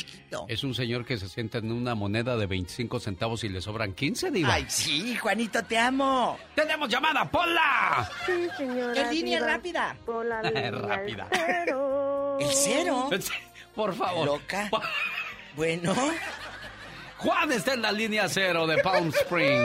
[0.47, 3.93] Es un señor que se sienta en una moneda de 25 centavos y le sobran
[3.93, 4.53] 15, Diva.
[4.53, 6.39] Ay, sí, Juanito, te amo.
[6.55, 8.09] ¡Tenemos llamada, Pola!
[8.25, 8.93] Sí, señora.
[8.93, 9.47] ¿Qué línea Diva.
[9.51, 9.97] rápida?
[10.05, 11.27] Por la línea Rápida.
[11.33, 12.37] cero.
[12.39, 13.09] ¿El cero?
[13.75, 14.25] Por favor.
[14.25, 14.69] Loca.
[15.55, 15.93] Bueno.
[17.23, 19.61] Juan está en la línea cero de Palm Spring.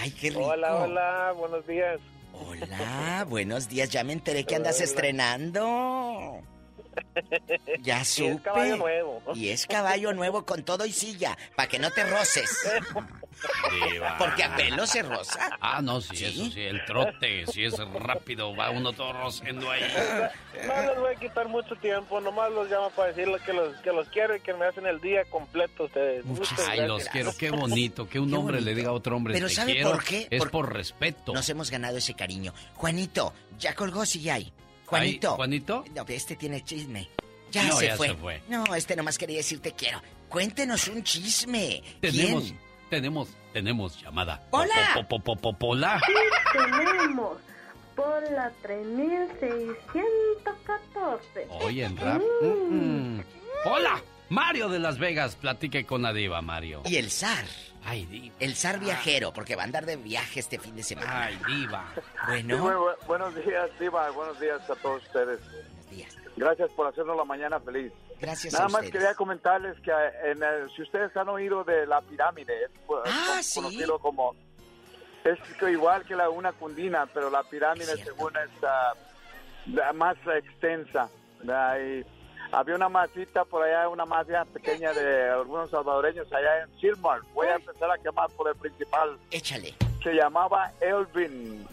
[0.00, 0.46] Ay, qué rico.
[0.46, 2.00] Hola, hola, buenos días.
[2.32, 3.90] Hola, buenos días.
[3.90, 4.84] Ya me enteré que andas Hola.
[4.84, 6.40] estrenando.
[7.80, 8.32] Ya Y supe.
[8.32, 9.22] es caballo nuevo.
[9.34, 12.50] Y es caballo nuevo con todo y silla, para que no te roces.
[13.92, 14.16] Diva.
[14.18, 15.50] Porque a pelo se roza.
[15.60, 19.82] Ah, no, sí, eso sí, el trote, si es rápido, va uno todo rociendo ahí.
[20.66, 23.92] No les voy a quitar mucho tiempo, nomás los llamo para decirles que los, que
[23.92, 26.24] los quiero y que me hacen el día completo ustedes.
[26.26, 27.08] Muchas Ay, los gracias.
[27.12, 29.92] quiero, qué bonito, que un hombre le diga a otro hombre Pero te ¿sabe quiero,
[29.92, 30.26] por qué?
[30.30, 31.32] es Por- por respeto.
[31.32, 32.52] Nos hemos ganado ese cariño.
[32.74, 34.52] Juanito, ya colgó si ya hay.
[34.90, 35.34] Juanito.
[35.36, 35.84] ¿Juanito?
[35.94, 37.08] No, este tiene chisme.
[37.50, 38.08] Ya, No, se, ya fue.
[38.08, 38.42] se fue.
[38.48, 40.00] No, este nomás quería decir te quiero.
[40.28, 41.82] Cuéntenos un chisme.
[42.00, 42.58] Tenemos, ¿Quién?
[42.90, 44.46] tenemos, tenemos llamada.
[44.50, 44.92] ¡Hola!
[44.94, 46.00] Po, po, po, po, pola.
[46.06, 46.12] Sí,
[46.52, 47.38] tenemos
[47.96, 51.46] por la 3614.
[51.64, 52.20] Oye, en rap.
[52.42, 53.16] Mm.
[53.18, 53.24] Mm.
[53.66, 56.82] Hola, Mario de Las Vegas, platique con la diva, Mario.
[56.86, 57.44] Y el zar.
[57.84, 58.34] Ay, diva.
[58.40, 61.24] El zar viajero, porque va a andar de viaje este fin de semana.
[61.24, 61.92] Ay, diva.
[62.26, 62.56] Bueno.
[62.98, 64.10] Sí, buenos días, Diva.
[64.10, 65.40] Buenos días a todos ustedes.
[66.36, 67.92] Gracias por hacernos la mañana feliz.
[68.18, 71.86] Gracias Nada a más quería comentarles que eh, en el- si ustedes han oído de
[71.86, 73.60] la pirámide, es pues, Ah, sí.
[73.60, 74.34] conocido como...
[75.24, 75.38] Es
[75.70, 78.94] igual que la una cundina, pero la pirámide según es ah,
[79.66, 81.10] la más extensa.
[81.40, 81.78] ¿verdad?
[81.80, 82.04] Y
[82.52, 87.20] había una masita por allá, una masa pequeña de algunos salvadoreños allá en Silmar.
[87.34, 89.18] Voy a empezar a quemar por el principal.
[89.30, 89.74] Échale.
[90.02, 91.66] Se llamaba Elvin.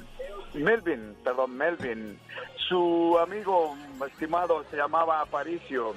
[0.54, 2.20] Melvin, perdón, Melvin.
[2.68, 3.76] Su amigo
[4.06, 5.96] estimado se llamaba Aparicio.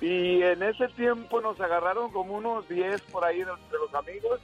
[0.00, 4.40] Y en ese tiempo nos agarraron como unos 10 por ahí de, de los amigos,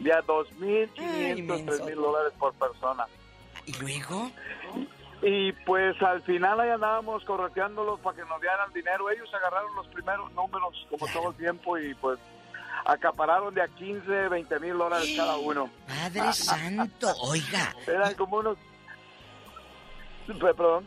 [0.00, 1.84] de a 2.500, menso.
[1.84, 3.06] 3.000 dólares por persona.
[3.66, 4.30] ¿Y luego?
[5.22, 9.10] Y pues al final ahí andábamos correteándolos para que nos dieran dinero.
[9.10, 12.18] Ellos agarraron los primeros números como todo el tiempo y pues
[12.84, 15.68] acapararon de a 15, 20 mil dólares cada uno.
[15.86, 17.74] Padre Santo, oiga.
[17.86, 18.56] Eran como unos...
[20.26, 20.84] Pe- Perdón.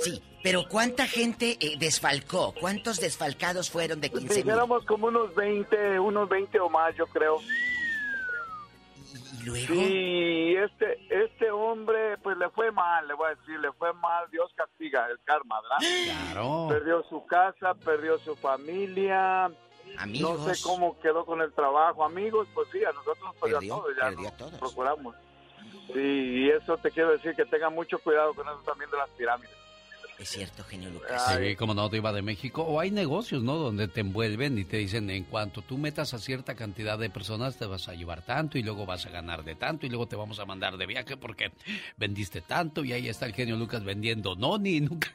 [0.00, 2.52] Sí, pero ¿cuánta gente eh, desfalcó?
[2.60, 4.44] ¿Cuántos desfalcados fueron de 15 mil?
[4.44, 7.36] Dijéramos como unos 20, unos 20 o más, yo creo.
[9.44, 9.74] ¿Y luego?
[9.74, 14.30] Y este, este hombre, pues le fue mal, le voy a decir, le fue mal.
[14.30, 15.76] Dios castiga el karma, ¿verdad?
[16.32, 16.66] Claro.
[16.68, 19.50] Perdió su casa, perdió su familia.
[19.98, 20.40] Amigos.
[20.40, 22.04] No sé cómo quedó con el trabajo.
[22.04, 23.96] Amigos, pues sí, a nosotros nos perdió, todos.
[23.96, 24.54] Ya perdió nos todos.
[24.54, 25.14] procuramos.
[25.92, 29.08] Sí, y eso te quiero decir que tengan mucho cuidado con eso también de las
[29.10, 29.63] pirámides.
[30.18, 31.36] Es cierto, genio Lucas.
[31.36, 32.62] Sí, como no, Diva de México.
[32.62, 33.56] O hay negocios, ¿no?
[33.56, 37.56] Donde te envuelven y te dicen, en cuanto tú metas a cierta cantidad de personas,
[37.56, 40.16] te vas a llevar tanto y luego vas a ganar de tanto y luego te
[40.16, 41.50] vamos a mandar de viaje porque
[41.96, 45.12] vendiste tanto y ahí está el genio Lucas vendiendo noni y nunca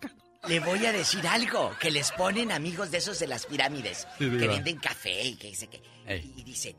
[0.47, 4.29] Le voy a decir algo, que les ponen amigos de esos de las pirámides, Sí,
[4.29, 5.81] que venden café y que dice que...
[6.37, 6.75] Y dicen,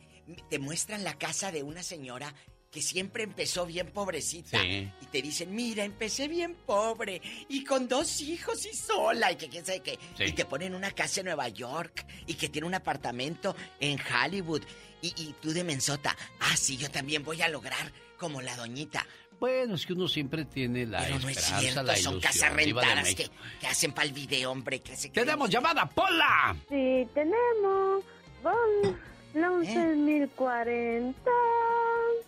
[0.48, 2.34] te muestran la casa de una señora
[2.70, 4.60] que siempre empezó bien pobrecita.
[4.60, 4.90] Sí.
[5.00, 9.48] Y te dicen, mira, empecé bien pobre y con dos hijos y sola y que
[9.48, 9.98] quién sabe qué.
[10.16, 10.24] Sí.
[10.24, 14.62] Y te ponen una casa en Nueva York y que tiene un apartamento en Hollywood.
[15.02, 19.06] Y, y tú de mensota, ah, sí, yo también voy a lograr como la doñita.
[19.40, 22.52] Bueno, es que uno siempre tiene la Pero no es esperanza, cierto, la son casas
[22.52, 23.30] rentadas que,
[23.66, 24.80] hacen para el video, hombre.
[24.80, 26.54] Que se ¡Tenemos llamada, Pola!
[26.68, 28.04] Sí, tenemos
[28.42, 28.54] por
[29.32, 31.30] la 11040.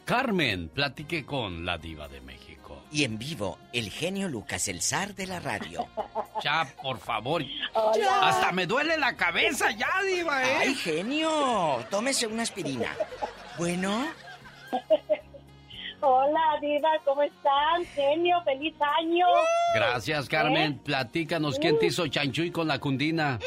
[0.04, 2.82] Carmen, platique con la Diva de México.
[2.90, 5.86] Y en vivo, el genio Lucas, el zar de la radio.
[6.42, 7.44] Ya, por favor.
[7.72, 8.28] Hola.
[8.28, 10.56] Hasta me duele la cabeza ya, Diva, ¿eh?
[10.62, 11.84] ¡Ay, genio!
[11.88, 12.88] Tómese una aspirina.
[13.56, 14.06] Bueno,
[16.04, 17.84] Hola, Diva, ¿cómo están?
[17.94, 19.24] Genio, feliz año.
[19.72, 20.78] Gracias, Carmen.
[20.78, 23.38] Platícanos, ¿quién te hizo chanchuy con la cundina?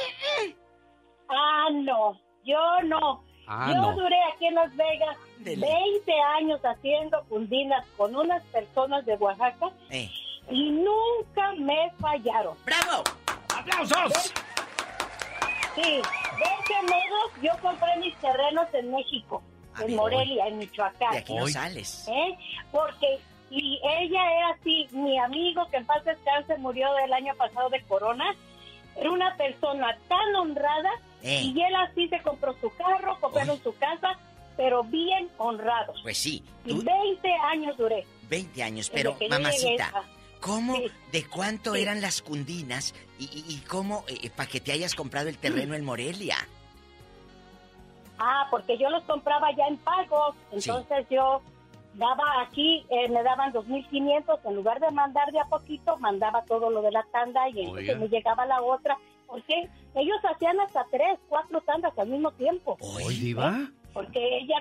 [1.29, 3.25] Ah, no, yo no.
[3.47, 3.93] Ah, yo no.
[3.93, 10.09] duré aquí en Las Vegas 20 años haciendo cundinas con unas personas de Oaxaca Eh.
[10.49, 12.57] y nunca me fallaron.
[12.65, 13.03] ¡Bravo!
[13.55, 14.33] ¡Aplausos!
[15.75, 19.43] Sí, de ese modo yo compré mis terrenos en México,
[19.79, 21.11] en ver, Morelia, en Michoacán.
[21.11, 22.07] de aquí no sales.
[22.07, 22.37] ¿Eh?
[22.71, 23.19] Porque
[23.51, 27.81] y ella era así, mi amigo que en paz descanse murió del año pasado de
[27.83, 28.25] corona,
[28.95, 30.89] era una persona tan honrada
[31.27, 31.41] Eh.
[31.43, 34.17] y él así se compró su carro, compraron su casa,
[34.55, 35.99] pero bien honrados.
[36.03, 38.05] Pues sí, Y tú 20 años duré.
[38.29, 40.03] 20 años, pero mamacita, a-
[40.39, 40.77] ¿cómo,
[41.11, 45.37] de cuánto eran las cundinas y, y- y cómo para que te hayas comprado el
[45.39, 46.37] terreno en Morelia?
[48.17, 51.41] Ah, porque yo los compraba ya en pago, entonces yo
[51.95, 56.69] daba aquí, eh, me daban 2.500, en lugar de mandar de a poquito, mandaba todo
[56.69, 57.99] lo de la tanda y entonces Oiga.
[57.99, 58.97] me llegaba la otra,
[59.27, 62.77] porque ellos hacían hasta tres, cuatro tandas al mismo tiempo.
[62.79, 63.69] ¿Hoy, Diva?
[63.93, 64.55] Porque ella,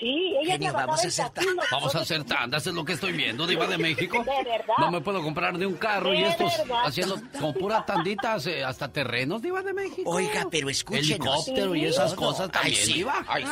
[0.00, 1.56] Sí, ella Genio, trabajaba vamos a en hacer casinos.
[1.56, 1.64] tanda.
[1.72, 4.18] Vamos a hacer tandas, es lo que estoy viendo, Diva de México.
[4.22, 4.74] De verdad.
[4.78, 6.82] No me puedo comprar ni un carro y De estos verdad.
[6.84, 10.08] haciendo con pura tanditas eh, hasta terrenos, Diva de México.
[10.08, 11.08] Oiga, pero escúchenos.
[11.48, 13.24] Helicóptero y esas cosas también, Ay, sí, Diva.
[13.26, 13.50] ay, sí.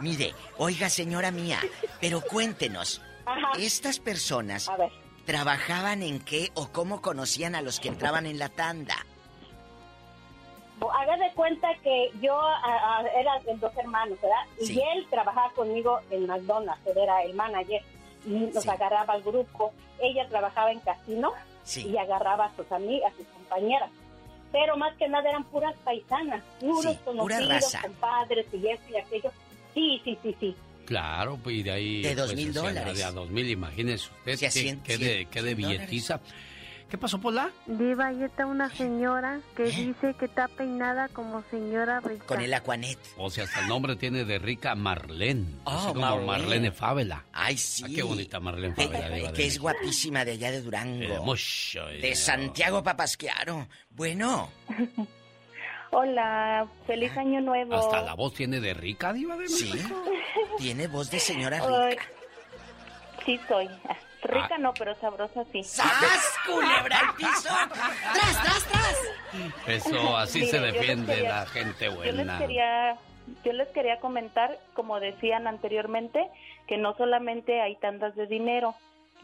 [0.00, 1.58] Mire, oiga, señora mía,
[2.00, 3.50] pero cuéntenos, Ajá.
[3.58, 4.90] ¿estas personas A ver.
[5.26, 8.96] trabajaban en qué o cómo conocían a los que entraban en la tanda?
[10.92, 14.36] Haga de cuenta que yo a- a- era de dos hermanos, ¿verdad?
[14.60, 14.74] Sí.
[14.74, 17.82] Y él trabajaba conmigo en McDonald's, él era el manager,
[18.26, 18.68] y nos Sí.
[18.68, 19.72] agarraba al grupo.
[20.00, 21.32] Ella trabajaba en casino
[21.64, 21.88] Sí.
[21.88, 23.90] y agarraba a sus amigas, a sus compañeras.
[24.52, 27.82] Pero más que nada eran puras paisanas, puros Sí, pura conocidos, raza.
[27.82, 29.32] compadres y eso y aquello.
[29.74, 30.56] Sí, sí, sí, sí.
[30.86, 32.02] Claro, pues y de ahí.
[32.02, 32.98] De dos pues, mil se habrá dólares.
[32.98, 34.36] De a dos mil, imagínese usted.
[34.36, 36.10] Sí, a qué, cien- qué cien- de, qué de dólares.
[36.88, 37.50] ¿Qué pasó, Pola?
[37.66, 42.24] Diva, ahí está una señora que dice que está peinada como señora rica.
[42.26, 42.98] Con el Aquanet.
[43.16, 45.46] O sea, hasta el nombre tiene de rica Marlene.
[45.64, 46.70] Oh, así como Marlene.
[46.70, 47.22] Marlene.
[47.32, 47.82] Ay, sí.
[47.84, 49.62] Ah, qué bonita Marlene Eh, Diva de que es México.
[49.62, 51.02] guapísima de allá de Durango.
[51.02, 53.66] Eh, mucho, de eh, Santiago Papasquiaro.
[53.90, 54.48] Bueno,
[55.90, 57.74] Hola, feliz año nuevo.
[57.74, 59.70] Hasta la voz tiene de rica, Diva de sí.
[59.72, 60.04] México.
[60.58, 62.04] Tiene voz de señora Ay, rica.
[63.24, 63.68] sí soy.
[64.22, 64.58] Rica Ah.
[64.58, 65.62] no, pero sabrosa sí.
[65.62, 67.48] ¡Sas, culebra al piso!
[68.12, 68.98] ¡Tras, tras, tras!
[69.66, 72.38] Eso, así Mire, se defiende quería- la gente Yo les buena.
[72.38, 72.96] quería
[73.44, 76.30] yo les quería comentar, como decían anteriormente,
[76.68, 78.74] que no solamente hay tandas de dinero.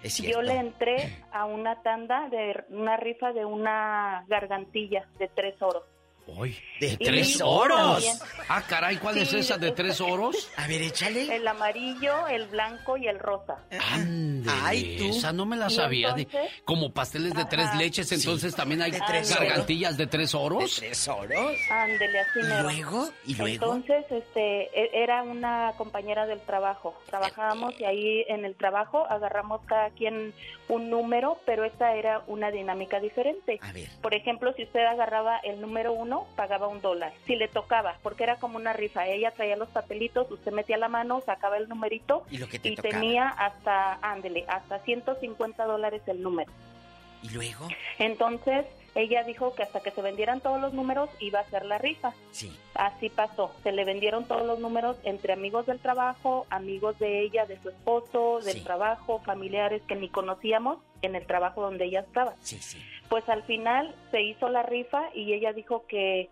[0.03, 5.55] Es Yo le entré a una tanda de una rifa de una gargantilla de tres
[5.63, 5.85] oros.
[6.27, 8.05] Uy, ¡De Y tres oros!
[8.05, 8.17] también.
[8.49, 10.51] Ah, caray, ¿cuál es Sí, esa de tres oros?
[10.57, 11.35] A ver, échale.
[11.35, 13.57] El amarillo, el blanco y el rosa.
[13.93, 15.09] Ándele, Ay, tú.
[15.09, 16.13] esa no me la Y sabía.
[16.13, 17.77] de- entonces- como pasteles de tres Ajá.
[17.79, 20.77] leches, entonces también hay De tres gargantillas de tres ¿De oros.
[20.79, 21.57] tres oros?
[21.71, 22.63] Ándele, así ¿Y mero.
[22.63, 23.09] luego?
[23.27, 23.75] ¿Y luego?
[23.75, 26.95] Entonces, este, e- era una compañera del trabajo.
[27.07, 30.33] Trabajábamos y ahí en el trabajo agarramos cada quien
[30.69, 33.59] un número, pero esta era una dinámica diferente.
[33.61, 33.89] A ver.
[34.01, 37.13] Por ejemplo, si usted agarraba el número uno, pagaba un dólar.
[37.27, 40.89] Si le tocaba, porque era como una rifa, ella traía los papelitos, usted metía la
[40.89, 46.03] mano, sacaba el numerito ¿Y lo que te y tenía hasta, ándele, hasta 150 dólares
[46.07, 46.51] el número.
[47.23, 47.69] ¿Y luego?
[47.99, 51.79] Entonces, ella dijo que hasta que se vendieran todos los números iba a hacer la
[51.79, 52.13] rifa.
[52.31, 52.55] Sí.
[52.75, 53.53] Así pasó.
[53.63, 57.71] Se le vendieron todos los números entre amigos del trabajo, amigos de ella, de su
[57.71, 58.65] esposo, del Sí.
[58.65, 62.35] trabajo, familiares que ni conocíamos en el trabajo donde ella estaba.
[62.41, 62.79] Sí, sí.
[63.09, 66.29] Pues al final se hizo la rifa y ella dijo que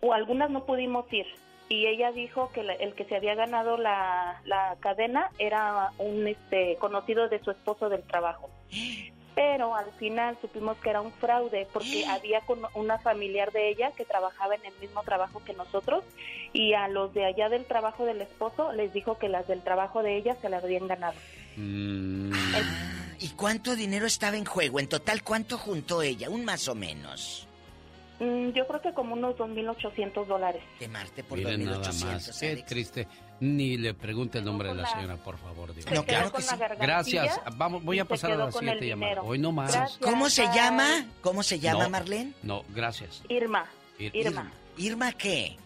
[0.00, 1.26] o algunas no pudimos ir.
[1.68, 6.26] Y ella dijo que la- el que se había ganado la, la cadena era un
[6.26, 8.50] este conocido de su esposo del trabajo.
[9.34, 13.92] Pero al final supimos que era un fraude porque había con- una familiar de ella
[13.92, 16.04] que trabajaba en el mismo trabajo que nosotros
[16.52, 20.02] y a los de allá del trabajo del esposo les dijo que las del trabajo
[20.02, 21.14] de ella se la habían ganado.
[21.56, 22.32] Mm,
[23.20, 24.80] ¿Y cuánto dinero estaba en juego?
[24.80, 26.30] En total, ¿cuánto juntó ella?
[26.30, 27.46] Un más o menos.
[28.20, 30.62] Mm, yo creo que como unos 2.800 dólares.
[30.78, 32.28] De Marte por miren nada 2800.
[32.28, 32.38] más.
[32.40, 32.66] Qué Alex.
[32.66, 33.08] triste.
[33.40, 35.72] Ni le pregunte el nombre de la señora, por favor.
[35.74, 36.54] Se No, claro que sí.
[36.78, 37.40] Gracias.
[37.56, 39.22] Vamos, voy a pasar a la siguiente llamada.
[39.22, 39.72] Hoy no más.
[39.72, 39.98] Gracias.
[40.02, 41.06] ¿Cómo se llama?
[41.22, 41.90] ¿Cómo se llama, No.
[41.90, 42.32] Marlene?
[42.42, 43.22] No, gracias.
[43.30, 43.64] Irma.
[43.98, 44.52] Ir- Irma.
[44.76, 45.56] ¿Irma qué?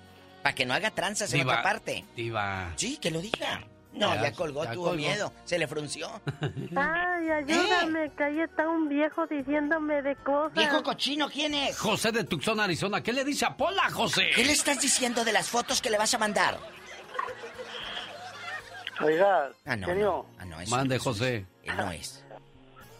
[0.42, 2.04] Para que no haga tranzas en otra parte.
[2.14, 2.72] Diva.
[2.76, 3.64] Sí, que lo diga.
[3.94, 4.96] No, Ya, ya, colgó, ya tuvo colgó.
[4.96, 5.32] miedo.
[5.44, 6.08] Se le frunció.
[6.76, 10.52] Ay, ayúdame, que ahí está un viejo diciéndome de cosas.
[10.54, 11.78] Viejo cochino, ¿quién es?
[11.78, 13.02] José de Tucson, Arizona.
[13.02, 14.30] ¿Qué le dice a Pola, José?
[14.34, 16.58] ¿Qué le estás diciendo de las fotos que le vas a mandar?
[19.00, 19.86] Oiga, Ah, no.
[19.86, 20.26] genio, no.
[20.38, 21.46] Ah, no, es Mande, José.
[21.64, 22.24] Él no es.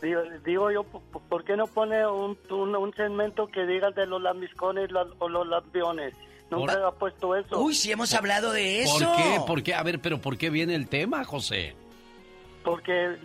[0.03, 4.07] digo, digo yo, ¿por, por qué no pone un, un, un segmento que diga de
[4.07, 6.15] los lambiscones la- o los lambiones?
[6.55, 7.59] Nunca Ahora- ha puesto eso.
[7.59, 8.99] Uy, sí hemos hablado de eso.
[8.99, 9.41] ¿Por qué?
[9.47, 9.75] ¿Por qué?
[9.75, 11.75] A ver, pero ¿por qué viene el tema, José?
[12.65, 13.17] Porque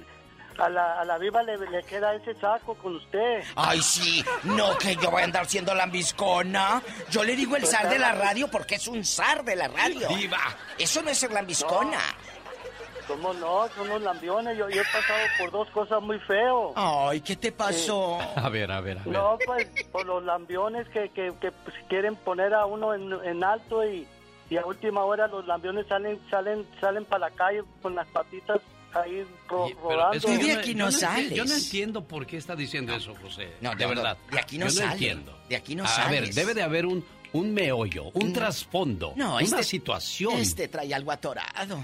[0.58, 3.44] a la, a la viva le, le queda ese saco con usted.
[3.56, 4.24] Ay, sí.
[4.44, 6.82] No, que yo voy a andar siendo lambiscona.
[7.10, 10.08] Yo le digo el zar de la radio porque es un zar de la radio.
[10.10, 10.40] Diva.
[10.78, 12.00] Eso no es ser lambiscona.
[13.10, 13.68] ¿Cómo no?
[13.76, 14.58] Son los lambiones.
[14.58, 16.72] Yo, yo he pasado por dos cosas muy feo.
[16.76, 18.20] Ay, ¿qué te pasó?
[18.36, 19.12] A ver, a ver, a ver.
[19.14, 23.44] No, pues por los lambiones que, que, que, pues, quieren poner a uno en, en
[23.44, 24.08] alto y,
[24.50, 28.62] y a última hora los lambiones salen salen salen para la calle con las patitas
[28.94, 30.14] ahí ro- pero rodando.
[30.18, 31.34] es que Tú de yo aquí yo no enti- sales.
[31.34, 33.54] Yo no entiendo por qué está diciendo eso, José.
[33.62, 34.18] No, de no, no, verdad.
[34.32, 34.92] de aquí no yo no sale.
[34.94, 35.38] entiendo.
[35.50, 36.22] De aquí no a sales.
[36.22, 37.04] ver, debe de haber un,
[37.34, 38.34] un meollo, un No.
[38.34, 40.34] trasfondo, No, una este- situación.
[40.36, 41.80] Este trae algo atorado.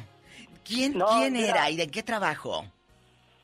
[0.65, 1.49] ¿Quién, No, ¿quién mira.
[1.49, 2.65] era y de qué trabajo?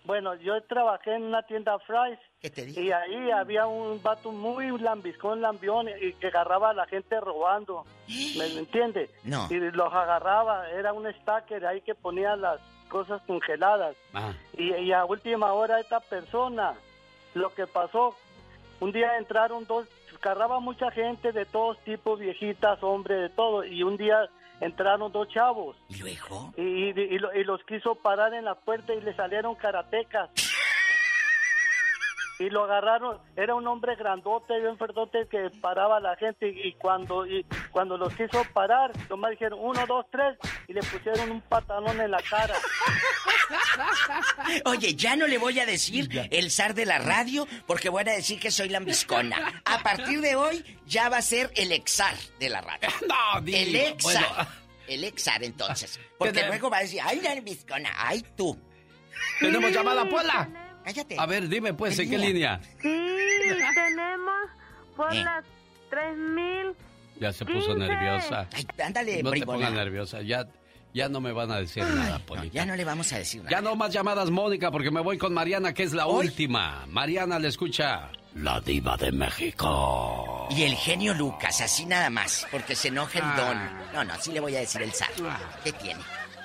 [0.03, 2.18] Bueno, yo trabajé en una tienda Fry's.
[2.41, 6.88] ¿Qué te Y ahí había un vato muy lambiscón, lambión, y que agarraba a la
[6.88, 7.85] gente robando.
[8.38, 9.10] ¿Me entiende?
[9.23, 9.48] No.
[9.49, 13.95] Y los agarraba, era un stacker ahí que ponía las cosas congeladas.
[14.14, 14.34] Ah.
[14.57, 16.73] Y, y a última hora esta persona,
[17.35, 18.15] lo que pasó,
[18.80, 19.88] un día entraron dos,
[20.22, 24.27] agarraba mucha gente de todos tipos, viejitas, hombres, de todo, y un día
[24.62, 25.76] entraron dos chavos.
[25.90, 26.54] ¿Y luego?
[26.56, 30.30] Y, y- y lo- y los quiso parar en la puerta y le salieron karatecas.
[32.42, 36.70] Y lo agarraron, era un hombre grandote, bien fuertote que paraba a la gente y,
[36.70, 40.38] y cuando y cuando los quiso parar, nomás dijeron uno, dos, tres
[40.68, 42.56] y le pusieron un patadón en la cara.
[44.66, 48.14] Oye, ya no le voy a decir el zar de la radio porque voy a
[48.14, 49.62] decir que soy lambiscona.
[49.66, 52.90] A partir de hoy ya va a ser el exar de la radio.
[53.08, 54.26] No, El digo, exar.
[54.34, 54.50] bueno.
[54.88, 56.00] El exar entonces.
[56.18, 58.58] Porque luego va a decir, ay, lambiscona, ay tú.
[59.40, 60.50] Tenemos llamada, Pola.
[60.94, 61.16] Cállate.
[61.20, 62.60] A ver, dime pues, ¿en qué línea?
[62.82, 62.90] Sí,
[63.76, 64.50] tenemos
[64.96, 65.24] por Eh.
[65.24, 65.44] las
[65.90, 66.74] 3000.
[67.20, 67.88] Ya se puso 15.
[67.88, 68.48] nerviosa.
[68.54, 69.58] Ay, ándale, No te bribona.
[69.58, 70.48] pongas nerviosa, ya,
[70.94, 72.54] ya no me van a decir nada, Polita.
[72.54, 73.52] Ya no le vamos a decir nada.
[73.52, 76.86] Ya no más llamadas, Mónica, porque me voy con Mariana, que es la Hoy- última.
[76.88, 78.10] Mariana le escucha.
[78.34, 80.48] La diva de México.
[80.52, 83.36] Y el genio Lucas, así nada más, porque se enoja el Ah.
[83.36, 83.94] don.
[83.94, 85.10] No, no, así le voy a decir el zar.
[85.64, 86.00] ¿Qué tiene?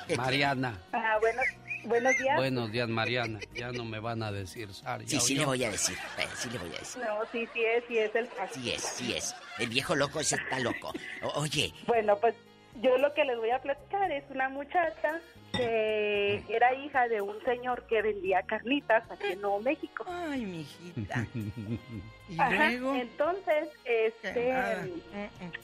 [0.09, 0.75] ¿Qué Mariana.
[0.93, 1.45] Ah, buenos,
[1.87, 2.37] buenos días.
[2.37, 3.41] Buenos días, Mariana.
[3.55, 5.03] Ya no me van a decir Sar.
[5.07, 5.97] Sí, sí le voy a decir.
[6.19, 7.03] eh, sí le voy a decir.
[7.03, 8.55] No, sí, sí es, sí es el caso.
[8.55, 9.35] Sí es, sí es.
[9.59, 10.93] El viejo loco ese está loco.
[11.23, 12.35] O- oye, Bueno, pues
[12.83, 15.21] yo lo que les voy a platicar es una muchacha
[15.57, 20.05] que era hija de un señor que vendía carnitas aquí en Nuevo México.
[20.09, 21.27] Ay, mijita.
[22.29, 22.95] ¿Y Ajá, luego?
[22.95, 24.87] Entonces, este, nada.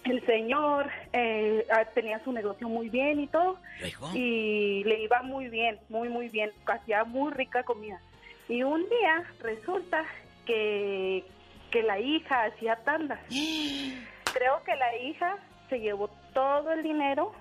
[0.04, 3.58] el señor eh, ah, tenía su negocio muy bien y todo.
[3.80, 4.10] ¿Luego?
[4.14, 6.52] Y le iba muy bien, muy, muy bien.
[6.66, 8.00] Hacía muy rica comida.
[8.48, 10.04] Y un día resulta
[10.46, 11.24] que,
[11.70, 13.20] que la hija hacía tandas.
[14.32, 15.36] Creo que la hija
[15.72, 17.32] se llevó todo el dinero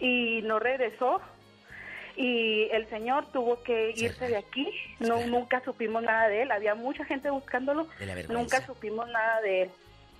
[0.00, 1.20] y no regresó.
[2.16, 4.68] Y el señor tuvo que irse de aquí.
[4.98, 6.50] No, nunca supimos nada de él.
[6.50, 7.86] Había mucha gente buscándolo.
[8.28, 9.70] Nunca supimos nada de él.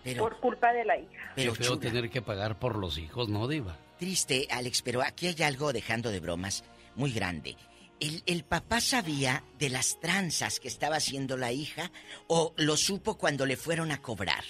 [0.05, 1.33] Pero- por culpa de la hija.
[1.35, 1.81] Pero chula.
[1.81, 3.77] tener que pagar por los hijos, ¿no, diva?
[3.99, 6.65] Triste, Alex, pero aquí hay algo, dejando de bromas,
[6.95, 7.57] muy grande.
[7.99, 11.91] ¿El, el papá sabía de las tranzas que estaba haciendo la hija
[12.29, 14.43] o lo supo cuando le fueron a cobrar?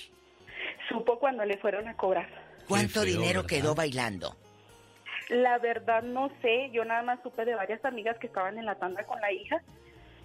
[0.88, 2.49] Supo cuando le fueron a cobrar.
[2.70, 3.48] ¿Cuánto feo, dinero ¿verdad?
[3.48, 4.36] quedó bailando?
[5.28, 8.74] La verdad no sé, yo nada más supe de varias amigas que estaban en la
[8.76, 9.62] tanda con la hija,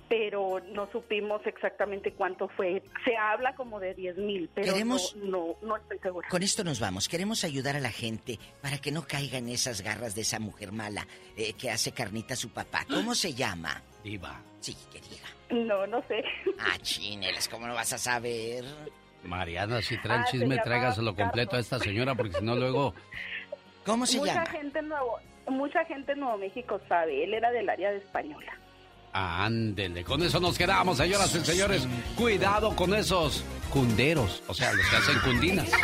[0.10, 2.82] pero no supimos exactamente cuánto fue.
[3.04, 6.28] Se habla como de 10 mil, pero Queremos- no, no, no estoy segura.
[6.30, 7.08] Con esto nos vamos.
[7.08, 10.72] Queremos ayudar a la gente para que no caiga en esas garras de esa mujer
[10.72, 11.06] mala
[11.38, 12.86] eh, que hace carnita a su papá.
[12.90, 13.82] ¿Cómo se llama?
[14.04, 14.42] Diva.
[14.60, 15.28] Sí, que diga.
[15.68, 16.24] No, no sé.
[16.60, 18.64] Ah, chinelas, ¿cómo no vas a saber?
[19.26, 22.94] Mariana, si trae el Ah, chisme, tráigaselo completo a esta señora, porque si no luego...
[23.86, 24.46] ¿Cómo se mucha llama?
[24.48, 28.54] gente en Nuevo, mucha gente en Nuevo México sabe, él era del área de española.
[29.14, 31.88] Ándele, con eso nos quedamos, señoras y señores.
[32.18, 35.70] Cuidado con esos cunderos, o sea, los que hacen cundinas.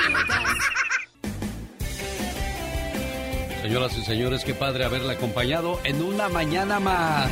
[3.61, 7.29] Señoras y señores, qué padre haberle acompañado en una mañana más.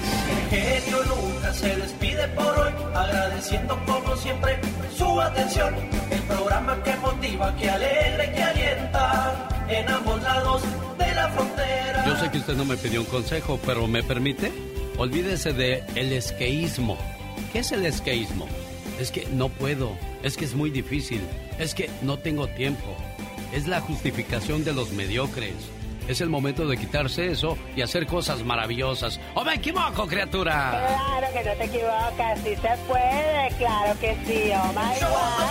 [0.52, 4.60] El genio Lucas se despide por hoy, agradeciendo como siempre
[4.96, 5.76] su atención.
[6.12, 10.62] El programa que motiva, que alegra que alienta en ambos lados
[11.00, 12.06] de la frontera.
[12.06, 14.52] Yo sé que usted no me pidió un consejo, pero ¿me permite?
[14.98, 16.96] Olvídese de el esqueísmo.
[17.52, 18.48] ¿Qué es el esqueísmo?
[19.00, 21.22] Es que no puedo, es que es muy difícil,
[21.58, 22.96] es que no tengo tiempo.
[23.52, 25.56] Es la justificación de los mediocres.
[26.10, 29.20] Es el momento de quitarse eso y hacer cosas maravillosas.
[29.36, 30.88] ¡Oh, me equivoco, criatura!
[30.88, 34.96] Claro que no te equivocas, sí se puede, claro que sí, oh my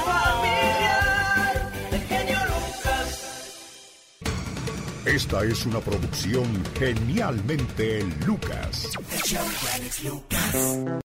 [0.05, 3.29] familiar del genio Lucas.
[5.07, 8.91] Esta es una producción genialmente Lucas.
[9.13, 10.55] El show Alex Lucas.